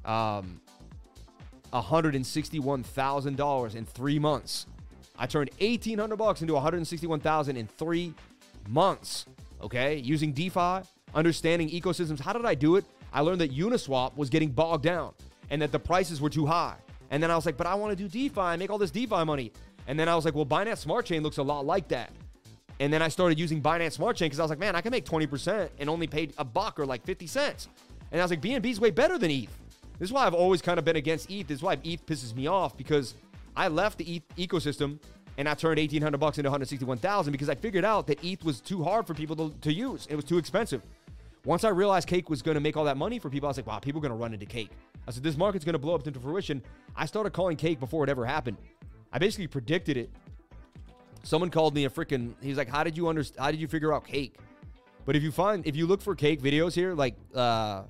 [0.05, 0.61] um,
[1.73, 4.65] $161,000 in three months.
[5.17, 8.13] I turned 1800 bucks into 161,000 in three
[8.69, 9.25] months.
[9.61, 10.81] Okay, using DeFi,
[11.13, 12.19] understanding ecosystems.
[12.19, 12.85] How did I do it?
[13.13, 15.13] I learned that Uniswap was getting bogged down
[15.49, 16.75] and that the prices were too high.
[17.11, 18.91] And then I was like, but I want to do DeFi and make all this
[18.91, 19.51] DeFi money.
[19.87, 22.11] And then I was like, well, Binance Smart Chain looks a lot like that.
[22.79, 24.91] And then I started using Binance Smart Chain because I was like, man, I can
[24.91, 27.67] make 20% and only paid a buck or like 50 cents.
[28.11, 29.49] And I was like, BNB is way better than ETH.
[30.01, 31.45] This is why I've always kind of been against ETH.
[31.45, 33.13] This is why ETH pisses me off because
[33.55, 34.97] I left the ETH ecosystem
[35.37, 38.83] and I turned 1800 bucks into 161,000 because I figured out that ETH was too
[38.83, 40.07] hard for people to, to use.
[40.09, 40.81] It was too expensive.
[41.45, 43.57] Once I realized Cake was going to make all that money for people, I was
[43.57, 44.71] like, wow, people are going to run into Cake.
[45.07, 46.63] I said, this market's going to blow up into fruition.
[46.95, 48.57] I started calling Cake before it ever happened.
[49.13, 50.09] I basically predicted it.
[51.21, 52.33] Someone called me a freaking.
[52.41, 53.39] He's like, how did you understand?
[53.39, 54.39] How did you figure out Cake?
[55.05, 57.83] But if you find, if you look for Cake videos here, like, uh,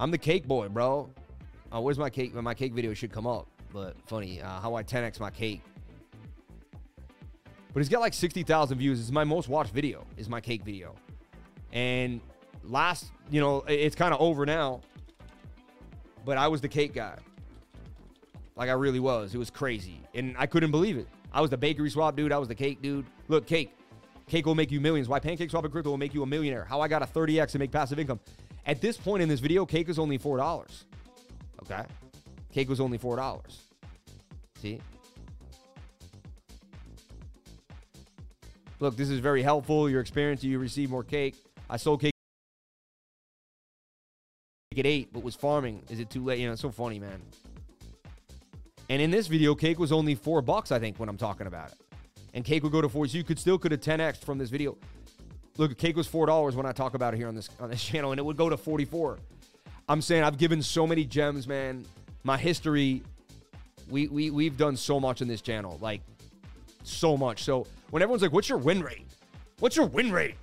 [0.00, 1.10] I'm the cake boy, bro.
[1.70, 2.34] Oh, where's my cake?
[2.34, 3.46] My cake video should come up.
[3.70, 5.60] But funny, uh, how I 10x my cake.
[7.74, 8.98] But he's got like 60,000 views.
[8.98, 10.94] It's my most watched video, is my cake video.
[11.70, 12.22] And
[12.64, 14.80] last, you know, it's kind of over now.
[16.24, 17.18] But I was the cake guy.
[18.56, 19.34] Like I really was.
[19.34, 20.00] It was crazy.
[20.14, 21.08] And I couldn't believe it.
[21.30, 22.32] I was the bakery swap dude.
[22.32, 23.04] I was the cake dude.
[23.28, 23.76] Look, cake.
[24.26, 25.08] Cake will make you millions.
[25.08, 26.64] Why pancake swap and crypto will make you a millionaire.
[26.64, 28.20] How I got a 30x to make passive income.
[28.66, 30.70] At this point in this video, cake is only $4.
[31.62, 31.84] Okay?
[32.52, 33.40] Cake was only $4.
[34.60, 34.80] See?
[38.80, 39.90] Look, this is very helpful.
[39.90, 41.36] Your experience, you receive more cake.
[41.68, 42.12] I sold cake
[44.76, 45.82] at eight, but was farming.
[45.90, 46.38] Is it too late?
[46.38, 47.20] You know, it's so funny, man.
[48.88, 51.72] And in this video, cake was only four bucks, I think, when I'm talking about
[51.72, 51.78] it.
[52.32, 53.06] And cake would go to four.
[53.06, 54.78] So you could still could have 10x from this video.
[55.56, 57.82] Look, cake was four dollars when I talk about it here on this on this
[57.90, 59.18] channel, and it would go to 44.
[59.88, 61.84] I'm saying I've given so many gems, man.
[62.22, 63.02] My history,
[63.88, 65.78] we we we've done so much in this channel.
[65.80, 66.00] Like
[66.82, 67.44] so much.
[67.44, 69.06] So when everyone's like, "What's your win rate?
[69.58, 70.36] What's your win rate?"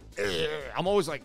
[0.75, 1.23] I'm always like,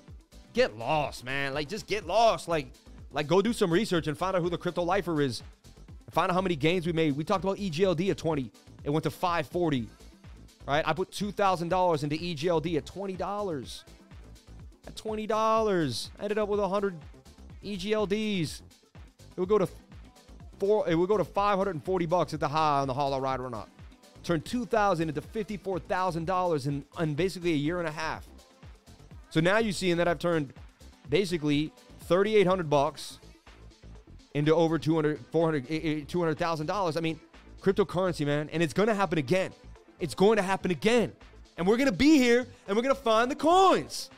[0.52, 1.54] "Get lost, man.
[1.54, 2.48] Like just get lost.
[2.48, 2.68] Like
[3.12, 5.42] like go do some research and find out who the crypto lifer is.
[6.10, 7.16] Find out how many gains we made.
[7.16, 8.50] We talked about EGLD at 20.
[8.84, 9.88] It went to 540.
[10.66, 10.86] Right?
[10.86, 13.82] I put $2,000 into EGLD at $20.
[14.86, 16.10] At $20.
[16.18, 16.94] I ended up with 100
[17.64, 18.62] EGLDs.
[19.36, 19.68] It would go to
[20.58, 20.88] four.
[20.88, 23.68] It would go to 540 bucks at the high on the Hollow Rider or not.
[24.22, 28.26] Turned 2,000 into 54,000 dollars in in basically a year and a half.
[29.30, 30.52] So now you see in that I've turned
[31.08, 33.18] basically 3,800 bucks
[34.34, 36.96] into over 200, 400, eh, eh, 200,000 dollars.
[36.96, 37.18] I mean,
[37.60, 39.52] cryptocurrency, man, and it's going to happen again.
[40.02, 41.12] It's going to happen again,
[41.56, 44.10] and we're going to be here and we're going to find the coins.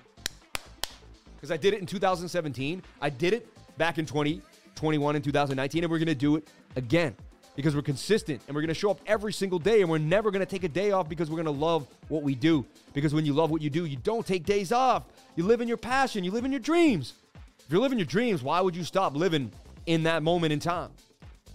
[1.37, 2.83] Because I did it in 2017.
[3.03, 7.15] I did it back in 2021 and 2019, and we're going to do it again
[7.55, 10.31] because we're consistent and we're going to show up every single day and we're never
[10.31, 12.65] going to take a day off because we're going to love what we do.
[12.95, 15.05] Because when you love what you do, you don't take days off.
[15.37, 17.13] You live in your passion, you live in your dreams.
[17.59, 19.53] If you're living your dreams, why would you stop living
[19.85, 20.93] in that moment in time?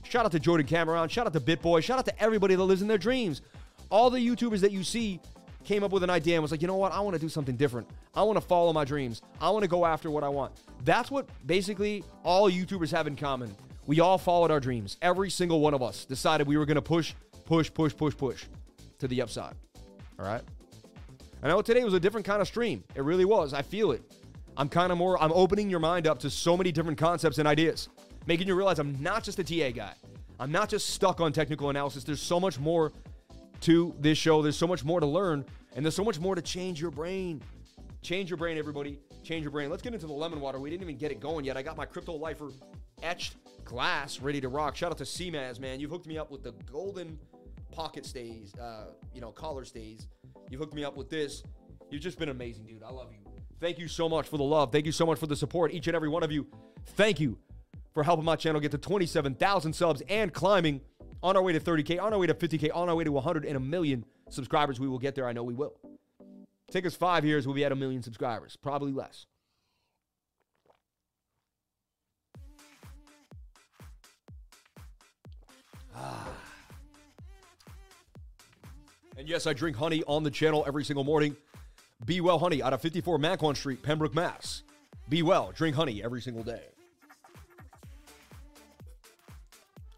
[0.04, 2.84] Shout out to Jordan Cameron, shout out to BitBoy, shout out to everybody that lives
[2.84, 3.42] in their dreams.
[3.90, 5.20] All the YouTubers that you see
[5.64, 6.92] came up with an idea and was like, you know what?
[6.92, 7.88] I want to do something different.
[8.14, 9.22] I want to follow my dreams.
[9.42, 10.54] I want to go after what I want.
[10.84, 13.54] That's what basically all YouTubers have in common.
[13.88, 14.98] We all followed our dreams.
[15.02, 17.14] Every single one of us decided we were going to push,
[17.46, 18.46] push, push, push, push
[19.00, 19.56] to the upside.
[20.20, 20.42] All right.
[21.42, 22.84] I know today was a different kind of stream.
[22.96, 23.54] It really was.
[23.54, 24.04] I feel it.
[24.58, 27.48] I'm kind of more, I'm opening your mind up to so many different concepts and
[27.48, 27.88] ideas,
[28.28, 29.94] making you realize I'm not just a TA guy.
[30.40, 32.04] I'm not just stuck on technical analysis.
[32.04, 32.92] There's so much more
[33.62, 34.42] to this show.
[34.42, 35.46] There's so much more to learn,
[35.76, 37.42] and there's so much more to change your brain.
[38.02, 39.00] Change your brain, everybody.
[39.24, 39.70] Change your brain.
[39.70, 40.60] Let's get into the lemon water.
[40.60, 41.58] We didn't even get it going yet.
[41.58, 42.50] I got my Crypto Lifer
[43.04, 43.36] etched
[43.66, 44.76] glass ready to rock.
[44.76, 45.80] Shout out to CMAS, man.
[45.80, 47.20] You've hooked me up with the golden
[47.72, 50.08] pocket stays, uh, you know, collar stays.
[50.50, 51.44] You've hooked me up with this.
[51.90, 52.84] You've just been amazing, dude.
[52.84, 53.20] I love you.
[53.60, 54.72] Thank you so much for the love.
[54.72, 56.48] Thank you so much for the support, each and every one of you.
[56.96, 57.38] Thank you
[57.94, 60.82] for helping my channel get to 27,000 subs and climbing
[61.22, 63.46] on our way to 30K, on our way to 50K, on our way to 100
[63.46, 64.80] and a million subscribers.
[64.80, 65.28] We will get there.
[65.28, 65.76] I know we will.
[66.72, 69.26] Take us five years, we'll be at a million subscribers, probably less.
[75.96, 76.30] Ah.
[79.18, 81.36] And yes, I drink honey on the channel every single morning.
[82.06, 84.64] Be Well Honey out of 54 Macon Street, Pembroke, Mass.
[85.10, 86.62] Be well, drink honey every single day.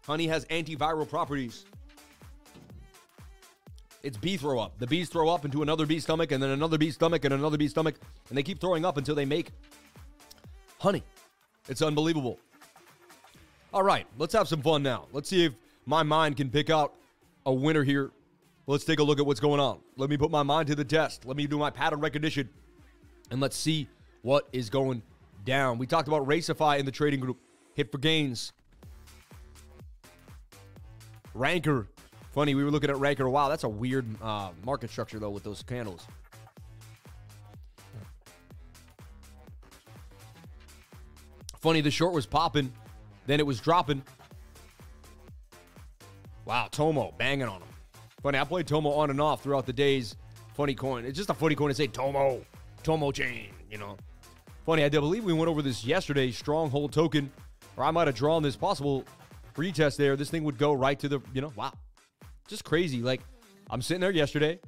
[0.06, 1.64] Honey has antiviral properties.
[4.02, 4.78] It's bee throw up.
[4.78, 7.56] The bees throw up into another bee stomach and then another bee stomach and another
[7.56, 7.94] bee stomach,
[8.28, 9.50] and they keep throwing up until they make
[10.80, 11.04] honey.
[11.68, 12.40] It's unbelievable.
[13.72, 15.06] All right, let's have some fun now.
[15.12, 15.54] Let's see if
[15.86, 16.94] my mind can pick out
[17.46, 18.10] a winner here.
[18.66, 19.78] Let's take a look at what's going on.
[19.96, 21.24] Let me put my mind to the test.
[21.24, 22.48] Let me do my pattern recognition,
[23.30, 23.88] and let's see
[24.22, 25.02] what is going
[25.44, 25.78] down.
[25.78, 27.38] We talked about RaceFi in the trading group.
[27.74, 28.52] Hit for gains.
[31.34, 31.86] Ranker.
[32.32, 33.28] Funny, we were looking at Ranker.
[33.28, 36.06] Wow, that's a weird uh, market structure, though, with those candles.
[41.60, 42.72] Funny, the short was popping,
[43.26, 44.02] then it was dropping.
[46.44, 47.68] Wow, Tomo banging on him.
[48.22, 50.16] Funny, I played Tomo on and off throughout the days.
[50.54, 51.04] Funny coin.
[51.04, 52.44] It's just a funny coin to say Tomo,
[52.82, 53.96] Tomo chain, you know.
[54.66, 56.30] Funny, I believe we went over this yesterday.
[56.30, 57.30] Stronghold token,
[57.76, 59.04] or I might have drawn this possible
[59.54, 60.16] retest there.
[60.16, 61.72] This thing would go right to the, you know, wow.
[62.48, 63.02] Just crazy.
[63.02, 63.20] Like,
[63.70, 64.60] I'm sitting there yesterday.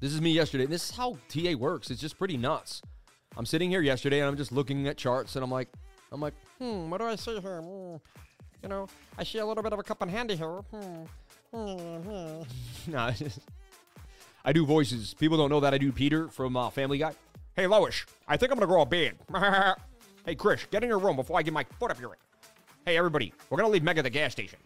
[0.00, 0.66] This is me yesterday.
[0.66, 1.90] This is how TA works.
[1.90, 2.82] It's just pretty nuts.
[3.36, 5.68] I'm sitting here yesterday and I'm just looking at charts and I'm like,
[6.12, 7.60] I'm like, hmm, what do I see here?
[7.60, 7.96] Hmm.
[8.62, 10.60] You know, I see a little bit of a cup in handy here.
[10.70, 11.04] Hmm.
[11.52, 11.96] Hmm.
[11.96, 12.42] hmm.
[12.90, 13.12] no,
[14.44, 15.14] I do voices.
[15.14, 17.12] People don't know that I do Peter from uh, Family Guy.
[17.54, 19.16] Hey, Loish, I think I'm gonna grow a beard.
[20.24, 22.16] hey, Chris, get in your room before I get my foot up your.
[22.88, 24.58] Hey, everybody, we're gonna leave Meg at the gas station.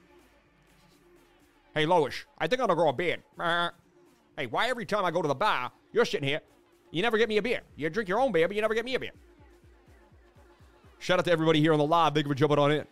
[1.74, 3.20] Hey, Loish, I think I'm gonna grow a beard.
[3.36, 6.40] hey, why every time I go to the bar, you're sitting here,
[6.92, 7.62] you never get me a beer.
[7.74, 9.10] You drink your own beer, but you never get me a beer.
[11.00, 12.14] Shout out to everybody here on the live.
[12.14, 12.84] Big for jumping on in.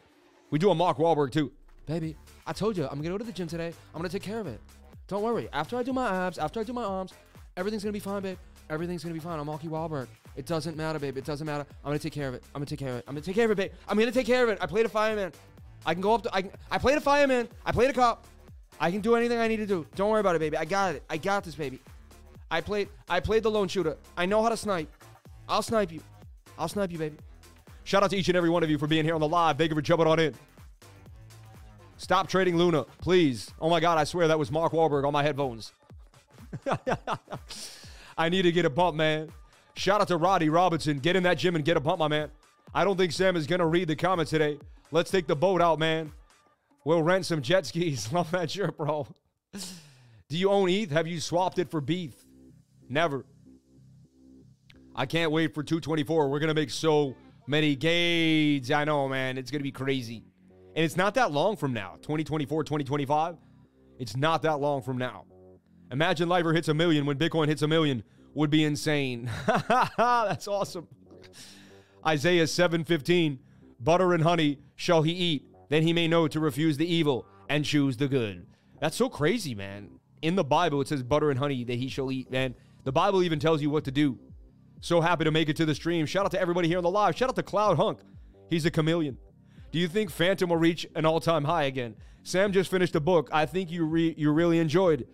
[0.50, 1.52] We do a Mark Wahlberg too.
[1.86, 3.72] Baby, I told you, I'm gonna go to the gym today.
[3.94, 4.60] I'm gonna take care of it.
[5.06, 5.48] Don't worry.
[5.52, 7.14] After I do my abs, after I do my arms,
[7.56, 8.38] everything's gonna be fine, babe.
[8.68, 9.38] Everything's gonna be fine.
[9.38, 10.08] I'm Marky Wahlberg.
[10.36, 11.16] It doesn't matter, babe.
[11.16, 11.66] It doesn't matter.
[11.84, 12.42] I'm gonna take care of it.
[12.54, 13.04] I'm gonna take care of it.
[13.08, 13.72] I'm gonna take care of it, babe.
[13.88, 14.58] I'm gonna take care of it.
[14.60, 15.32] I played a fireman.
[15.84, 16.34] I can go up to.
[16.34, 17.48] I, can, I played a fireman.
[17.64, 18.26] I played a cop.
[18.78, 19.86] I can do anything I need to do.
[19.94, 20.56] Don't worry about it, baby.
[20.56, 21.02] I got it.
[21.10, 21.80] I got this, baby.
[22.50, 22.88] I played.
[23.08, 23.96] I played the lone shooter.
[24.16, 24.88] I know how to snipe.
[25.48, 26.00] I'll snipe you.
[26.58, 27.16] I'll snipe you, baby.
[27.84, 29.58] Shout out to each and every one of you for being here on the live.
[29.58, 30.34] Thank you for jumping on in.
[31.96, 33.50] Stop trading Luna, please.
[33.60, 35.72] Oh my God, I swear that was Mark Wahlberg on my headphones.
[38.18, 39.30] I need to get a bump, man.
[39.74, 40.98] Shout out to Roddy Robinson.
[40.98, 42.30] Get in that gym and get a pump, my man.
[42.74, 44.58] I don't think Sam is going to read the comments today.
[44.90, 46.12] Let's take the boat out, man.
[46.84, 48.12] We'll rent some jet skis.
[48.12, 49.06] Love that shirt, bro.
[49.52, 50.90] Do you own ETH?
[50.90, 52.14] Have you swapped it for beef?
[52.88, 53.24] Never.
[54.94, 56.28] I can't wait for 224.
[56.28, 57.14] We're going to make so
[57.46, 58.70] many gains.
[58.70, 59.38] I know, man.
[59.38, 60.24] It's going to be crazy.
[60.74, 63.36] And it's not that long from now 2024, 2025.
[63.98, 65.24] It's not that long from now.
[65.90, 69.30] Imagine Lifer hits a million when Bitcoin hits a million would be insane.
[69.96, 70.88] That's awesome.
[72.06, 73.38] Isaiah 7:15
[73.80, 77.64] Butter and honey shall he eat, then he may know to refuse the evil and
[77.64, 78.46] choose the good.
[78.80, 79.88] That's so crazy, man.
[80.22, 82.54] In the Bible it says butter and honey that he shall eat, man.
[82.84, 84.18] The Bible even tells you what to do.
[84.80, 86.06] So happy to make it to the stream.
[86.06, 87.16] Shout out to everybody here on the live.
[87.16, 88.00] Shout out to Cloud Hunk.
[88.48, 89.18] He's a chameleon.
[89.72, 91.94] Do you think Fantom will reach an all-time high again?
[92.22, 93.28] Sam just finished a book.
[93.32, 95.06] I think you re- you really enjoyed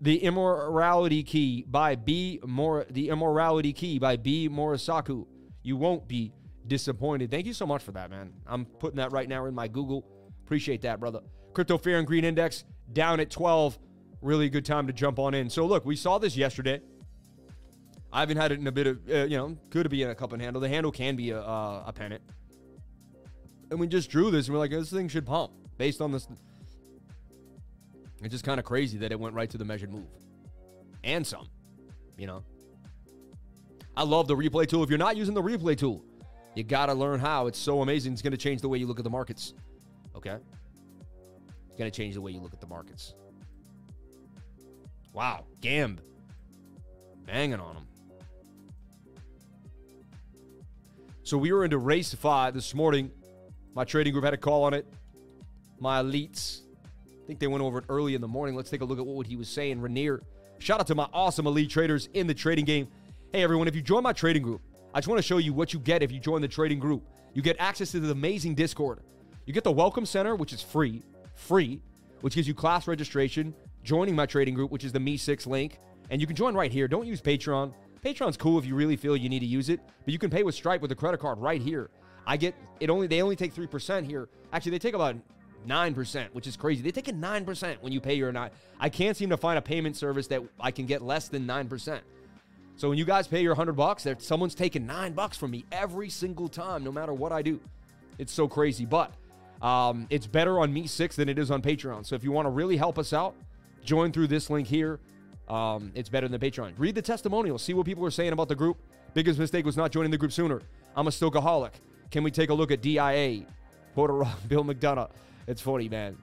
[0.00, 2.40] the Immortality Key by B.
[2.46, 4.48] Mor- the Immortality Key by B.
[4.48, 5.26] Muraresku.
[5.62, 6.32] You won't be
[6.66, 7.30] disappointed.
[7.30, 8.32] Thank you so much for that, man.
[8.46, 10.06] I'm putting that right now in my Google.
[10.44, 11.20] Appreciate that, brother.
[11.52, 13.78] Crypto Fear and Greed Index down at 12.
[14.22, 15.50] Really good time to jump on in.
[15.50, 16.80] So look, we saw this yesterday.
[18.12, 20.14] I haven't had it in a bit of, uh, you know, could be in a
[20.14, 20.60] cup and handle.
[20.60, 22.22] The handle can be a, uh, a pennant.
[23.70, 26.26] And we just drew this and we're like, this thing should pump based on this.
[28.22, 30.06] It's just kind of crazy that it went right to the measured move.
[31.02, 31.48] And some,
[32.18, 32.44] you know.
[33.96, 34.82] I love the replay tool.
[34.82, 36.04] If you're not using the replay tool,
[36.54, 37.46] you got to learn how.
[37.46, 38.12] It's so amazing.
[38.12, 39.54] It's going to change the way you look at the markets.
[40.14, 40.36] Okay?
[41.68, 43.14] It's going to change the way you look at the markets.
[45.12, 45.44] Wow.
[45.60, 45.98] Gamb.
[47.26, 47.86] Banging on them.
[51.22, 53.10] So we were into RaceFi this morning.
[53.74, 54.86] My trading group had a call on it.
[55.78, 56.62] My elites.
[57.30, 58.56] Think they went over it early in the morning.
[58.56, 59.80] Let's take a look at what he was saying.
[59.80, 60.20] Rainier.
[60.58, 62.88] Shout out to my awesome elite traders in the trading game.
[63.32, 64.60] Hey, everyone, if you join my trading group,
[64.92, 67.04] I just want to show you what you get if you join the trading group.
[67.32, 68.98] You get access to the amazing Discord.
[69.46, 71.04] You get the Welcome Center, which is free,
[71.36, 71.80] free,
[72.22, 73.54] which gives you class registration,
[73.84, 75.78] joining my trading group, which is the MEE6 link.
[76.10, 76.88] And you can join right here.
[76.88, 77.72] Don't use Patreon.
[78.04, 80.42] Patreon's cool if you really feel you need to use it, but you can pay
[80.42, 81.90] with Stripe with a credit card right here.
[82.26, 84.28] I get it only they only take 3% here.
[84.52, 85.14] Actually, they take about
[85.66, 86.82] 9%, which is crazy.
[86.82, 88.52] They take a 9% when you pay your not.
[88.78, 92.00] I can't seem to find a payment service that I can get less than 9%.
[92.76, 95.64] So when you guys pay your 100 bucks, there someone's taking 9 bucks from me
[95.70, 97.60] every single time no matter what I do.
[98.18, 99.12] It's so crazy, but
[99.60, 102.06] um, it's better on MEE6 than it is on Patreon.
[102.06, 103.34] So if you want to really help us out,
[103.84, 104.98] join through this link here.
[105.48, 106.72] Um, it's better than Patreon.
[106.78, 108.78] Read the testimonials, see what people are saying about the group.
[109.12, 110.62] Biggest mistake was not joining the group sooner.
[110.96, 111.72] I'm a Stokaholic.
[112.10, 113.42] Can we take a look at DIA?
[113.94, 115.10] Porter Bill McDonough.
[115.46, 116.16] It's funny, man.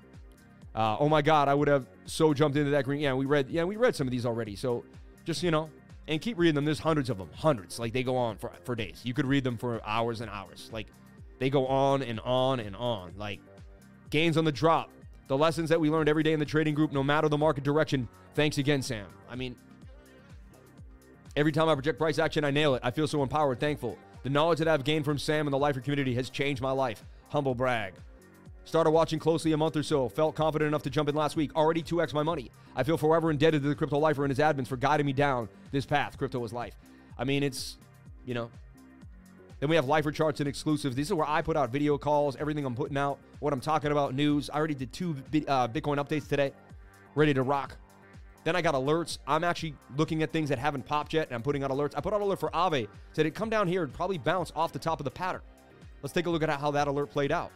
[0.75, 3.01] Uh, oh my God, I would have so jumped into that green.
[3.01, 3.49] Yeah, we read.
[3.49, 4.55] Yeah, we read some of these already.
[4.55, 4.83] So
[5.25, 5.69] just you know,
[6.07, 6.65] and keep reading them.
[6.65, 7.79] There's hundreds of them, hundreds.
[7.79, 9.01] Like they go on for for days.
[9.03, 10.69] You could read them for hours and hours.
[10.71, 10.87] Like
[11.39, 13.13] they go on and on and on.
[13.17, 13.39] Like
[14.09, 14.91] gains on the drop.
[15.27, 17.63] The lessons that we learned every day in the trading group, no matter the market
[17.63, 18.07] direction.
[18.33, 19.07] Thanks again, Sam.
[19.29, 19.55] I mean,
[21.35, 22.81] every time I project price action, I nail it.
[22.83, 23.97] I feel so empowered, thankful.
[24.23, 27.03] The knowledge that I've gained from Sam and the Lifer community has changed my life.
[27.29, 27.93] Humble brag.
[28.67, 30.09] Started watching closely a month or so.
[30.09, 31.55] Felt confident enough to jump in last week.
[31.55, 32.51] Already 2x my money.
[32.75, 35.47] I feel forever indebted to the Crypto Lifer and his admins for guiding me down
[35.71, 36.17] this path.
[36.17, 36.75] Crypto is life.
[37.17, 37.77] I mean, it's,
[38.25, 38.49] you know.
[39.61, 40.97] Then we have Lifer charts and exclusives.
[40.97, 43.93] These are where I put out video calls, everything I'm putting out, what I'm talking
[43.93, 44.49] about, news.
[44.49, 45.15] I already did two
[45.47, 46.51] uh, Bitcoin updates today.
[47.15, 47.77] Ready to rock.
[48.43, 49.17] Then I got alerts.
[49.25, 51.93] I'm actually looking at things that haven't popped yet, and I'm putting out alerts.
[51.95, 52.89] I put out an alert for Aave.
[53.13, 55.41] Said it come down here and probably bounce off the top of the pattern.
[56.01, 57.53] Let's take a look at how that alert played out.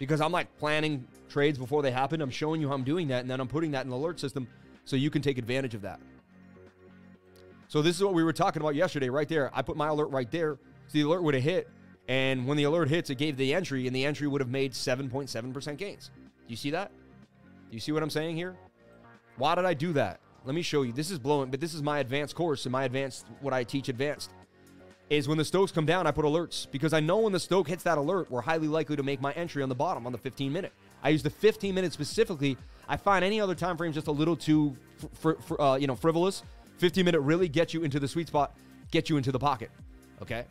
[0.00, 2.22] Because I'm like planning trades before they happen.
[2.22, 4.18] I'm showing you how I'm doing that, and then I'm putting that in the alert
[4.18, 4.48] system
[4.86, 6.00] so you can take advantage of that.
[7.68, 9.50] So this is what we were talking about yesterday, right there.
[9.52, 10.58] I put my alert right there.
[10.86, 11.68] So the alert would have hit,
[12.08, 14.72] and when the alert hits, it gave the entry, and the entry would have made
[14.72, 16.10] 7.7% gains.
[16.24, 16.90] Do you see that?
[17.70, 18.56] Do you see what I'm saying here?
[19.36, 20.18] Why did I do that?
[20.46, 20.92] Let me show you.
[20.92, 23.90] This is blowing, but this is my advanced course and my advanced, what I teach
[23.90, 24.30] advanced.
[25.10, 27.66] Is when the Stokes come down, I put alerts because I know when the Stoke
[27.66, 30.18] hits that alert, we're highly likely to make my entry on the bottom on the
[30.18, 30.72] 15 minute.
[31.02, 32.56] I use the 15 minute specifically.
[32.88, 34.76] I find any other time frame just a little too,
[35.14, 36.44] fr- fr- uh, you know, frivolous.
[36.78, 38.56] 15 minute really gets you into the sweet spot,
[38.92, 39.72] get you into the pocket.
[40.22, 40.44] Okay.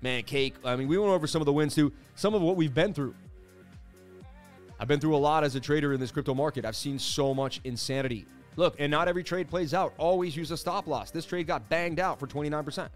[0.00, 0.54] Man, cake.
[0.64, 1.92] I mean, we went over some of the wins too.
[2.14, 3.14] Some of what we've been through.
[4.80, 6.64] I've been through a lot as a trader in this crypto market.
[6.64, 8.24] I've seen so much insanity.
[8.56, 9.94] Look, and not every trade plays out.
[9.98, 11.10] Always use a stop loss.
[11.10, 12.88] This trade got banged out for 29%,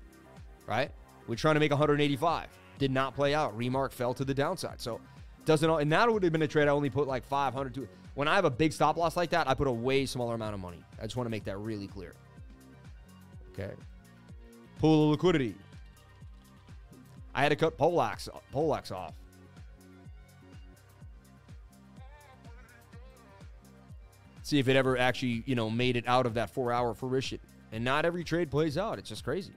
[0.66, 0.90] right?
[1.26, 2.46] We're trying to make 185.
[2.78, 3.56] Did not play out.
[3.56, 4.80] Remark fell to the downside.
[4.80, 5.00] So,
[5.44, 7.88] doesn't and that would have been a trade I only put like 500 to.
[8.14, 10.54] When I have a big stop loss like that, I put a way smaller amount
[10.54, 10.82] of money.
[11.00, 12.12] I just want to make that really clear.
[13.52, 13.72] Okay.
[14.78, 15.54] Pool of liquidity.
[17.34, 19.14] I had to cut Polax, Polax off.
[24.48, 27.38] See if it ever actually, you know, made it out of that four hour fruition.
[27.72, 28.98] And not every trade plays out.
[28.98, 29.52] It's just crazy.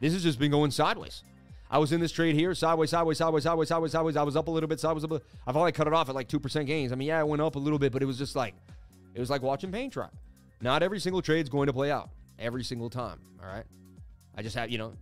[0.00, 1.22] This has just been going sideways.
[1.70, 4.16] I was in this trade here, sideways, sideways, sideways, sideways, sideways, sideways.
[4.16, 5.22] I was up a little bit, sideways, up.
[5.46, 6.90] I've only cut it off at like 2% gains.
[6.90, 8.54] I mean, yeah, it went up a little bit, but it was just like,
[9.14, 10.08] it was like watching paint dry.
[10.60, 12.10] Not every single trade's going to play out
[12.40, 13.20] every single time.
[13.40, 13.64] All right.
[14.36, 14.94] I just have, you know,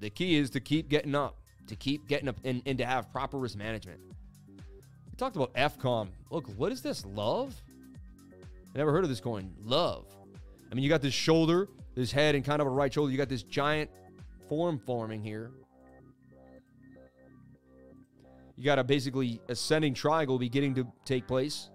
[0.00, 1.36] the key is to keep getting up,
[1.66, 4.00] to keep getting up and, and to have proper risk management.
[4.48, 6.08] We talked about FCOM.
[6.30, 7.04] Look, what is this?
[7.04, 7.60] Love?
[8.74, 9.52] I never heard of this coin.
[9.62, 10.06] Love.
[10.70, 13.10] I mean, you got this shoulder, this head, and kind of a right shoulder.
[13.10, 13.90] You got this giant
[14.48, 15.50] form forming here.
[18.56, 21.70] You got a basically ascending triangle beginning to take place.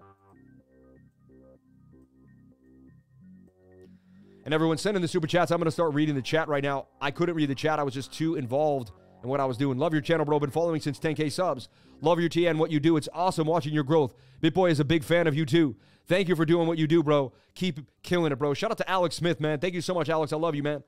[4.46, 5.52] And everyone sending the super chats.
[5.52, 6.88] I'm going to start reading the chat right now.
[7.00, 7.80] I couldn't read the chat.
[7.80, 8.92] I was just too involved
[9.24, 9.78] in what I was doing.
[9.78, 10.40] Love your channel, bro.
[10.40, 11.70] Been following since 10K subs.
[12.02, 12.98] Love your TN, what you do.
[12.98, 14.14] It's awesome watching your growth.
[14.42, 15.78] BitBoy is a big fan of you too.
[16.08, 17.34] Thank you for doing what you do, bro.
[17.56, 18.54] Keep killing it, bro.
[18.54, 19.60] Shout out to Alex Smith, man.
[19.60, 20.34] Thank you so much, Alex.
[20.34, 20.84] I love you, man.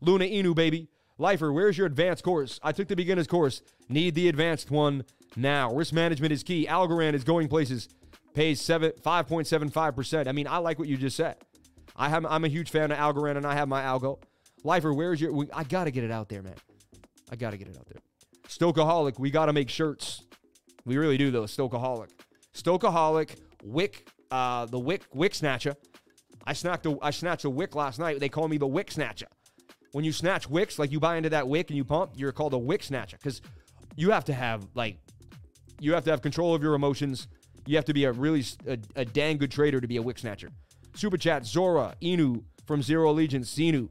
[0.00, 0.88] Luna Inu, baby.
[1.18, 2.58] Lifer, where's your advanced course?
[2.62, 3.62] I took the beginner's course.
[3.88, 5.04] Need the advanced one
[5.36, 5.74] now.
[5.74, 6.66] Risk management is key.
[6.66, 7.88] Algorand is going places.
[8.32, 10.28] Pays seven five point seven five percent.
[10.28, 11.36] I mean, I like what you just said.
[11.96, 14.18] I have, I'm a huge fan of Algorand, and I have my Algo.
[14.62, 15.46] Lifer, where's your?
[15.52, 16.54] I gotta get it out there, man.
[17.30, 18.00] I gotta get it out there.
[18.48, 20.22] Stokeaholic, we gotta make shirts.
[20.84, 21.44] We really do though.
[21.44, 22.10] Stokeaholic,
[22.54, 25.76] Stokeaholic, Wick, uh, the Wick Wick Snatcher.
[26.46, 28.20] I snatched a I snatched a wick last night.
[28.20, 29.28] They call me the Wick Snatcher.
[29.92, 32.54] When you snatch wicks, like you buy into that wick and you pump, you're called
[32.54, 33.42] a Wick Snatcher because
[33.96, 34.98] you have to have like
[35.80, 37.28] you have to have control of your emotions.
[37.66, 40.18] You have to be a really a, a dang good trader to be a wick
[40.18, 40.48] snatcher.
[40.94, 43.88] Super chat Zora Inu from Zero Allegiance Zenu,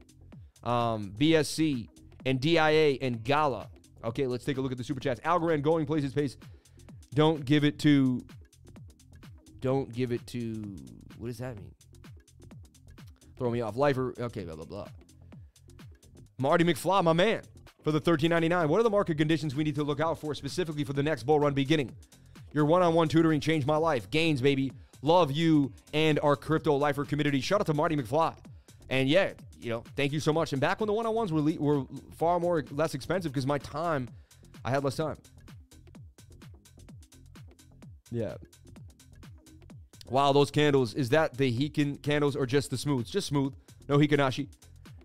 [0.62, 1.88] um, BSC
[2.26, 3.68] and DIA and Gala.
[4.04, 5.20] Okay, let's take a look at the super chats.
[5.20, 6.36] Algorand going places pace.
[7.14, 8.24] Don't give it to.
[9.60, 10.76] Don't give it to.
[11.18, 11.72] What does that mean?
[13.36, 13.76] Throw me off.
[13.76, 14.14] Lifer.
[14.18, 14.86] Okay, blah blah blah.
[16.38, 17.42] Marty McFly, my man,
[17.84, 18.68] for the 13.99.
[18.68, 21.24] What are the market conditions we need to look out for specifically for the next
[21.24, 21.94] bull run beginning?
[22.52, 24.10] Your one-on-one tutoring changed my life.
[24.10, 24.72] Gains, baby.
[25.02, 27.40] Love you and our crypto lifer community.
[27.40, 28.34] Shout out to Marty McFly.
[28.88, 30.52] And yeah, you know, thank you so much.
[30.52, 31.84] And back when the one-on-ones were, le- were
[32.16, 34.08] far more less expensive because my time,
[34.64, 35.16] I had less time.
[38.10, 38.34] Yeah.
[40.10, 40.92] Wow, those candles.
[40.94, 43.10] Is that the Heikin candles or just the smooths?
[43.10, 43.54] Just smooth.
[43.88, 44.48] No Heikin Ashi.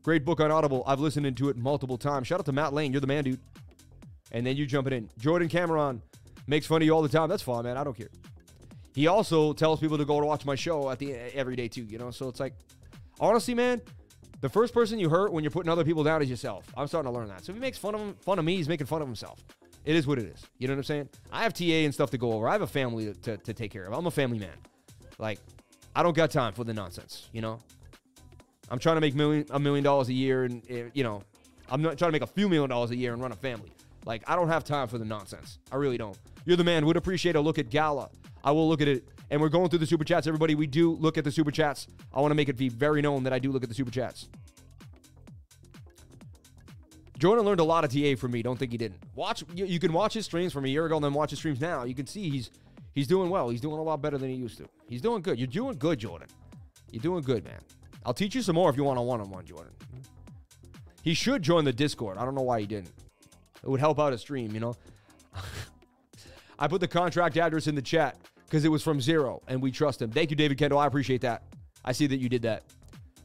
[0.02, 0.84] Great book on Audible.
[0.88, 2.28] I've listened into it multiple times.
[2.28, 2.92] Shout out to Matt Lane.
[2.92, 3.40] You're the man, dude.
[4.32, 5.10] And then you jumping in.
[5.20, 6.02] Jordan Cameron
[6.48, 7.30] makes fun of you all the time.
[7.30, 7.78] That's fine, man.
[7.78, 8.10] I don't care.
[8.96, 11.84] He also tells people to go to watch my show at the every day too.
[11.84, 12.54] You know, so it's like,
[13.20, 13.82] honestly, man,
[14.42, 16.66] the first person you hurt when you're putting other people down is yourself.
[16.76, 17.46] I'm starting to learn that.
[17.46, 19.44] So if he makes fun of him, fun of me, he's making fun of himself.
[19.86, 20.44] It is what it is.
[20.58, 21.10] You know what I'm saying?
[21.32, 22.48] I have TA and stuff to go over.
[22.48, 23.94] I have a family to, to, to take care of.
[23.94, 24.56] I'm a family man.
[25.18, 25.40] Like,
[25.96, 27.30] I don't got time for the nonsense.
[27.32, 27.60] You know,
[28.70, 31.24] I'm trying to make million a million dollars a year, and eh, you know,
[31.70, 33.72] I'm not trying to make a few million dollars a year and run a family.
[34.06, 35.60] Like I don't have time for the nonsense.
[35.72, 36.18] I really don't.
[36.46, 36.86] You're the man.
[36.86, 38.10] Would appreciate a look at Gala.
[38.44, 39.08] I will look at it.
[39.32, 40.54] And we're going through the super chats, everybody.
[40.54, 41.88] We do look at the super chats.
[42.14, 43.90] I want to make it be very known that I do look at the super
[43.90, 44.30] chats.
[47.18, 48.44] Jordan learned a lot of TA from me.
[48.44, 49.00] Don't think he didn't.
[49.16, 49.44] Watch.
[49.56, 51.60] You, you can watch his streams from a year ago, and then watch his streams
[51.60, 51.86] now.
[51.86, 52.52] You can see he's
[52.96, 53.50] he's doing well.
[53.50, 54.66] He's doing a lot better than he used to.
[54.90, 55.38] He's doing good.
[55.38, 56.28] You're doing good, Jordan.
[56.92, 57.60] You're doing good, man.
[58.06, 59.74] I'll teach you some more if you want a one-on-one, Jordan.
[61.04, 62.18] He should join the Discord.
[62.18, 62.92] I don't know why he didn't.
[63.64, 64.76] It would help out a stream, you know.
[66.60, 69.72] I put the contract address in the chat because it was from zero and we
[69.72, 70.10] trust him.
[70.10, 70.80] Thank you, David Kendall.
[70.80, 71.44] I appreciate that.
[71.84, 72.64] I see that you did that.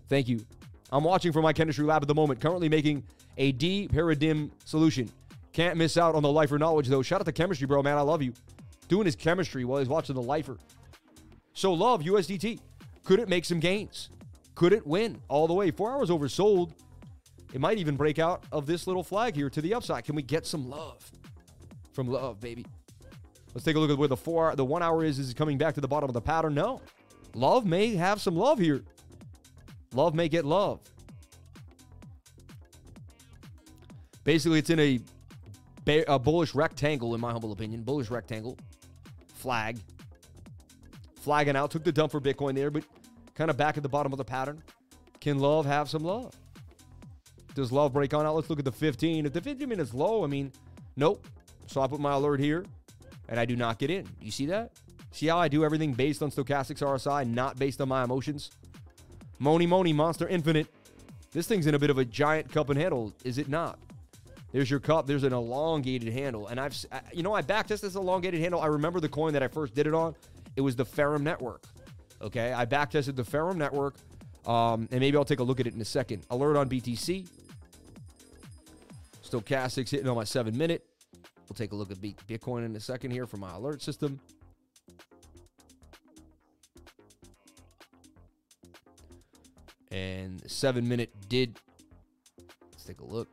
[0.09, 0.45] Thank you.
[0.91, 3.05] I'm watching for my chemistry lab at the moment, currently making
[3.39, 5.11] a D paradigm solution.
[5.53, 7.03] Can't miss out on the Lifer knowledge though.
[7.03, 7.97] Shout out to chemistry, bro, man.
[7.97, 8.33] I love you.
[8.91, 10.59] Doing his chemistry while he's watching the lifer.
[11.55, 12.59] So love USDT.
[13.05, 14.11] Could it make some gains?
[14.57, 15.71] Could it win all the way?
[15.71, 16.73] Four hours oversold.
[17.55, 20.05] It might even break out of this little flag here to the upside.
[20.05, 21.09] Can we get some love
[21.93, 22.67] from love, baby?
[23.55, 25.21] Let's take a look at where the four, the one hour is.
[25.21, 26.55] Is it coming back to the bottom of the pattern?
[26.55, 26.81] No.
[27.37, 28.83] Love may have some love here.
[29.95, 30.81] Love may get love.
[34.25, 35.01] Basically, it's in a,
[36.09, 37.85] a bullish rectangle, in my humble opinion.
[37.85, 38.59] Bullish rectangle.
[39.41, 39.79] Flag.
[41.21, 41.71] Flagging out.
[41.71, 42.85] Took the dump for Bitcoin there, but
[43.35, 44.63] kind of back at the bottom of the pattern.
[45.21, 46.35] Can love have some love?
[47.55, 48.37] Does love break on out?
[48.37, 49.27] Let's look at the 15.
[49.27, 50.53] If the 15 minutes low, I mean,
[50.97, 51.27] nope.
[51.67, 52.65] So I put my alert here
[53.29, 54.07] and I do not get in.
[54.21, 54.73] You see that?
[55.13, 58.51] See how I do everything based on stochastics RSI, not based on my emotions?
[59.39, 60.69] Moni Moni Monsta Infinite.
[61.33, 63.79] This thing's in a bit of a giant cup and handle, is it not?
[64.53, 65.07] There's your cup.
[65.07, 66.49] There's an elongated handle.
[66.49, 66.77] And I've,
[67.13, 68.61] you know, I backtested this elongated handle.
[68.61, 70.15] I remember the coin that I first did it on.
[70.57, 71.65] It was the Ferrum Network.
[72.21, 72.53] Okay.
[72.53, 73.97] I backtested the Ferrum Network.
[74.47, 76.27] Um, and maybe I'll take a look at it in a second.
[76.31, 77.29] Alert on BTC.
[79.23, 80.85] Stochastics hitting on my seven minute.
[81.49, 84.21] We'll take a look at Bitcoin in a second here for my alert system.
[89.93, 91.59] And seven minute did.
[92.73, 93.29] Let's take a look.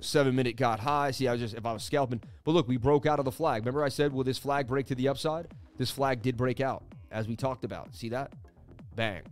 [0.00, 1.10] Seven minute got high.
[1.10, 3.32] See, I was just if I was scalping, but look, we broke out of the
[3.32, 3.62] flag.
[3.62, 5.48] Remember, I said, will this flag break to the upside?
[5.76, 7.94] This flag did break out, as we talked about.
[7.94, 8.32] See that?
[8.94, 9.22] Bang.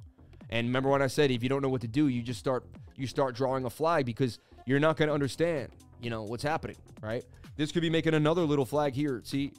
[0.50, 2.64] And remember when I said if you don't know what to do, you just start
[2.96, 5.68] you start drawing a flag because you're not going to understand,
[6.00, 7.24] you know, what's happening, right?
[7.56, 9.20] This could be making another little flag here.
[9.24, 9.52] See,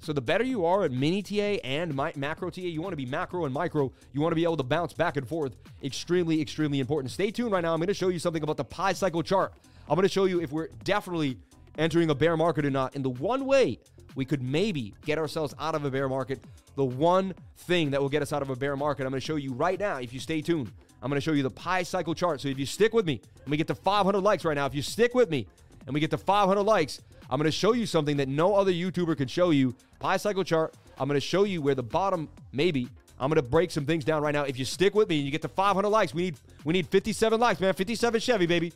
[0.00, 2.96] so the better you are at mini TA and my, macro TA, you want to
[2.96, 3.92] be macro and micro.
[4.12, 5.56] You want to be able to bounce back and forth.
[5.82, 7.12] Extremely, extremely important.
[7.12, 7.72] Stay tuned right now.
[7.72, 9.52] I'm going to show you something about the Pi Cycle chart.
[9.88, 11.36] I'm going to show you if we're definitely
[11.76, 12.94] entering a bear market or not.
[12.94, 13.78] And the one way
[14.14, 16.42] we could maybe get ourselves out of a bear market,
[16.76, 19.26] the one thing that will get us out of a bear market, I'm going to
[19.26, 20.72] show you right now if you stay tuned.
[21.02, 22.40] I'm going to show you the Pi Cycle chart.
[22.40, 24.74] So if you stick with me, and we get to 500 likes right now, if
[24.74, 25.46] you stick with me
[25.86, 27.00] and we get to 500 likes,
[27.30, 29.74] I'm going to show you something that no other YouTuber can show you.
[30.00, 30.74] Pi Cycle chart.
[30.98, 32.88] I'm going to show you where the bottom, maybe,
[33.20, 34.44] I'm going to break some things down right now.
[34.44, 36.86] If you stick with me and you get to 500 likes, we need we need
[36.88, 37.74] 57 likes, man.
[37.74, 38.72] 57 Chevy, baby.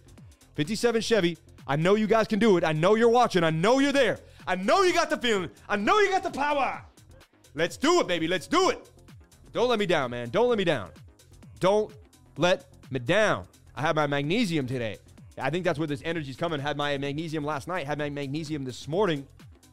[0.55, 1.39] 57 Chevy.
[1.67, 2.65] I know you guys can do it.
[2.65, 3.43] I know you're watching.
[3.43, 4.19] I know you're there.
[4.47, 5.51] I know you got the feeling.
[5.69, 6.83] I know you got the power.
[7.55, 8.29] Let's do it, baby.
[8.29, 8.91] Let's do it.
[9.53, 10.29] Don't let me down, man.
[10.29, 10.91] Don't let me down.
[11.59, 11.91] Don't
[12.37, 13.47] let me down.
[13.75, 14.99] I have my magnesium today.
[15.37, 16.61] I think that's where this energy's coming.
[16.61, 19.27] Had my magnesium last night, had my magnesium this morning.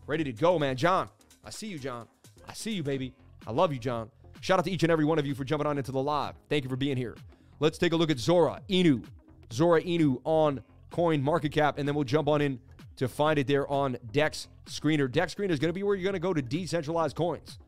[0.08, 0.76] Ready to go, man.
[0.76, 1.10] John,
[1.46, 2.08] I see you, John.
[2.48, 3.14] I see you, baby.
[3.46, 4.10] I love you, John.
[4.42, 6.36] Shout out to each and every one of you for jumping on into the live.
[6.50, 7.16] Thank you for being here.
[7.60, 9.06] Let's take a look at Zora Inu.
[9.54, 12.60] Zora Inu on Coin Market Cap, and then we'll jump on in
[12.98, 15.12] to find it there on Dex Screener.
[15.12, 17.60] Dex Screener is going to be where you're going to go to decentralized coins.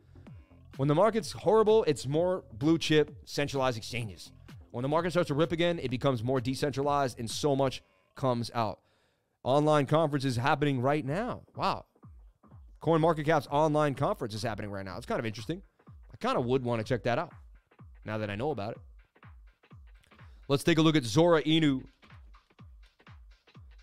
[0.77, 4.31] When the market's horrible, it's more blue chip centralized exchanges.
[4.73, 7.83] When the market starts to rip again, it becomes more decentralized and so much
[8.15, 8.79] comes out.
[9.43, 11.43] Online conferences happening right now.
[11.55, 11.85] Wow.
[12.79, 14.97] Coin Market Cap's online conference is happening right now.
[14.97, 15.61] It's kind of interesting.
[16.11, 17.31] I kind of would want to check that out
[18.03, 18.77] now that I know about it.
[20.47, 21.83] Let's take a look at Zora Inu.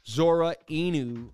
[0.05, 1.29] Zora Inu.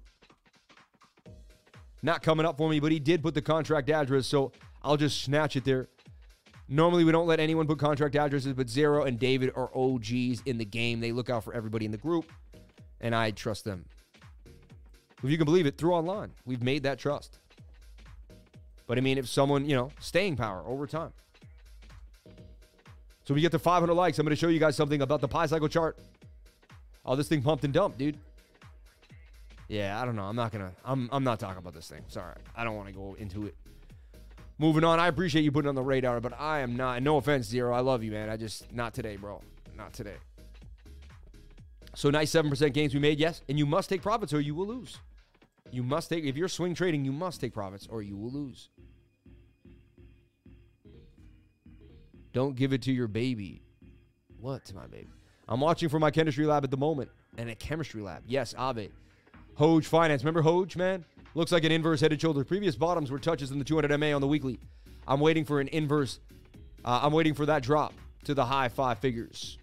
[2.02, 4.52] Not coming up for me, but he did put the contract address, so
[4.82, 5.88] I'll just snatch it there.
[6.68, 10.58] Normally, we don't let anyone put contract addresses, but Zero and David are OGs in
[10.58, 11.00] the game.
[11.00, 12.30] They look out for everybody in the group,
[13.00, 13.84] and I trust them.
[15.22, 17.38] If you can believe it, through online, we've made that trust.
[18.86, 21.12] But I mean, if someone, you know, staying power over time.
[23.24, 24.18] So we get to 500 likes.
[24.18, 25.98] I'm going to show you guys something about the Pi Cycle chart.
[27.04, 28.16] Oh, this thing pumped and dumped, dude.
[29.68, 30.24] Yeah, I don't know.
[30.24, 30.70] I'm not gonna.
[30.84, 31.08] I'm.
[31.10, 32.02] I'm not talking about this thing.
[32.06, 33.56] Sorry, I don't want to go into it.
[34.58, 37.02] Moving on, I appreciate you putting on the radar, but I am not.
[37.02, 37.74] No offense, Zero.
[37.74, 38.30] I love you, man.
[38.30, 39.42] I just not today, bro.
[39.76, 40.16] Not today.
[41.94, 44.54] So nice seven percent gains we made, yes, and you must take profits or you
[44.54, 44.98] will lose.
[45.70, 48.68] You must take if you're swing trading, you must take profits or you will lose.
[52.32, 53.62] Don't give it to your baby.
[54.38, 55.08] What to my baby?
[55.48, 58.22] I'm watching for my chemistry lab at the moment, and a chemistry lab.
[58.26, 58.90] Yes, Aave.
[59.58, 60.22] Hoj Finance.
[60.22, 61.04] Remember Hoj, man?
[61.36, 62.46] Looks like an inverse head and shoulders.
[62.46, 64.58] Previous bottoms were touches in the 200 MA on the weekly.
[65.06, 66.18] I'm waiting for an inverse.
[66.82, 67.92] Uh, I'm waiting for that drop
[68.24, 69.58] to the high five figures.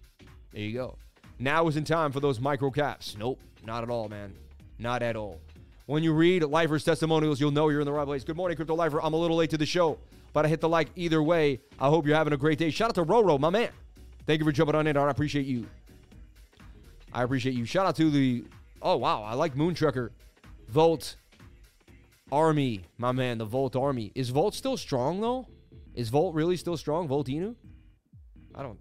[0.52, 0.96] There you go.
[1.40, 3.16] Now is in time for those micro caps.
[3.18, 4.32] Nope, not at all, man.
[4.78, 5.40] Not at all.
[5.86, 8.22] When you read Lifer's testimonials, you'll know you're in the right place.
[8.22, 9.02] Good morning, Crypto Lifer.
[9.02, 9.98] I'm a little late to the show,
[10.32, 11.58] but I hit the like either way.
[11.80, 12.70] I hope you're having a great day.
[12.70, 13.70] Shout out to Roro, my man.
[14.28, 14.96] Thank you for jumping on in.
[14.96, 15.66] I appreciate you.
[17.12, 17.64] I appreciate you.
[17.64, 18.44] Shout out to the.
[18.80, 19.24] Oh, wow.
[19.24, 20.12] I like Moon Trucker.
[20.68, 21.16] Volt.
[22.34, 24.10] Army, my man, the Volt Army.
[24.16, 25.46] Is Volt still strong though?
[25.94, 27.06] Is Volt really still strong?
[27.06, 27.54] Volt Inu?
[28.56, 28.80] I don't.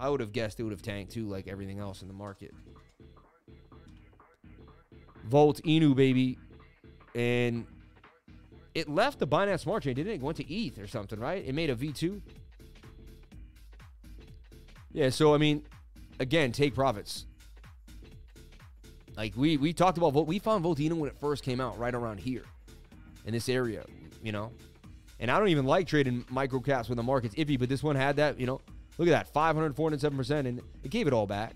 [0.00, 2.52] I would have guessed it would have tanked too, like everything else in the market.
[5.26, 6.38] Volt Inu, baby,
[7.14, 7.68] and
[8.74, 10.16] it left the Binance Smart Chain, didn't it?
[10.16, 11.44] It went to ETH or something, right?
[11.46, 12.20] It made a V2.
[14.92, 15.62] Yeah, so I mean,
[16.18, 17.26] again, take profits.
[19.16, 21.78] Like we we talked about Volt, we found Volt Inu when it first came out,
[21.78, 22.42] right around here
[23.26, 23.84] in this area,
[24.22, 24.50] you know.
[25.20, 27.96] And I don't even like trading micro caps when the market's iffy, but this one
[27.96, 28.60] had that, you know.
[28.98, 31.54] Look at that, 500, 407%, and it gave it all back.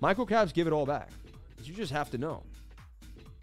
[0.00, 1.10] Micro caps give it all back.
[1.62, 2.42] You just have to know.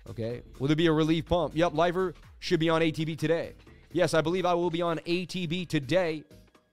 [0.10, 0.42] Okay.
[0.60, 1.56] Will there be a relief pump?
[1.56, 3.54] Yep, Lifer should be on ATB today.
[3.94, 6.24] Yes, I believe I will be on ATB today.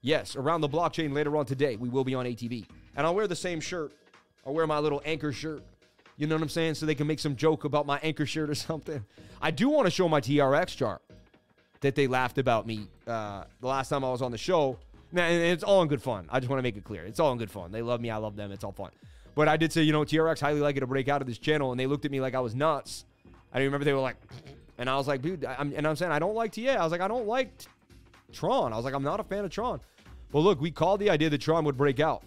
[0.00, 2.66] Yes, around the blockchain later on today, we will be on ATB.
[2.96, 3.92] And I'll wear the same shirt.
[4.44, 5.62] I'll wear my little anchor shirt.
[6.16, 6.74] You know what I'm saying?
[6.74, 9.04] So they can make some joke about my anchor shirt or something.
[9.40, 11.02] I do want to show my TRX chart
[11.80, 14.78] that they laughed about me uh, the last time I was on the show.
[15.12, 16.26] and it's all in good fun.
[16.30, 17.04] I just want to make it clear.
[17.04, 17.70] It's all in good fun.
[17.70, 18.10] They love me.
[18.10, 18.50] I love them.
[18.50, 18.90] It's all fun.
[19.34, 21.70] But I did say, you know, TRX highly likely to break out of this channel,
[21.70, 23.04] and they looked at me like I was nuts.
[23.52, 24.16] I remember they were like,
[24.78, 26.70] and I was like, dude, I'm, and I'm saying I don't like TA.
[26.70, 27.50] I was like, I don't like
[28.32, 28.72] Tron.
[28.72, 29.80] I was like, I'm not a fan of Tron.
[30.32, 32.22] But look, we called the idea that Tron would break out.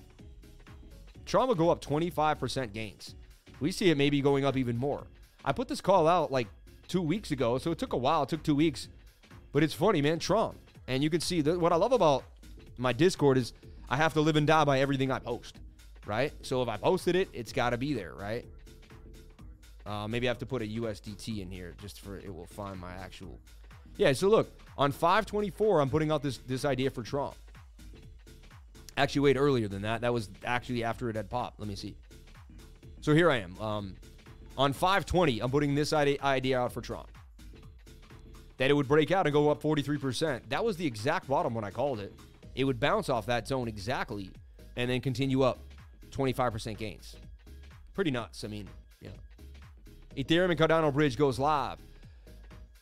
[1.25, 3.15] Tron would go up 25% gains.
[3.59, 5.05] We see it maybe going up even more.
[5.43, 6.47] I put this call out like
[6.87, 8.23] two weeks ago, so it took a while.
[8.23, 8.87] It took two weeks.
[9.51, 10.19] But it's funny, man.
[10.19, 10.55] Tron.
[10.87, 12.23] And you can see that what I love about
[12.77, 13.53] my Discord is
[13.89, 15.57] I have to live and die by everything I post,
[16.05, 16.33] right?
[16.41, 18.45] So if I posted it, it's got to be there, right?
[19.85, 22.79] Uh, maybe I have to put a USDT in here just for it will find
[22.79, 23.39] my actual.
[23.97, 24.13] Yeah.
[24.13, 27.33] So look on 524, I'm putting out this this idea for Tron.
[28.97, 30.01] Actually, wait earlier than that.
[30.01, 31.59] That was actually after it had popped.
[31.59, 31.95] Let me see.
[33.01, 33.59] So here I am.
[33.59, 33.95] Um,
[34.57, 37.05] on 520, I'm putting this idea out for Tron.
[38.57, 40.41] That it would break out and go up 43%.
[40.49, 42.13] That was the exact bottom when I called it.
[42.55, 44.31] It would bounce off that zone exactly
[44.75, 45.59] and then continue up
[46.11, 47.15] 25% gains.
[47.93, 48.43] Pretty nuts.
[48.43, 48.67] I mean,
[49.01, 49.11] yeah.
[50.17, 51.77] Ethereum and Cardano Bridge goes live.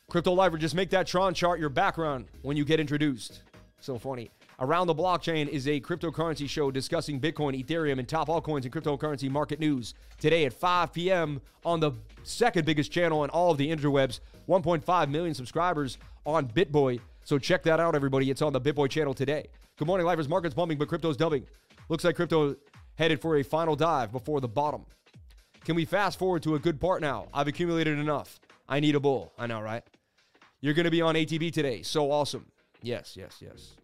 [0.08, 3.42] Crypto Lifer, just make that Tron chart your background when you get introduced.
[3.80, 4.30] So funny.
[4.60, 9.30] Around the Blockchain is a cryptocurrency show discussing Bitcoin, Ethereum, and top altcoins and cryptocurrency
[9.30, 9.94] market news.
[10.18, 11.40] Today at 5 p.m.
[11.64, 11.92] on the
[12.24, 14.18] second biggest channel in all of the interwebs,
[14.48, 16.98] 1.5 million subscribers on BitBoy.
[17.22, 18.32] So check that out, everybody.
[18.32, 19.46] It's on the BitBoy channel today.
[19.76, 20.28] Good morning, Lifers.
[20.28, 21.46] Market's pumping, but crypto's dubbing.
[21.88, 22.56] Looks like crypto
[22.96, 24.84] headed for a final dive before the bottom.
[25.64, 27.28] Can we fast forward to a good part now?
[27.32, 28.40] I've accumulated enough.
[28.68, 29.32] I need a bull.
[29.38, 29.84] I know, right?
[30.60, 31.82] You're going to be on ATB today.
[31.82, 32.46] So awesome.
[32.82, 33.77] Yes, yes, yes.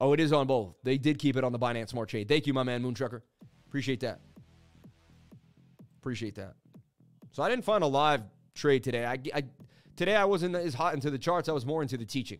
[0.00, 0.74] Oh, it is on both.
[0.82, 2.26] They did keep it on the Binance Smart Chain.
[2.26, 3.22] Thank you, my man, Moonstrucker.
[3.66, 4.20] Appreciate that.
[6.00, 6.54] Appreciate that.
[7.32, 8.22] So I didn't find a live
[8.54, 9.04] trade today.
[9.04, 9.44] I, I
[9.96, 11.48] today I wasn't as hot into the charts.
[11.48, 12.38] I was more into the teaching.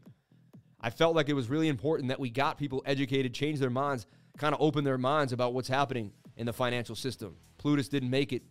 [0.81, 4.07] I felt like it was really important that we got people educated, change their minds,
[4.39, 7.37] kind of open their minds about what's happening in the financial system.
[7.59, 8.43] Plutus didn't make it.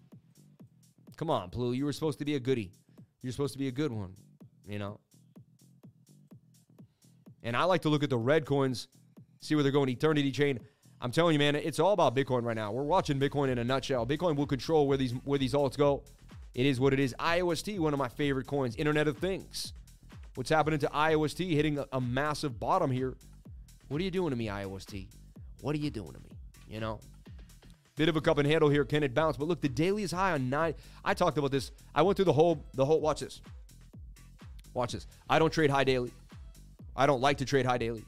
[1.16, 1.72] Come on, Plu.
[1.72, 2.72] You were supposed to be a goody.
[3.22, 4.16] You're supposed to be a good one,
[4.68, 5.00] you know?
[7.46, 8.88] And I like to look at the red coins,
[9.40, 9.88] see where they're going.
[9.88, 10.60] Eternity Chain.
[11.00, 12.72] I'm telling you, man, it's all about Bitcoin right now.
[12.72, 14.06] We're watching Bitcoin in a nutshell.
[14.08, 16.04] Bitcoin will control where these where these alts go.
[16.56, 17.14] It is what it is.
[17.20, 18.76] IOST, one of my favorite coins.
[18.78, 19.74] Internet of Things.
[20.34, 23.16] What's happening to IOST hitting a, a massive bottom here?
[23.90, 25.08] What are you doing to me, IOST?
[25.62, 26.30] What are you doing to me?
[26.68, 27.00] You know,
[27.96, 28.86] bit of a cup and handle here.
[28.86, 29.38] Can it bounce?
[29.38, 30.74] But look, the daily is high on nine.
[31.04, 31.72] I talked about this.
[31.94, 33.02] I went through the whole the whole.
[33.02, 33.42] Watch this.
[34.74, 35.06] Watch this.
[35.30, 36.12] I don't trade high daily.
[36.96, 38.06] I don't like to trade high daily.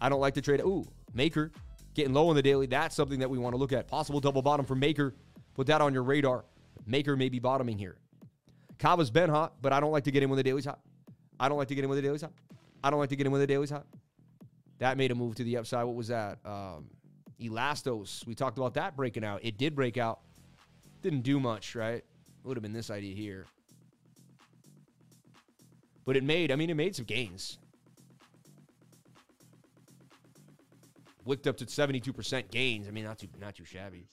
[0.00, 0.60] I don't like to trade.
[0.60, 1.50] Ooh, Maker
[1.98, 2.66] getting low on the daily.
[2.66, 3.88] That's something that we want to look at.
[3.88, 5.14] Possible double bottom for Maker.
[5.54, 6.44] Put that on your radar.
[6.86, 7.96] Maker may be bottoming here.
[8.78, 10.78] Kava's been hot, but I don't like to get in when the daily's hot.
[11.40, 12.32] I don't like to get in when the daily's hot.
[12.84, 13.84] I don't like to get in when the daily's hot.
[14.78, 15.84] That made a move to the upside.
[15.84, 16.38] What was that?
[16.44, 16.86] Um,
[17.40, 18.24] Elastos.
[18.26, 19.40] We talked about that breaking out.
[19.42, 20.20] It did break out.
[21.02, 22.04] Didn't do much, right?
[22.44, 23.46] Would have been this idea here.
[26.04, 27.58] But it made, I mean, it made some gains.
[31.28, 32.88] Wicked up to 72% gains.
[32.88, 34.06] I mean, not too not too shabby.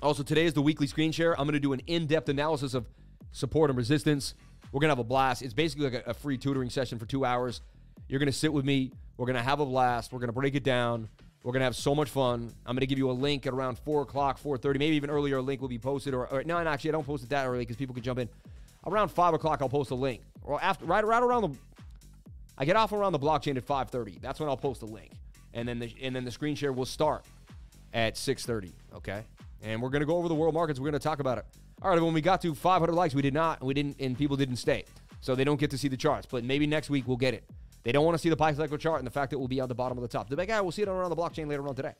[0.00, 1.32] Also, today is the weekly screen share.
[1.32, 2.86] I'm going to do an in-depth analysis of
[3.32, 4.34] support and resistance.
[4.70, 5.42] We're going to have a blast.
[5.42, 7.62] It's basically like a, a free tutoring session for two hours.
[8.08, 8.92] You're going to sit with me.
[9.16, 10.12] We're going to have a blast.
[10.12, 11.08] We're going to break it down.
[11.42, 12.54] We're going to have so much fun.
[12.64, 15.38] I'm going to give you a link at around 4 o'clock, 4.30, maybe even earlier.
[15.38, 16.14] A link will be posted.
[16.14, 18.28] Or, or no, actually, I don't post it that early because people can jump in.
[18.86, 20.20] Around 5 o'clock, I'll post a link.
[20.44, 21.75] Or after, right, right around the
[22.58, 24.20] I get off around the blockchain at 5:30.
[24.20, 25.10] That's when I'll post a link,
[25.54, 27.24] and then the and then the screen share will start
[27.92, 28.72] at 6:30.
[28.94, 29.22] Okay,
[29.62, 30.80] and we're gonna go over the world markets.
[30.80, 31.46] We're gonna talk about it.
[31.82, 32.00] All right.
[32.00, 33.62] When we got to 500 likes, we did not.
[33.62, 34.84] We didn't, and people didn't stay,
[35.20, 36.26] so they don't get to see the charts.
[36.30, 37.44] But maybe next week we'll get it.
[37.84, 39.60] They don't want to see the Pi cycle chart and the fact that we'll be
[39.60, 40.28] on the bottom of the top.
[40.28, 41.92] The big guy will see it on around the blockchain later on today.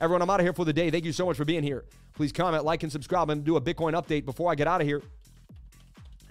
[0.00, 0.90] Everyone, I'm out of here for the day.
[0.90, 1.84] Thank you so much for being here.
[2.14, 4.86] Please comment, like, and subscribe, and do a Bitcoin update before I get out of
[4.86, 5.02] here.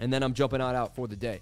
[0.00, 1.40] And then I'm jumping out out for the day.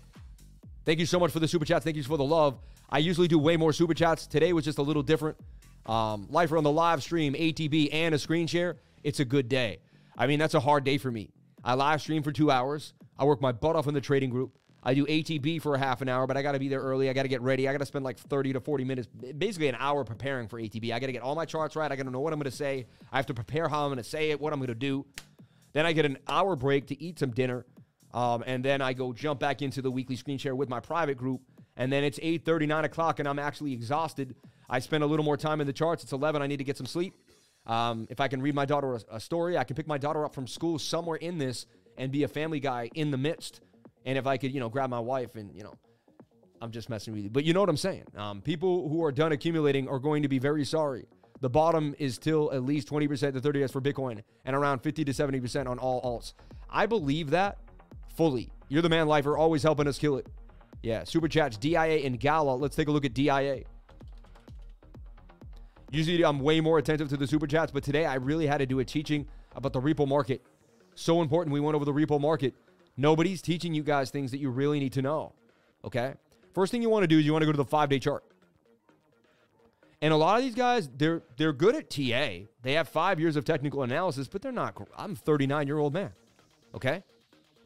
[0.86, 1.84] Thank you so much for the super chats.
[1.84, 2.60] Thank you for the love.
[2.88, 4.24] I usually do way more super chats.
[4.28, 5.36] Today was just a little different.
[5.84, 8.76] Um, Lifer on the live stream, ATB, and a screen share.
[9.02, 9.80] It's a good day.
[10.16, 11.30] I mean, that's a hard day for me.
[11.64, 12.94] I live stream for two hours.
[13.18, 14.56] I work my butt off in the trading group.
[14.80, 17.10] I do ATB for a half an hour, but I got to be there early.
[17.10, 17.68] I got to get ready.
[17.68, 20.92] I got to spend like 30 to 40 minutes, basically an hour preparing for ATB.
[20.92, 21.90] I got to get all my charts right.
[21.90, 22.86] I got to know what I'm going to say.
[23.10, 25.04] I have to prepare how I'm going to say it, what I'm going to do.
[25.72, 27.66] Then I get an hour break to eat some dinner.
[28.14, 31.16] Um, and then I go jump back into the weekly screen share with my private
[31.16, 31.42] group
[31.76, 34.34] and then it's 8 39 o'clock and i'm actually exhausted
[34.68, 36.76] i spend a little more time in the charts it's 11 i need to get
[36.76, 37.14] some sleep
[37.66, 40.24] um, if i can read my daughter a, a, story i can pick my daughter
[40.24, 41.66] up from school somewhere in this
[41.98, 43.60] and be a family guy in the midst
[44.04, 45.74] and if i could you know grab my wife and you know
[46.62, 47.28] I'm just messing with you.
[47.28, 48.04] But you know what I'm saying.
[48.16, 51.06] Um, people who are done accumulating are going to be very sorry.
[51.42, 55.12] The bottom is still at least 20% to 30% for Bitcoin and around 50 to
[55.12, 56.32] 70% on all alts.
[56.70, 57.58] I believe that
[58.14, 58.50] fully.
[58.68, 60.26] You're the man lifer, always helping us kill it.
[60.82, 62.54] Yeah, super chats, DIA and Gala.
[62.54, 63.62] Let's take a look at DIA.
[65.90, 68.66] Usually I'm way more attentive to the super chats, but today I really had to
[68.66, 70.42] do a teaching about the repo market.
[70.94, 71.52] So important.
[71.52, 72.54] We went over the repo market.
[72.96, 75.32] Nobody's teaching you guys things that you really need to know.
[75.84, 76.14] Okay?
[76.54, 77.98] First thing you want to do is you want to go to the five day
[77.98, 78.24] chart.
[80.02, 82.46] And a lot of these guys, they're they're good at TA.
[82.62, 84.76] They have five years of technical analysis, but they're not.
[84.96, 86.12] I'm 39 year old man.
[86.74, 87.02] Okay?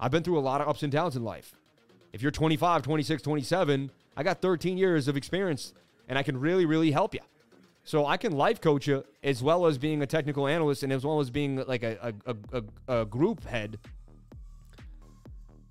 [0.00, 1.54] I've been through a lot of ups and downs in life.
[2.12, 5.74] If you're 25, 26, 27, I got 13 years of experience
[6.08, 7.20] and I can really, really help you.
[7.84, 11.04] So I can life coach you as well as being a technical analyst and as
[11.04, 13.78] well as being like a, a, a, a group head.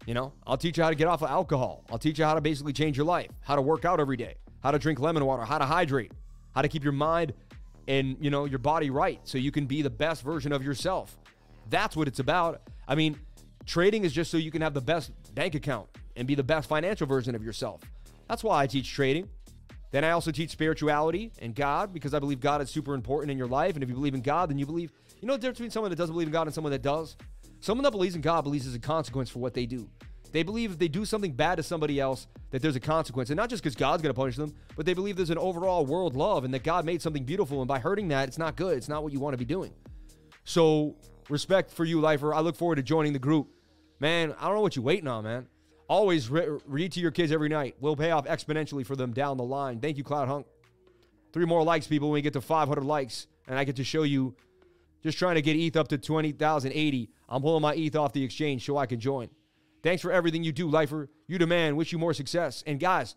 [0.05, 1.83] You know, I'll teach you how to get off of alcohol.
[1.91, 4.35] I'll teach you how to basically change your life, how to work out every day,
[4.63, 6.11] how to drink lemon water, how to hydrate,
[6.55, 7.33] how to keep your mind
[7.87, 11.17] and, you know, your body right so you can be the best version of yourself.
[11.69, 12.61] That's what it's about.
[12.87, 13.19] I mean,
[13.69, 16.67] trading is just so you can have the best bank account and be the best
[16.67, 17.81] financial version of yourself.
[18.27, 19.29] That's why I teach trading.
[19.91, 23.37] Then I also teach spirituality and God because I believe God is super important in
[23.37, 23.75] your life.
[23.75, 24.91] And if you believe in God, then you believe,
[25.21, 27.15] you know the difference between someone that doesn't believe in God and someone that does?
[27.59, 29.89] Someone that believes in God believes there's a consequence for what they do.
[30.31, 33.29] They believe if they do something bad to somebody else, that there's a consequence.
[33.29, 35.85] And not just because God's going to punish them, but they believe there's an overall
[35.85, 37.61] world love and that God made something beautiful.
[37.61, 38.77] And by hurting that, it's not good.
[38.77, 39.73] It's not what you want to be doing.
[40.43, 40.95] So,
[41.29, 42.33] respect for you, lifer.
[42.33, 43.49] I look forward to joining the group.
[43.99, 45.47] Man, I don't know what you're waiting on, man.
[45.87, 47.75] Always re- read to your kids every night.
[47.79, 49.79] Will pay off exponentially for them down the line.
[49.79, 50.45] Thank you, Cloud Hunk.
[51.33, 53.27] Three more likes, people, when we get to 500 likes.
[53.47, 54.35] And I get to show you
[55.03, 57.09] just trying to get ETH up to 20,080.
[57.27, 59.29] I'm pulling my ETH off the exchange so I can join.
[59.81, 61.09] Thanks for everything you do, lifer.
[61.27, 61.77] You demand.
[61.77, 62.63] Wish you more success.
[62.67, 63.15] And guys,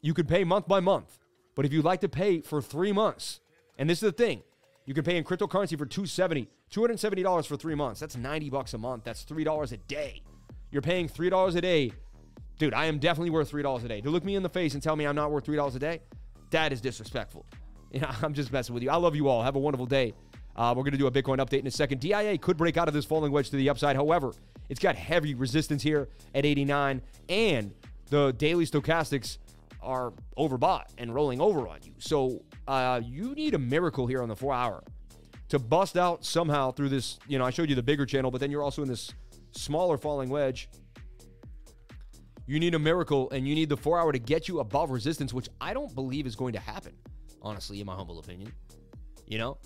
[0.00, 1.18] you can pay month by month.
[1.54, 3.40] But if you'd like to pay for three months,
[3.78, 4.42] and this is the thing,
[4.86, 8.00] you can pay in cryptocurrency for 270 $270 for three months.
[8.00, 9.04] That's 90 bucks a month.
[9.04, 10.22] That's $3 a day.
[10.70, 11.92] You're paying $3 a day.
[12.58, 14.00] Dude, I am definitely worth $3 a day.
[14.00, 16.00] To look me in the face and tell me I'm not worth $3 a day,
[16.50, 17.46] that is disrespectful.
[17.94, 18.90] You know, I'm just messing with you.
[18.90, 19.44] I love you all.
[19.44, 20.14] Have a wonderful day.
[20.56, 22.00] Uh, we're going to do a Bitcoin update in a second.
[22.00, 23.94] DIA could break out of this falling wedge to the upside.
[23.94, 24.32] However,
[24.68, 27.72] it's got heavy resistance here at 89, and
[28.10, 29.38] the daily stochastics
[29.84, 31.92] are overbought and rolling over on you.
[31.98, 34.82] So uh, you need a miracle here on the four hour
[35.48, 37.18] to bust out somehow through this.
[37.28, 39.12] You know, I showed you the bigger channel, but then you're also in this
[39.52, 40.68] smaller falling wedge.
[42.46, 45.32] You need a miracle and you need the four hour to get you above resistance,
[45.32, 46.92] which I don't believe is going to happen,
[47.40, 48.52] honestly, in my humble opinion.
[49.26, 49.58] You know,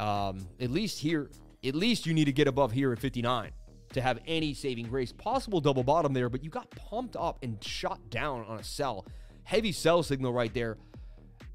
[0.00, 1.30] um, at least here,
[1.64, 3.52] at least you need to get above here at 59
[3.92, 5.12] to have any saving grace.
[5.12, 9.06] Possible double bottom there, but you got pumped up and shot down on a sell.
[9.46, 10.76] Heavy sell signal right there.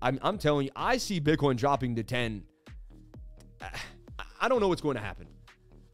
[0.01, 2.43] I'm, I'm telling you, I see Bitcoin dropping to 10
[4.41, 5.27] I don't know what's going to happen.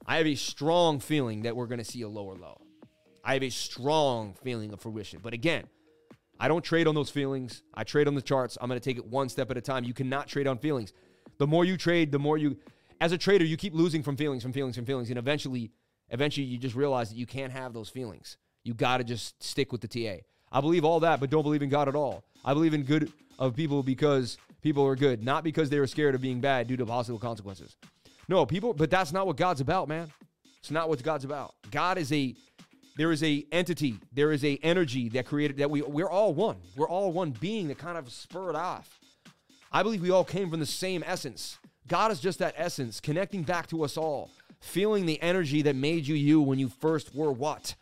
[0.06, 2.62] I have a strong feeling that we're going to see a lower low.
[3.24, 5.20] I have a strong feeling of fruition.
[5.22, 5.66] But again,
[6.40, 7.62] I don't trade on those feelings.
[7.74, 8.58] I trade on the charts.
[8.62, 9.84] I'm going to take it one step at a time.
[9.84, 10.94] You cannot trade on feelings.
[11.40, 12.58] The more you trade, the more you
[13.02, 15.72] as a trader, you keep losing from feelings, from feelings, from feelings, and eventually
[16.10, 18.38] eventually you just realize that you can't have those feelings.
[18.64, 20.22] You got to just stick with the TA.
[20.52, 22.24] I believe all that, but don't believe in God at all.
[22.46, 26.16] I believe in good of people because people are good, not because they were scared
[26.16, 27.76] of being bad due to possible consequences.
[28.28, 30.12] No, people, but that's not what God's about, man.
[30.60, 31.56] It's not what God's about.
[31.72, 32.36] God is a
[32.98, 36.58] there is a entity, there is a energy that created that we we're all one.
[36.76, 39.00] We're all one being that kind of spurred off.
[39.72, 41.60] I believe we all came from the same essence.
[41.88, 44.30] God is just that essence, connecting back to us all,
[44.60, 47.76] feeling the energy that made you you when you first were what.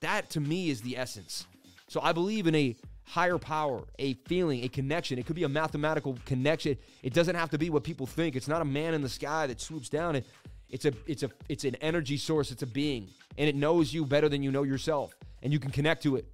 [0.00, 1.46] That to me is the essence.
[1.94, 5.16] So I believe in a higher power, a feeling, a connection.
[5.16, 6.76] It could be a mathematical connection.
[7.04, 8.34] It doesn't have to be what people think.
[8.34, 10.16] It's not a man in the sky that swoops down.
[10.16, 10.26] It,
[10.68, 12.50] it's a it's a it's an energy source.
[12.50, 15.70] It's a being, and it knows you better than you know yourself, and you can
[15.70, 16.26] connect to it.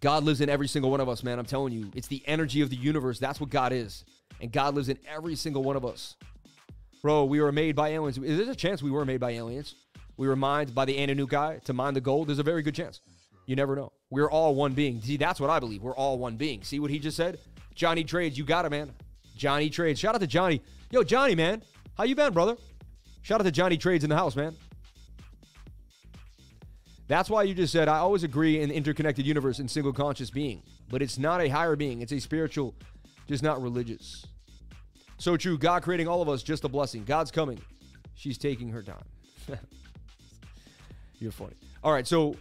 [0.00, 1.40] God lives in every single one of us, man.
[1.40, 3.18] I'm telling you, it's the energy of the universe.
[3.18, 4.04] That's what God is,
[4.40, 6.14] and God lives in every single one of us.
[7.02, 8.18] Bro, we were made by aliens.
[8.18, 9.74] Is there a chance we were made by aliens?
[10.16, 12.28] We were mined by the Anunnaki to mine the gold.
[12.28, 13.00] There's a very good chance.
[13.46, 13.92] You never know.
[14.10, 15.00] We're all one being.
[15.02, 15.82] See, that's what I believe.
[15.82, 16.62] We're all one being.
[16.62, 17.38] See what he just said?
[17.74, 18.92] Johnny Trades, you got it, man.
[19.36, 19.98] Johnny Trades.
[19.98, 20.62] Shout out to Johnny.
[20.90, 21.62] Yo, Johnny, man.
[21.96, 22.56] How you been, brother?
[23.22, 24.54] Shout out to Johnny Trades in the house, man.
[27.06, 30.62] That's why you just said, I always agree in interconnected universe and single conscious being.
[30.88, 32.00] But it's not a higher being.
[32.00, 32.74] It's a spiritual,
[33.26, 34.24] just not religious.
[35.18, 35.58] So true.
[35.58, 37.04] God creating all of us, just a blessing.
[37.04, 37.60] God's coming.
[38.14, 39.04] She's taking her time.
[41.18, 41.54] You're funny.
[41.82, 42.36] All right, so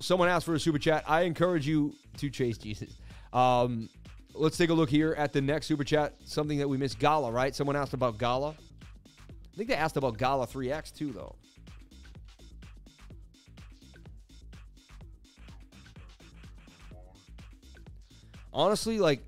[0.00, 1.04] someone asked for a super chat.
[1.06, 2.96] I encourage you to chase Jesus.
[3.32, 3.88] Um,
[4.34, 6.14] let's take a look here at the next super chat.
[6.24, 7.54] Something that we missed Gala, right?
[7.54, 8.50] Someone asked about Gala.
[8.50, 11.36] I think they asked about Gala 3X too, though.
[18.52, 19.20] Honestly, like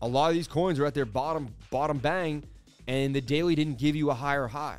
[0.00, 2.42] a lot of these coins are at their bottom bottom bang,
[2.86, 4.78] and the daily didn't give you a higher high.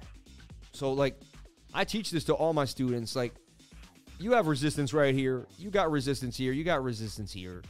[0.71, 1.19] So like,
[1.73, 3.15] I teach this to all my students.
[3.15, 3.33] Like,
[4.19, 5.47] you have resistance right here.
[5.57, 6.51] You got resistance here.
[6.53, 7.63] You got resistance here.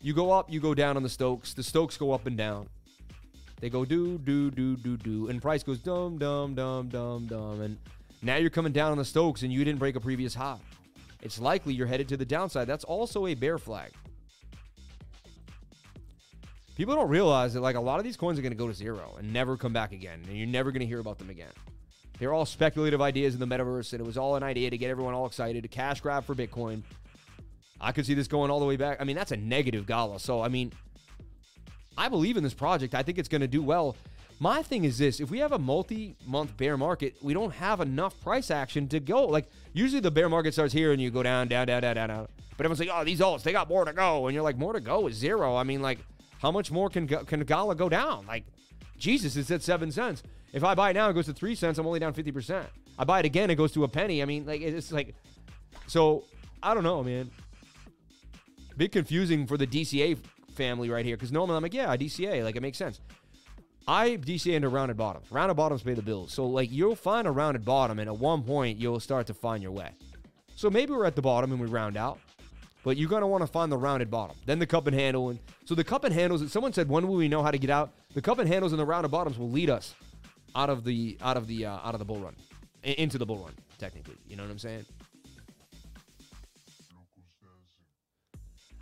[0.00, 1.54] You go up, you go down on the Stokes.
[1.54, 2.68] The Stokes go up and down.
[3.60, 5.28] They go do, do, do, do, do.
[5.28, 7.60] And price goes dum, dum, dum, dum, dum.
[7.62, 7.78] And
[8.22, 10.58] now you're coming down on the Stokes and you didn't break a previous high.
[11.22, 12.66] It's likely you're headed to the downside.
[12.66, 13.92] That's also a bear flag.
[16.76, 18.74] People don't realize that like a lot of these coins are going to go to
[18.74, 21.52] zero and never come back again, and you're never going to hear about them again.
[22.18, 24.90] They're all speculative ideas in the metaverse, and it was all an idea to get
[24.90, 26.82] everyone all excited, a cash grab for Bitcoin.
[27.80, 28.98] I could see this going all the way back.
[29.00, 30.18] I mean, that's a negative gala.
[30.18, 30.72] So, I mean,
[31.98, 32.94] I believe in this project.
[32.94, 33.96] I think it's going to do well.
[34.38, 37.80] My thing is this if we have a multi month bear market, we don't have
[37.80, 39.26] enough price action to go.
[39.26, 42.08] Like, usually the bear market starts here and you go down, down, down, down, down,
[42.08, 42.28] down.
[42.56, 44.26] But everyone's like, oh, these alts, they got more to go.
[44.26, 45.56] And you're like, more to go is zero.
[45.56, 45.98] I mean, like,
[46.40, 48.26] how much more can, can Gala go down?
[48.26, 48.44] Like,
[48.98, 50.22] Jesus, it's at seven cents.
[50.52, 51.78] If I buy it now, it goes to three cents.
[51.78, 52.64] I'm only down 50%.
[52.98, 54.22] I buy it again, it goes to a penny.
[54.22, 55.14] I mean, like, it's like,
[55.86, 56.24] so
[56.62, 57.30] I don't know, man.
[58.76, 60.18] Bit confusing for the DCA
[60.54, 62.44] family right here because normally I'm like, yeah, I DCA.
[62.44, 63.00] Like, it makes sense.
[63.88, 65.30] I DCA into rounded bottoms.
[65.30, 66.32] Rounded bottoms pay the bills.
[66.32, 69.62] So, like, you'll find a rounded bottom, and at one point, you'll start to find
[69.62, 69.90] your way.
[70.56, 72.18] So maybe we're at the bottom and we round out,
[72.86, 74.36] but you're going to want to find the rounded bottom.
[74.46, 75.30] Then the cup and handle.
[75.30, 77.68] And so the cup and handles, someone said, when will we know how to get
[77.68, 77.92] out?
[78.14, 79.96] The cup and handles and the rounded bottoms will lead us
[80.54, 82.36] out of the out of the uh, out of the bull run,
[82.84, 83.54] into the bull run.
[83.78, 84.86] Technically, you know what I'm saying?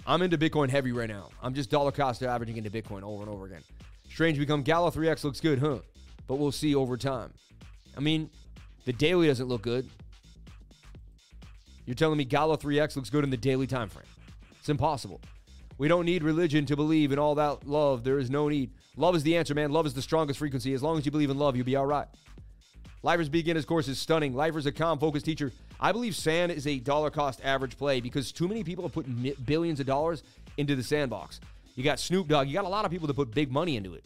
[0.07, 1.31] I'm into Bitcoin heavy right now.
[1.43, 3.63] I'm just dollar cost averaging into Bitcoin over and over again.
[4.11, 5.79] Strange become Gala 3X looks good, huh?
[6.27, 7.33] But we'll see over time.
[7.97, 8.29] I mean,
[8.85, 9.89] the daily doesn't look good.
[11.87, 14.07] You're telling me Gala 3X looks good in the daily time frame.
[14.59, 15.21] It's impossible.
[15.77, 18.05] We don't need religion to believe in all that love.
[18.05, 18.71] There is no need.
[18.97, 19.73] Love is the answer, man.
[19.73, 20.73] Love is the strongest frequency.
[20.73, 22.07] As long as you believe in love, you'll be all right.
[23.03, 24.35] Lifer's Beginner's course is stunning.
[24.35, 25.53] Lifer's a calm, focused teacher.
[25.81, 29.07] I believe sand is a dollar cost average play because too many people have put
[29.45, 30.23] billions of dollars
[30.57, 31.41] into the sandbox.
[31.75, 32.47] You got Snoop Dogg.
[32.47, 34.05] You got a lot of people that put big money into it.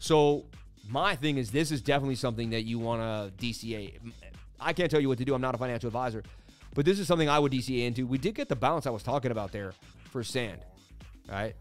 [0.00, 0.44] So
[0.88, 3.98] my thing is, this is definitely something that you want to DCA.
[4.58, 5.34] I can't tell you what to do.
[5.34, 6.24] I'm not a financial advisor,
[6.74, 8.06] but this is something I would DCA into.
[8.06, 9.72] We did get the bounce I was talking about there
[10.10, 10.60] for sand,
[11.28, 11.54] right?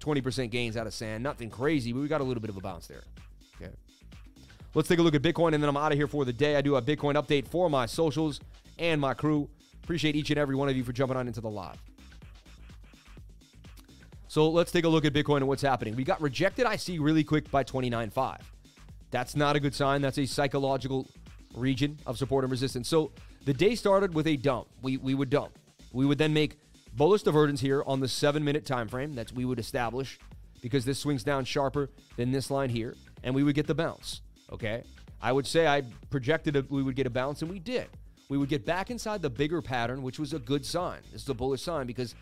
[0.00, 1.22] 20% gains out of sand.
[1.22, 3.02] Nothing crazy, but we got a little bit of a bounce there.
[3.60, 3.72] Okay.
[4.74, 6.56] Let's take a look at Bitcoin, and then I'm out of here for the day.
[6.56, 8.40] I do a Bitcoin update for my socials
[8.78, 9.48] and my crew.
[9.82, 11.80] Appreciate each and every one of you for jumping on into the live.
[14.28, 15.94] So let's take a look at Bitcoin and what's happening.
[15.94, 18.40] We got rejected I see, really quick by 29.5.
[19.10, 20.02] That's not a good sign.
[20.02, 21.06] That's a psychological
[21.54, 22.88] region of support and resistance.
[22.88, 23.12] So
[23.44, 24.68] the day started with a dump.
[24.82, 25.58] We, we would dump.
[25.92, 26.58] We would then make
[26.94, 30.18] bullish divergence here on the seven minute time frame that we would establish
[30.62, 34.22] because this swings down sharper than this line here, and we would get the bounce.
[34.52, 34.82] Okay.
[35.20, 37.88] I would say I projected a, we would get a bounce, and we did.
[38.28, 41.00] We would get back inside the bigger pattern, which was a good sign.
[41.12, 42.14] This is a bullish sign because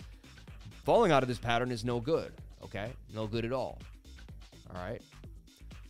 [0.84, 2.32] Falling out of this pattern is no good,
[2.64, 2.92] okay?
[3.14, 3.78] No good at all.
[4.74, 5.00] All right.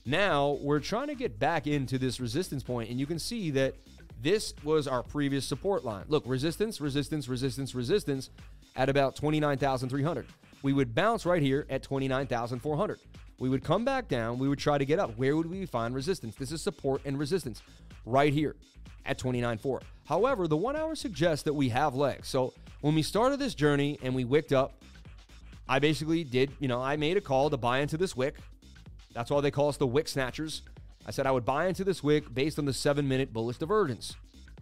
[0.04, 3.74] Now we're trying to get back into this resistance point, and you can see that
[4.22, 6.04] this was our previous support line.
[6.08, 8.30] Look, resistance, resistance, resistance, resistance
[8.76, 10.26] at about 29,300.
[10.62, 13.00] We would bounce right here at 29,400.
[13.38, 14.38] We would come back down.
[14.38, 15.18] We would try to get up.
[15.18, 16.36] Where would we find resistance?
[16.36, 17.62] This is support and resistance
[18.06, 18.54] right here
[19.04, 19.80] at 29.4.
[20.04, 22.28] However, the one hour suggests that we have legs.
[22.28, 24.80] So when we started this journey and we wicked up,
[25.68, 28.36] I basically did, you know, I made a call to buy into this wick.
[29.14, 30.62] That's why they call us the wick snatchers.
[31.06, 34.14] I said I would buy into this wick based on the seven minute bullish divergence.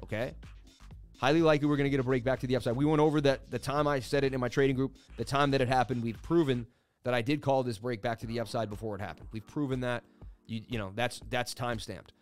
[0.03, 0.35] Okay.
[1.21, 2.77] Highly likely we're going to get a break back to the upside.
[2.77, 5.51] We went over that the time I said it in my trading group, the time
[5.51, 6.03] that it happened.
[6.03, 6.67] We've proven
[7.05, 9.29] that I did call this break back to the upside before it happened.
[9.33, 10.03] We've proven that.
[10.47, 12.15] You, you know, that's that's time stamped.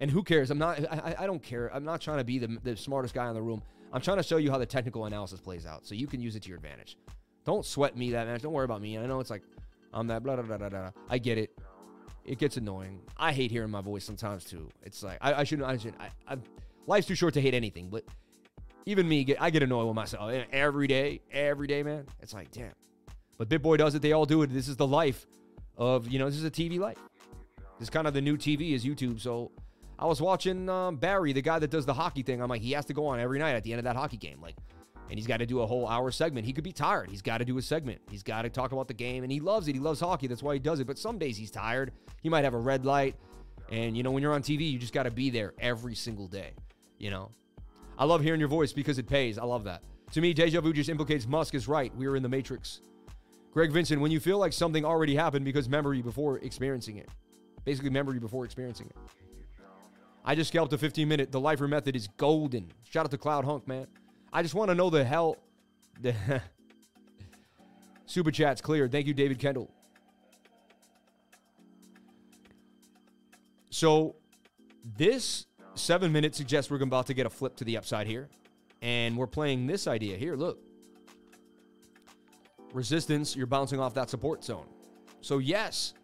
[0.00, 0.50] And who cares?
[0.50, 0.80] I'm not.
[0.90, 1.74] I, I don't care.
[1.74, 3.62] I'm not trying to be the, the smartest guy in the room.
[3.92, 6.34] I'm trying to show you how the technical analysis plays out, so you can use
[6.36, 6.98] it to your advantage.
[7.44, 8.42] Don't sweat me that much.
[8.42, 8.98] Don't worry about me.
[8.98, 9.42] I know it's like
[9.92, 10.68] I'm that blah blah blah blah.
[10.68, 10.90] blah.
[11.08, 11.55] I get it.
[12.26, 13.00] It gets annoying.
[13.16, 14.68] I hate hearing my voice sometimes too.
[14.82, 15.68] It's like I, I shouldn't.
[15.68, 15.94] I should.
[16.00, 16.36] I, I,
[16.86, 17.88] life's too short to hate anything.
[17.88, 18.04] But
[18.84, 21.20] even me, get, I get annoyed with myself every day.
[21.30, 22.06] Every day, man.
[22.20, 22.72] It's like damn.
[23.38, 24.02] But BitBoy does it.
[24.02, 24.52] They all do it.
[24.52, 25.26] This is the life
[25.76, 26.26] of you know.
[26.26, 26.98] This is a TV life.
[27.78, 29.20] This is kind of the new TV is YouTube.
[29.20, 29.52] So
[29.98, 32.42] I was watching um, Barry, the guy that does the hockey thing.
[32.42, 34.16] I'm like, he has to go on every night at the end of that hockey
[34.16, 34.40] game.
[34.42, 34.56] Like,
[35.08, 36.46] and he's got to do a whole hour segment.
[36.46, 37.10] He could be tired.
[37.10, 38.00] He's got to do a segment.
[38.10, 39.74] He's got to talk about the game, and he loves it.
[39.74, 40.26] He loves hockey.
[40.26, 40.86] That's why he does it.
[40.86, 41.92] But some days he's tired.
[42.22, 43.16] He might have a red light.
[43.70, 46.28] And, you know, when you're on TV, you just got to be there every single
[46.28, 46.52] day.
[46.98, 47.30] You know,
[47.98, 49.38] I love hearing your voice because it pays.
[49.38, 49.82] I love that.
[50.12, 51.94] To me, deja vu just implicates Musk is right.
[51.96, 52.80] We are in the Matrix.
[53.52, 57.08] Greg Vincent, when you feel like something already happened because memory before experiencing it.
[57.64, 58.96] Basically, memory before experiencing it.
[60.24, 61.32] I just scalped a 15 minute.
[61.32, 62.72] The lifer method is golden.
[62.84, 63.86] Shout out to Cloud Hunk, man.
[64.36, 65.38] I just want to know the hell.
[66.02, 66.14] The
[68.04, 68.86] Super chat's clear.
[68.86, 69.70] Thank you, David Kendall.
[73.70, 74.16] So,
[74.98, 78.28] this seven minutes suggests we're about to get a flip to the upside here.
[78.82, 80.36] And we're playing this idea here.
[80.36, 80.58] Look.
[82.74, 84.66] Resistance, you're bouncing off that support zone.
[85.22, 85.94] So, yes,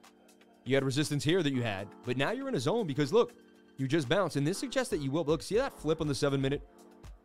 [0.64, 3.34] you had resistance here that you had, but now you're in a zone because look,
[3.76, 4.36] you just bounced.
[4.36, 5.24] And this suggests that you will.
[5.24, 6.66] Look, see that flip on the seven minute?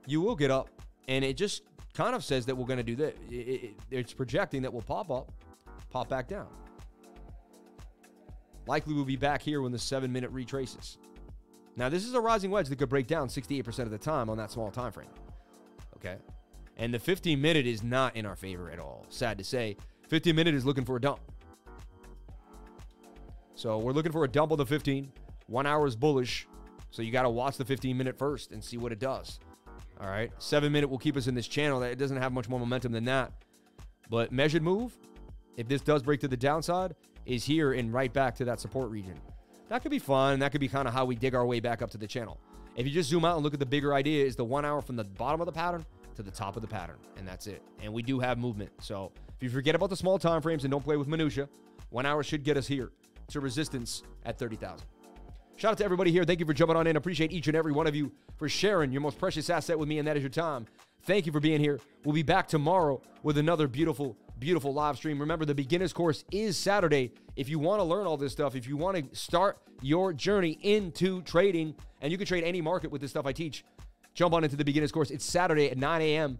[0.06, 0.70] You will get up.
[1.08, 1.64] And it just
[1.94, 3.16] kind of says that we're going to do that.
[3.30, 5.32] It, it, it's projecting that we'll pop up,
[5.90, 6.48] pop back down.
[8.68, 10.98] Likely we'll be back here when the seven minute retraces.
[11.78, 14.38] Now, this is a rising wedge that could break down 68% of the time on
[14.38, 15.10] that small time frame.
[15.96, 16.18] Okay.
[16.76, 19.06] And the 15 minute is not in our favor at all.
[19.10, 19.78] Sad to say.
[20.10, 21.20] 15 minute is looking for a dump.
[23.56, 25.12] So we're looking for a dump on the 15.
[25.48, 26.48] One hour is bullish.
[26.92, 29.40] So you got to watch the 15 minute first and see what it does.
[30.00, 30.32] All right.
[30.38, 31.80] Seven minute will keep us in this channel.
[31.80, 33.32] That It doesn't have much more momentum than that.
[34.10, 34.98] But measured move,
[35.58, 36.96] if this does break to the downside,
[37.26, 39.20] is here and right back to that support region.
[39.70, 40.40] That could be fun.
[40.40, 42.40] That could be kind of how we dig our way back up to the channel.
[42.76, 44.82] If you just zoom out and look at the bigger idea, is the one hour
[44.82, 47.62] from the bottom of the pattern to the top of the pattern, and that's it.
[47.82, 48.72] And we do have movement.
[48.80, 51.50] So if you forget about the small time frames and don't play with minutia,
[51.90, 52.92] one hour should get us here
[53.30, 54.86] to resistance at 30,000.
[55.58, 56.24] Shout out to everybody here.
[56.24, 56.98] Thank you for jumping on in.
[56.98, 59.98] Appreciate each and every one of you for sharing your most precious asset with me,
[59.98, 60.68] and that is your time.
[61.06, 61.80] Thank you for being here.
[62.06, 65.20] We'll be back tomorrow with another beautiful, beautiful live stream.
[65.20, 67.12] Remember, the beginner's course is Saturday.
[67.36, 70.60] If you want to learn all this stuff, if you want to start your journey
[70.62, 73.66] into trading, and you can trade any market with this stuff I teach,
[74.14, 75.10] jump on into the beginner's course.
[75.10, 76.38] It's Saturday at 9 a.m.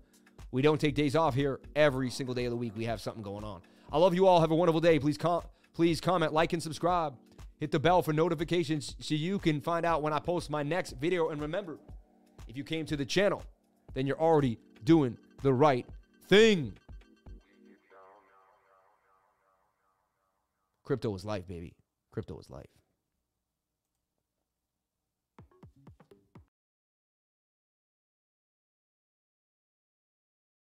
[0.52, 2.74] We don't take days off here every single day of the week.
[2.78, 3.62] We have something going on.
[3.92, 4.42] I love you all.
[4.42, 5.00] Have a wonderful day.
[5.00, 5.42] Please, com-
[5.74, 7.16] please comment, like, and subscribe.
[7.60, 10.92] Hit the bell for notifications so you can find out when I post my next
[10.92, 11.30] video.
[11.30, 11.78] And remember,
[12.48, 13.44] if you came to the channel,
[13.94, 15.86] then you're already doing the right
[16.28, 16.74] thing.
[20.84, 21.74] Crypto is life, baby.
[22.12, 22.77] Crypto is life.